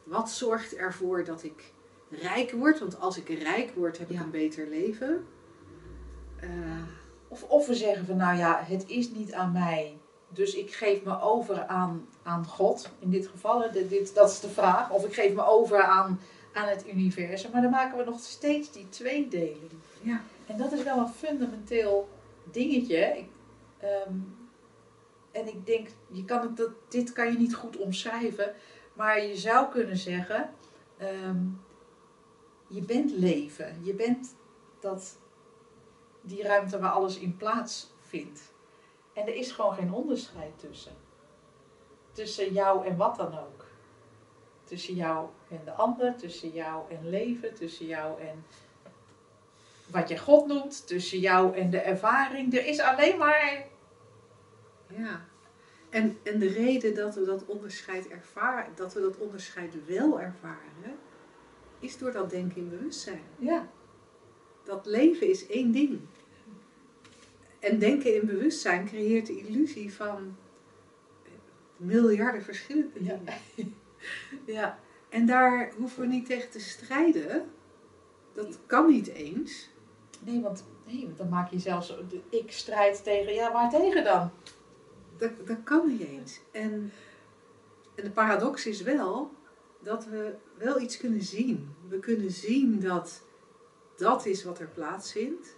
Wat 0.05 0.31
zorgt 0.31 0.77
ervoor 0.77 1.25
dat 1.25 1.43
ik 1.43 1.73
rijk 2.11 2.51
word? 2.51 2.79
Want 2.79 3.01
als 3.01 3.19
ik 3.19 3.29
rijk 3.29 3.75
word, 3.75 3.99
heb 3.99 4.11
ik 4.11 4.21
een 4.21 4.31
beter 4.31 4.69
leven. 4.69 5.27
Eh, 6.41 6.49
Of, 7.29 7.43
of 7.43 7.67
we 7.67 7.75
zeggen 7.75 8.07
van 8.07 8.17
nou 8.17 8.37
ja, 8.37 8.63
het 8.65 8.89
is 8.89 9.11
niet 9.11 9.33
aan 9.33 9.53
mij. 9.53 9.99
Dus 10.29 10.55
ik 10.55 10.73
geef 10.73 11.05
me 11.05 11.21
over 11.21 11.67
aan, 11.67 12.09
aan 12.23 12.47
God. 12.47 12.91
In 12.99 13.11
dit 13.11 13.27
geval, 13.27 13.73
dit, 13.73 14.15
dat 14.15 14.31
is 14.31 14.41
de 14.41 14.49
vraag. 14.49 14.91
Of 14.91 15.05
ik 15.05 15.15
geef 15.15 15.35
me 15.35 15.47
over 15.47 15.83
aan, 15.83 16.21
aan 16.53 16.69
het 16.69 16.89
universum. 16.89 17.51
Maar 17.51 17.63
dan 17.63 17.71
maken 17.71 17.99
we 17.99 18.05
nog 18.05 18.21
steeds 18.21 18.73
die 18.73 18.89
tweedeling. 18.89 19.71
ja. 20.03 20.21
En 20.47 20.57
dat 20.57 20.73
is 20.73 20.83
wel 20.83 20.99
een 20.99 21.09
fundamenteel 21.09 22.09
dingetje. 22.51 22.97
Ik, 22.97 23.27
Ehm, 23.79 24.19
en 25.33 25.49
ik 25.49 25.67
denk, 25.67 25.89
je 26.11 26.25
kan 26.25 26.41
het, 26.41 26.57
dat, 26.57 26.71
dit 26.89 27.13
kan 27.13 27.33
je 27.33 27.39
niet 27.39 27.55
goed 27.55 27.77
omschrijven, 27.77 28.55
maar 28.93 29.23
je 29.23 29.37
zou 29.37 29.71
kunnen 29.71 29.97
zeggen, 29.97 30.51
ehm, 30.97 31.47
je 32.67 32.83
bent 32.83 33.11
leven. 33.11 33.85
Je 33.85 33.95
bent 33.95 34.35
dat, 34.81 35.19
die 36.21 36.43
ruimte 36.43 36.79
waar 36.79 36.91
alles 36.91 37.19
in 37.19 37.37
plaats 37.37 37.93
vindt. 38.01 38.53
En 39.13 39.27
er 39.27 39.35
is 39.35 39.51
gewoon 39.51 39.75
geen 39.75 39.93
onderscheid 39.93 40.59
tussen. 40.59 40.97
Tussen 42.13 42.53
jou 42.53 42.87
en 42.87 42.97
wat 42.97 43.17
dan 43.17 43.39
ook. 43.39 43.58
Tussen 44.69 44.95
jou 44.95 45.29
en 45.51 45.61
de 45.65 45.71
ander, 45.71 46.17
tussen 46.17 46.51
jou 46.51 46.83
en 46.91 47.09
leven, 47.09 47.55
tussen 47.55 47.87
jou 47.87 48.21
en 48.21 48.45
wat 49.91 50.09
je 50.09 50.19
God 50.19 50.47
noemt, 50.47 50.87
tussen 50.87 51.19
jou 51.19 51.57
en 51.57 51.71
de 51.71 51.81
ervaring. 51.81 52.55
Er 52.55 52.67
is 52.67 52.81
alleen 52.81 53.19
maar. 53.19 53.67
Ja. 54.87 55.27
En, 55.91 56.19
en 56.23 56.39
de 56.39 56.49
reden 56.49 56.95
dat 56.95 57.15
we 57.15 57.25
dat 57.25 57.45
onderscheid 57.45 58.09
ervaren, 58.09 58.73
dat 58.75 58.95
we 58.95 59.01
dat 59.01 59.17
onderscheid 59.17 59.75
wel 59.87 60.21
ervaren, 60.21 60.99
is 61.79 61.99
door 61.99 62.13
dat 62.13 62.31
denken 62.31 62.57
in 62.57 62.69
bewustzijn. 62.69 63.23
Ja, 63.39 63.69
Dat 64.65 64.87
leven 64.87 65.29
is 65.29 65.47
één 65.47 65.73
ding. 65.73 66.01
En 67.59 67.79
denken 67.79 68.15
in 68.15 68.27
bewustzijn 68.27 68.87
creëert 68.87 69.27
de 69.27 69.39
illusie 69.39 69.95
van 69.95 70.37
miljarden 71.77 72.43
verschillende 72.43 72.93
dingen. 72.93 73.25
ja, 73.55 73.65
En 75.09 75.27
daar 75.27 75.73
hoeven 75.77 76.01
we 76.01 76.07
niet 76.07 76.27
tegen 76.27 76.51
te 76.51 76.61
strijden. 76.61 77.51
Dat 78.33 78.59
kan 78.67 78.91
niet 78.91 79.09
eens. 79.09 79.69
nee, 80.21 80.41
want, 80.41 80.65
nee, 80.87 81.05
want 81.05 81.19
dan 81.19 81.29
maak 81.29 81.51
je 81.51 81.59
zelfs 81.59 81.87
de 81.89 82.21
ik 82.29 82.53
strijd 82.53 83.05
tegen. 83.05 83.35
Ja, 83.35 83.53
waar 83.53 83.71
tegen 83.71 84.05
dan? 84.05 84.31
Dat, 85.17 85.47
dat 85.47 85.63
kan 85.65 85.89
niet 85.89 86.01
eens. 86.01 86.41
En, 86.51 86.93
en 87.95 88.05
de 88.05 88.11
paradox 88.11 88.67
is 88.67 88.83
wel 88.83 89.31
dat 89.81 90.05
we 90.05 90.35
wel 90.59 90.81
iets 90.81 90.97
kunnen 90.97 91.23
zien. 91.23 91.75
We 91.89 91.99
kunnen 91.99 92.31
zien 92.31 92.81
dat 92.81 93.23
dat 93.97 94.27
is 94.27 94.45
wat 94.45 94.59
er 94.59 94.69
plaatsvindt. 94.69 95.57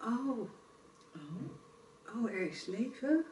Oh, 0.00 0.38
oh, 2.14 2.30
er 2.30 2.40
is 2.40 2.66
leven. 2.66 3.24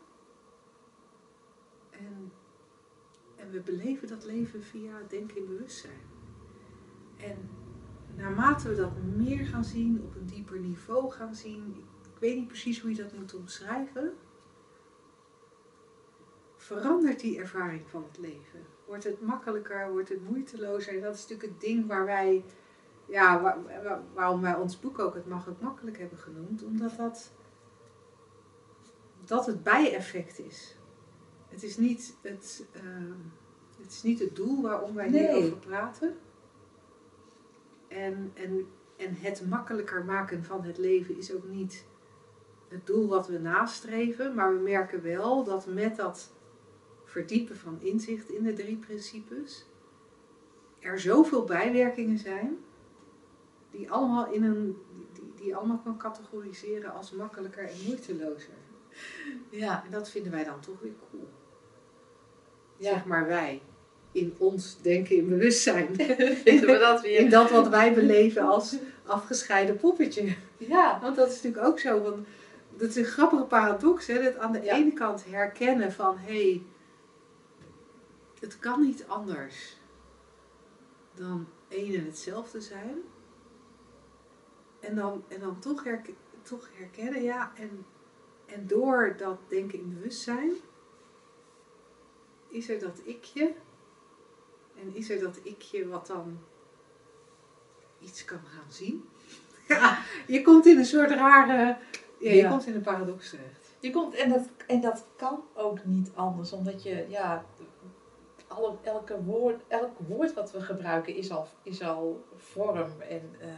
En, 1.90 2.32
en 3.46 3.52
we 3.52 3.60
beleven 3.60 4.08
dat 4.08 4.24
leven 4.24 4.62
via 4.62 5.02
denken 5.08 5.36
in 5.36 5.46
bewustzijn. 5.46 6.00
En 7.16 7.48
naarmate 8.16 8.68
we 8.68 8.74
dat 8.74 8.96
meer 9.16 9.46
gaan 9.46 9.64
zien, 9.64 10.02
op 10.02 10.14
een 10.14 10.26
dieper 10.26 10.58
niveau 10.58 11.10
gaan 11.10 11.34
zien, 11.34 11.84
ik 12.14 12.20
weet 12.20 12.36
niet 12.36 12.48
precies 12.48 12.80
hoe 12.80 12.90
je 12.90 12.96
dat 13.02 13.12
moet 13.12 13.34
omschrijven, 13.34 14.12
verandert 16.56 17.20
die 17.20 17.38
ervaring 17.38 17.88
van 17.88 18.04
het 18.08 18.18
leven. 18.18 18.60
Wordt 18.86 19.04
het 19.04 19.20
makkelijker, 19.20 19.90
wordt 19.90 20.08
het 20.08 20.28
moeitelozer. 20.28 20.94
En 20.94 21.00
dat 21.00 21.14
is 21.14 21.20
natuurlijk 21.20 21.52
het 21.52 21.60
ding 21.60 21.86
waar 21.86 22.04
wij, 22.04 22.44
ja, 23.06 23.40
waar- 23.40 23.82
waar- 23.82 24.02
waarom 24.14 24.40
wij 24.40 24.54
ons 24.54 24.80
boek 24.80 24.98
ook 24.98 25.14
het 25.14 25.26
mag 25.26 25.48
ook 25.48 25.60
makkelijk 25.60 25.98
hebben 25.98 26.18
genoemd, 26.18 26.64
omdat 26.64 26.96
dat, 26.96 27.32
dat 29.24 29.46
het 29.46 29.62
bijeffect 29.62 30.38
is. 30.38 30.75
Het 31.56 31.64
is 31.64 31.76
niet 31.76 32.14
het, 32.20 32.64
ehm, 32.72 33.12
het, 33.80 33.90
is 33.92 34.02
niet 34.02 34.18
het 34.18 34.36
doel 34.36 34.62
waarom 34.62 34.94
wij 34.94 35.08
Nee. 35.08 35.32
hierover 35.32 35.56
praten. 35.56 36.16
En, 37.88 38.30
en, 38.34 38.66
en 38.96 39.14
het 39.14 39.48
makkelijker 39.48 40.04
maken 40.04 40.44
van 40.44 40.62
het 40.64 40.78
leven 40.78 41.16
is 41.16 41.34
ook 41.34 41.44
niet 41.48 41.84
het 42.68 42.86
doel 42.86 43.08
wat 43.08 43.28
we 43.28 43.38
nastreven, 43.38 44.34
maar 44.34 44.54
we 44.54 44.60
merken 44.60 45.02
wel 45.02 45.44
dat 45.44 45.66
met 45.66 45.96
dat 45.96 46.32
verdiepen 47.04 47.56
van 47.56 47.80
inzicht 47.80 48.28
in 48.30 48.42
de 48.42 48.52
drie 48.52 48.76
principes 48.76 49.66
er 50.80 51.00
zoveel 51.00 51.44
bijwerkingen 51.44 52.18
zijn 52.18 52.56
die 53.70 53.90
allemaal 53.90 54.32
in 54.32 54.42
een 54.42 54.76
die, 55.12 55.32
die 55.34 55.56
allemaal 55.56 55.80
kan 55.84 55.98
categoriseren 55.98 56.92
als 56.92 57.10
makkelijker 57.12 57.68
en 57.68 57.76
moeitelozer. 57.86 58.54
Ja, 59.50 59.84
En 59.84 59.90
dat 59.90 60.10
vinden 60.10 60.32
wij 60.32 60.44
dan 60.44 60.60
toch 60.60 60.80
weer 60.80 60.94
cool. 61.10 61.28
Ja. 62.76 62.90
Zeg 62.90 63.04
maar 63.04 63.26
wij 63.26 63.60
in 64.12 64.34
ons 64.38 64.82
denken 64.82 65.16
in 65.16 65.28
bewustzijn. 65.28 65.86
we 65.96 66.76
dat 66.80 67.04
In 67.04 67.30
dat 67.30 67.50
wat 67.50 67.68
wij 67.68 67.94
beleven 67.94 68.42
als 68.42 68.76
afgescheiden 69.06 69.76
poppetje. 69.76 70.34
Ja, 70.56 70.98
Want 71.02 71.16
dat 71.16 71.28
is 71.28 71.34
natuurlijk 71.34 71.66
ook 71.66 71.78
zo. 71.78 72.02
Want 72.02 72.26
dat 72.76 72.88
is 72.88 72.96
een 72.96 73.04
grappige 73.04 73.44
paradox. 73.44 74.06
Hè? 74.06 74.22
Dat 74.22 74.36
aan 74.38 74.52
de 74.52 74.62
Ja. 74.62 74.74
ene 74.74 74.92
kant 74.92 75.24
herkennen 75.30 75.92
van 75.92 76.18
hé, 76.18 76.50
hey, 76.50 76.62
het 78.40 78.58
kan 78.58 78.82
niet 78.82 79.04
anders 79.06 79.76
dan 81.14 81.46
één 81.68 81.94
en 81.94 82.04
hetzelfde 82.04 82.60
zijn. 82.60 82.96
En 84.80 84.94
dan, 84.94 85.24
en 85.28 85.40
dan 85.40 85.58
toch, 85.58 85.82
toch 86.42 86.68
herkennen, 86.74 87.22
ja, 87.22 87.52
en, 87.56 87.84
en 88.46 88.66
door 88.66 89.14
dat 89.18 89.38
denken 89.48 89.78
in 89.78 89.94
bewustzijn, 89.94 90.50
is 92.48 92.68
er 92.68 92.78
dat 92.80 93.00
ikje. 93.04 93.52
En 94.80 94.94
is 94.94 95.10
er 95.10 95.20
dat 95.20 95.40
ikje 95.42 95.88
wat 95.88 96.06
dan 96.06 96.38
iets 98.00 98.24
kan 98.24 98.40
gaan 98.44 98.72
zien. 98.72 99.08
Ja, 99.68 99.98
je 100.34 100.42
komt 100.42 100.66
in 100.66 100.78
een 100.78 100.84
soort 100.84 101.10
rare, 101.10 101.56
ja, 102.18 102.30
je 102.30 102.34
Ja. 102.34 102.48
komt 102.48 102.66
in 102.66 102.74
een 102.74 102.82
paradox 102.82 103.30
terecht. 103.30 103.76
je 103.80 103.90
komt, 103.90 104.14
en 104.14 104.28
dat, 104.28 104.48
en 104.66 104.80
dat 104.80 105.06
kan 105.16 105.42
ook 105.54 105.84
niet 105.84 106.10
anders, 106.14 106.52
omdat 106.52 106.82
je, 106.82 107.06
ja, 107.08 107.44
alle, 108.46 108.76
elke 108.82 109.22
woord, 109.22 109.62
elk 109.68 109.98
woord 110.08 110.34
wat 110.34 110.52
we 110.52 110.60
gebruiken 110.60 111.14
is 111.14 111.30
al, 111.30 111.48
is 111.62 111.82
al 111.82 112.24
vorm. 112.36 113.00
En 113.00 113.34
eh, 113.40 113.48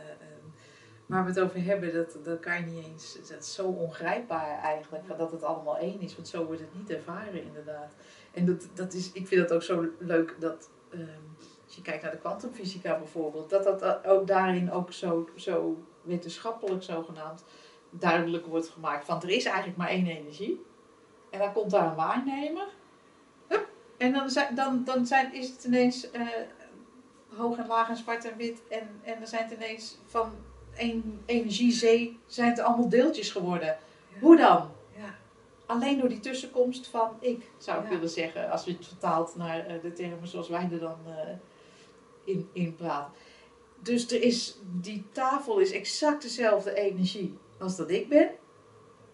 waar 1.08 1.22
we 1.22 1.28
het 1.28 1.40
over 1.40 1.64
hebben, 1.64 1.94
dat, 1.94 2.18
dat 2.24 2.40
kan 2.40 2.60
je 2.60 2.66
niet 2.66 2.84
eens, 2.84 3.18
dat 3.28 3.42
is 3.42 3.54
zo 3.54 3.66
ongrijpbaar 3.66 4.62
eigenlijk, 4.62 5.18
dat 5.18 5.30
het 5.30 5.42
allemaal 5.42 5.78
één 5.78 6.00
is, 6.00 6.14
want 6.14 6.28
zo 6.28 6.44
wordt 6.44 6.60
het 6.60 6.74
niet 6.74 6.90
ervaren 6.90 7.42
inderdaad. 7.42 7.94
En 8.32 8.46
dat, 8.46 8.68
dat 8.74 8.92
is, 8.92 9.12
ik 9.12 9.26
vind 9.26 9.48
dat 9.48 9.52
ook 9.52 9.62
zo 9.62 9.88
leuk 9.98 10.36
dat, 10.38 10.70
ehm, 10.90 11.00
als 11.64 11.74
je 11.74 11.82
kijkt 11.82 12.02
naar 12.02 12.10
de 12.10 12.18
kwantumfysica 12.18 12.98
bijvoorbeeld, 12.98 13.50
dat 13.50 13.64
dat 13.64 13.82
eh, 13.82 13.94
ook 14.06 14.26
daarin 14.26 14.72
ook 14.72 14.92
zo, 14.92 15.28
zo 15.36 15.84
wetenschappelijk 16.02 16.82
zogenaamd 16.82 17.44
duidelijk 17.90 18.46
wordt 18.46 18.68
gemaakt 18.68 19.04
van 19.04 19.22
er 19.22 19.28
is 19.28 19.44
eigenlijk 19.44 19.76
maar 19.76 19.88
één 19.88 20.06
energie. 20.06 20.66
En 21.30 21.38
dan 21.38 21.52
komt 21.52 21.70
daar 21.70 21.86
een 21.86 21.94
waarnemer. 21.94 22.66
Hup, 23.46 23.68
en 23.96 24.12
dan, 24.12 24.30
zijn, 24.30 24.54
dan, 24.54 24.84
dan 24.84 25.06
zijn, 25.06 25.34
is 25.34 25.48
het 25.48 25.64
ineens 25.64 26.10
eh, 26.10 26.26
hoog 27.36 27.56
en 27.56 27.66
laag 27.66 27.88
en 27.88 27.96
zwart 27.96 28.24
en 28.24 28.36
wit. 28.36 28.62
En, 28.68 28.88
en 29.02 29.18
dan 29.18 29.26
zijn 29.26 29.44
het 29.44 29.52
ineens 29.52 29.98
van 30.06 30.32
één 30.78 31.20
energiezee 31.26 32.18
zijn 32.26 32.50
het 32.50 32.60
allemaal 32.60 32.88
deeltjes 32.88 33.30
geworden. 33.30 33.78
Hoe 34.20 34.36
dan? 34.36 34.70
Ja. 34.96 35.14
Alleen 35.66 35.98
door 35.98 36.08
die 36.08 36.20
tussenkomst 36.20 36.86
van 36.86 37.10
ik, 37.20 37.50
zou 37.58 37.82
ik 37.82 37.88
willen 37.88 38.08
zeggen, 38.08 38.50
als 38.50 38.64
je 38.64 38.72
het 38.72 38.86
vertaalt 38.86 39.36
naar 39.36 39.66
eh, 39.66 39.82
de 39.82 39.92
termen 39.92 40.28
zoals 40.28 40.48
wij 40.48 40.68
er 40.72 40.80
dan 40.80 40.98
eh, 41.06 41.34
in, 42.24 42.48
in 42.52 42.74
praten. 42.74 43.12
Dus 43.82 44.10
er 44.10 44.22
is, 44.22 44.58
die 44.80 45.04
tafel 45.12 45.58
is 45.58 45.72
exact 45.72 46.22
dezelfde 46.22 46.74
energie 46.74 47.38
als 47.58 47.76
dat 47.76 47.90
ik 47.90 48.08
ben. 48.08 48.30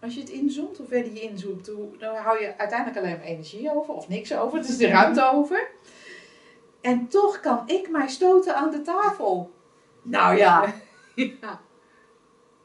Als 0.01 0.13
je 0.13 0.19
het 0.19 0.29
inzoomt, 0.29 0.77
hoe 0.77 0.87
verder 0.87 1.13
je 1.13 1.21
inzoomt, 1.21 1.67
hoe, 1.67 1.97
dan 1.97 2.15
hou 2.15 2.41
je 2.41 2.57
uiteindelijk 2.57 2.99
alleen 2.99 3.17
maar 3.17 3.27
energie 3.27 3.75
over 3.75 3.93
of 3.93 4.07
niks 4.07 4.33
over. 4.33 4.57
Het 4.57 4.69
is 4.69 4.77
de 4.77 4.87
ruimte 4.87 5.31
over. 5.31 5.69
En 6.81 7.07
toch 7.07 7.39
kan 7.39 7.63
ik 7.65 7.89
mij 7.89 8.07
stoten 8.07 8.55
aan 8.55 8.71
de 8.71 8.81
tafel. 8.81 9.51
Nou 10.01 10.37
ja, 10.37 10.73
Ja. 11.15 11.61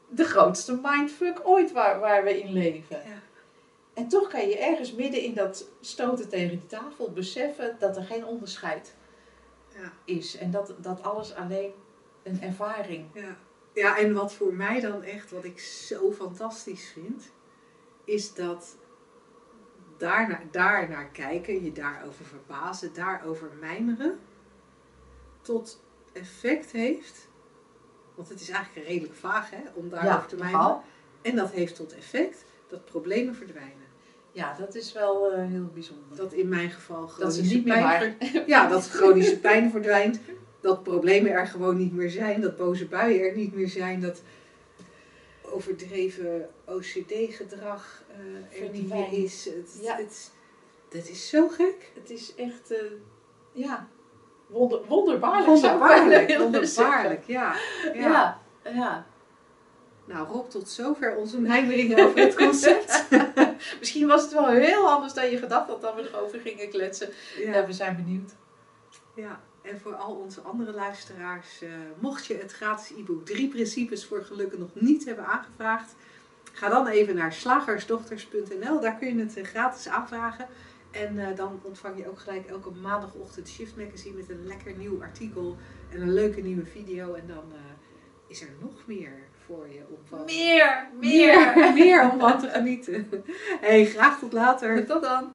de 0.09 0.23
grootste 0.23 0.79
mindfuck 0.83 1.39
ooit 1.43 1.71
waar, 1.71 1.99
waar 1.99 2.23
we 2.23 2.39
in 2.41 2.51
leven. 2.53 2.97
Ja. 2.97 3.21
En 3.93 4.07
toch 4.07 4.27
kan 4.27 4.47
je 4.47 4.57
ergens 4.57 4.93
midden 4.93 5.21
in 5.21 5.33
dat 5.33 5.67
stoten 5.81 6.29
tegen 6.29 6.49
die 6.49 6.65
tafel 6.67 7.11
beseffen 7.11 7.75
dat 7.79 7.97
er 7.97 8.03
geen 8.03 8.25
onderscheid 8.25 8.95
Ja. 9.75 9.91
is. 10.05 10.37
En 10.37 10.51
dat, 10.51 10.73
dat 10.77 11.03
alles 11.03 11.33
alleen 11.35 11.71
een 12.23 12.41
ervaring. 12.41 13.05
Ja. 13.13 13.37
ja, 13.73 13.97
en 13.97 14.13
wat 14.13 14.33
voor 14.33 14.53
mij 14.53 14.79
dan 14.79 15.03
echt, 15.03 15.31
wat 15.31 15.43
ik 15.43 15.59
zo 15.59 16.11
fantastisch 16.11 16.91
vind, 16.93 17.31
is 18.05 18.33
dat 18.33 18.77
daar 19.97 20.27
naar, 20.27 20.43
daar 20.51 20.89
naar 20.89 21.07
kijken, 21.09 21.63
je 21.63 21.71
daarover 21.71 22.25
verbazen, 22.25 22.93
daarover 22.93 23.51
mijmeren, 23.59 24.19
tot 25.41 25.83
effect 26.13 26.71
heeft. 26.71 27.27
Want 28.21 28.33
het 28.33 28.41
is 28.41 28.49
eigenlijk 28.55 28.87
redelijk 28.87 29.15
vaag 29.15 29.49
hè, 29.49 29.61
om 29.73 29.89
daarover 29.89 30.27
te 30.27 30.35
mijmeren. 30.35 30.81
En 31.21 31.35
dat 31.35 31.51
heeft 31.51 31.75
tot 31.75 31.93
effect 31.95 32.45
dat 32.67 32.85
problemen 32.85 33.35
verdwijnen. 33.35 33.89
Ja, 34.31 34.55
dat 34.59 34.75
is 34.75 34.93
wel 34.93 35.31
eh, 35.31 35.45
heel 35.47 35.69
bijzonder. 35.73 36.17
Dat 36.17 36.33
in 36.33 36.49
mijn 36.49 36.69
geval 36.69 37.01
Dat 37.01 37.11
chronische 37.11 37.55
niet 37.55 37.65
meer 37.65 37.73
pijn 37.73 38.15
ver- 38.19 38.43
Ja, 38.47 38.67
dat 38.67 38.87
chronische 38.89 39.39
pijn 39.39 39.71
verdwijnt. 39.71 40.19
Dat 40.59 40.83
problemen 40.83 41.31
er 41.31 41.47
gewoon 41.47 41.77
niet 41.77 41.93
meer 41.93 42.09
zijn. 42.09 42.41
Dat 42.41 42.57
boze 42.57 42.85
buien 42.85 43.21
er 43.29 43.35
niet 43.35 43.53
meer 43.55 43.69
zijn. 43.69 44.01
Dat 44.01 44.21
overdreven 45.41 46.49
OCD-gedrag 46.65 48.03
eh, 48.51 48.61
er 48.63 48.69
niet 48.69 48.89
meer 48.89 49.11
is. 49.23 49.45
Het, 49.45 49.79
Ja. 49.81 49.95
het, 49.97 50.31
dat 50.89 51.07
is 51.07 51.29
zo 51.29 51.47
gek. 51.47 51.91
Het 51.99 52.09
is 52.09 52.35
echt, 52.35 52.71
eh, 52.71 52.77
ja, 53.51 53.87
wonder, 54.51 54.79
wonderbaarlijk. 54.87 55.45
Wonderbaarlijk, 55.45 56.37
wonderbaarlijk, 56.37 57.23
ja. 57.25 57.55
ja. 57.93 57.93
Ja, 57.93 58.39
ja. 58.73 59.05
Nou 60.05 60.27
Rob, 60.27 60.49
tot 60.49 60.69
zover 60.69 61.15
onze 61.15 61.39
mijmeringen 61.39 62.05
over 62.05 62.19
het 62.19 62.35
concept. 62.35 63.05
Misschien 63.79 64.07
was 64.07 64.21
het 64.21 64.33
wel 64.33 64.47
heel 64.47 64.89
anders 64.89 65.13
dan 65.13 65.29
je 65.29 65.37
gedacht 65.37 65.67
had 65.67 65.81
dat 65.81 65.95
we 65.95 66.09
erover 66.13 66.39
gingen 66.39 66.69
kletsen. 66.69 67.09
Ja, 67.37 67.53
ja. 67.53 67.65
we 67.65 67.73
zijn 67.73 67.95
benieuwd. 67.95 68.31
Ja, 69.15 69.39
en 69.61 69.79
voor 69.79 69.95
al 69.95 70.15
onze 70.15 70.41
andere 70.41 70.71
luisteraars, 70.71 71.61
eh, 71.61 71.69
mocht 71.99 72.25
je 72.25 72.37
het 72.37 72.51
gratis 72.51 72.97
e-book 72.97 73.25
Drie 73.25 73.47
Principes 73.47 74.05
voor 74.05 74.23
Gelukken 74.23 74.59
nog 74.59 74.69
niet 74.73 75.05
hebben 75.05 75.25
aangevraagd, 75.25 75.95
ga 76.53 76.69
dan 76.69 76.87
even 76.87 77.15
naar 77.15 77.33
slagersdochters.nl. 77.33 78.79
Daar 78.79 78.97
kun 78.97 79.17
je 79.17 79.23
het 79.23 79.37
eh, 79.37 79.43
gratis 79.43 79.87
aanvragen. 79.87 80.47
En 80.91 81.19
eh, 81.19 81.35
dan 81.35 81.59
ontvang 81.63 81.97
je 81.97 82.09
ook 82.09 82.19
gelijk 82.19 82.47
elke 82.47 82.71
maandagochtend 82.71 83.49
Shift 83.49 83.77
Magazine 83.77 84.15
met 84.15 84.29
een 84.29 84.47
lekker 84.47 84.73
nieuw 84.77 85.01
artikel 85.01 85.57
en 85.89 86.01
een 86.01 86.13
leuke 86.13 86.41
nieuwe 86.41 86.65
video. 86.65 87.13
En 87.13 87.27
dan 87.27 87.43
eh, 87.53 87.59
is 88.27 88.41
er 88.41 88.49
nog 88.59 88.73
meer 88.85 89.13
voor 89.45 89.67
je 89.69 89.81
om 89.89 89.97
van, 90.05 90.25
Meer, 90.25 90.89
meer, 90.99 91.71
meer 91.73 92.11
om 92.11 92.19
van 92.19 92.39
te 92.39 92.49
genieten. 92.49 93.07
Hey, 93.61 93.85
graag 93.85 94.19
tot 94.19 94.33
later. 94.33 94.85
Tot 94.85 95.01
dan. 95.01 95.29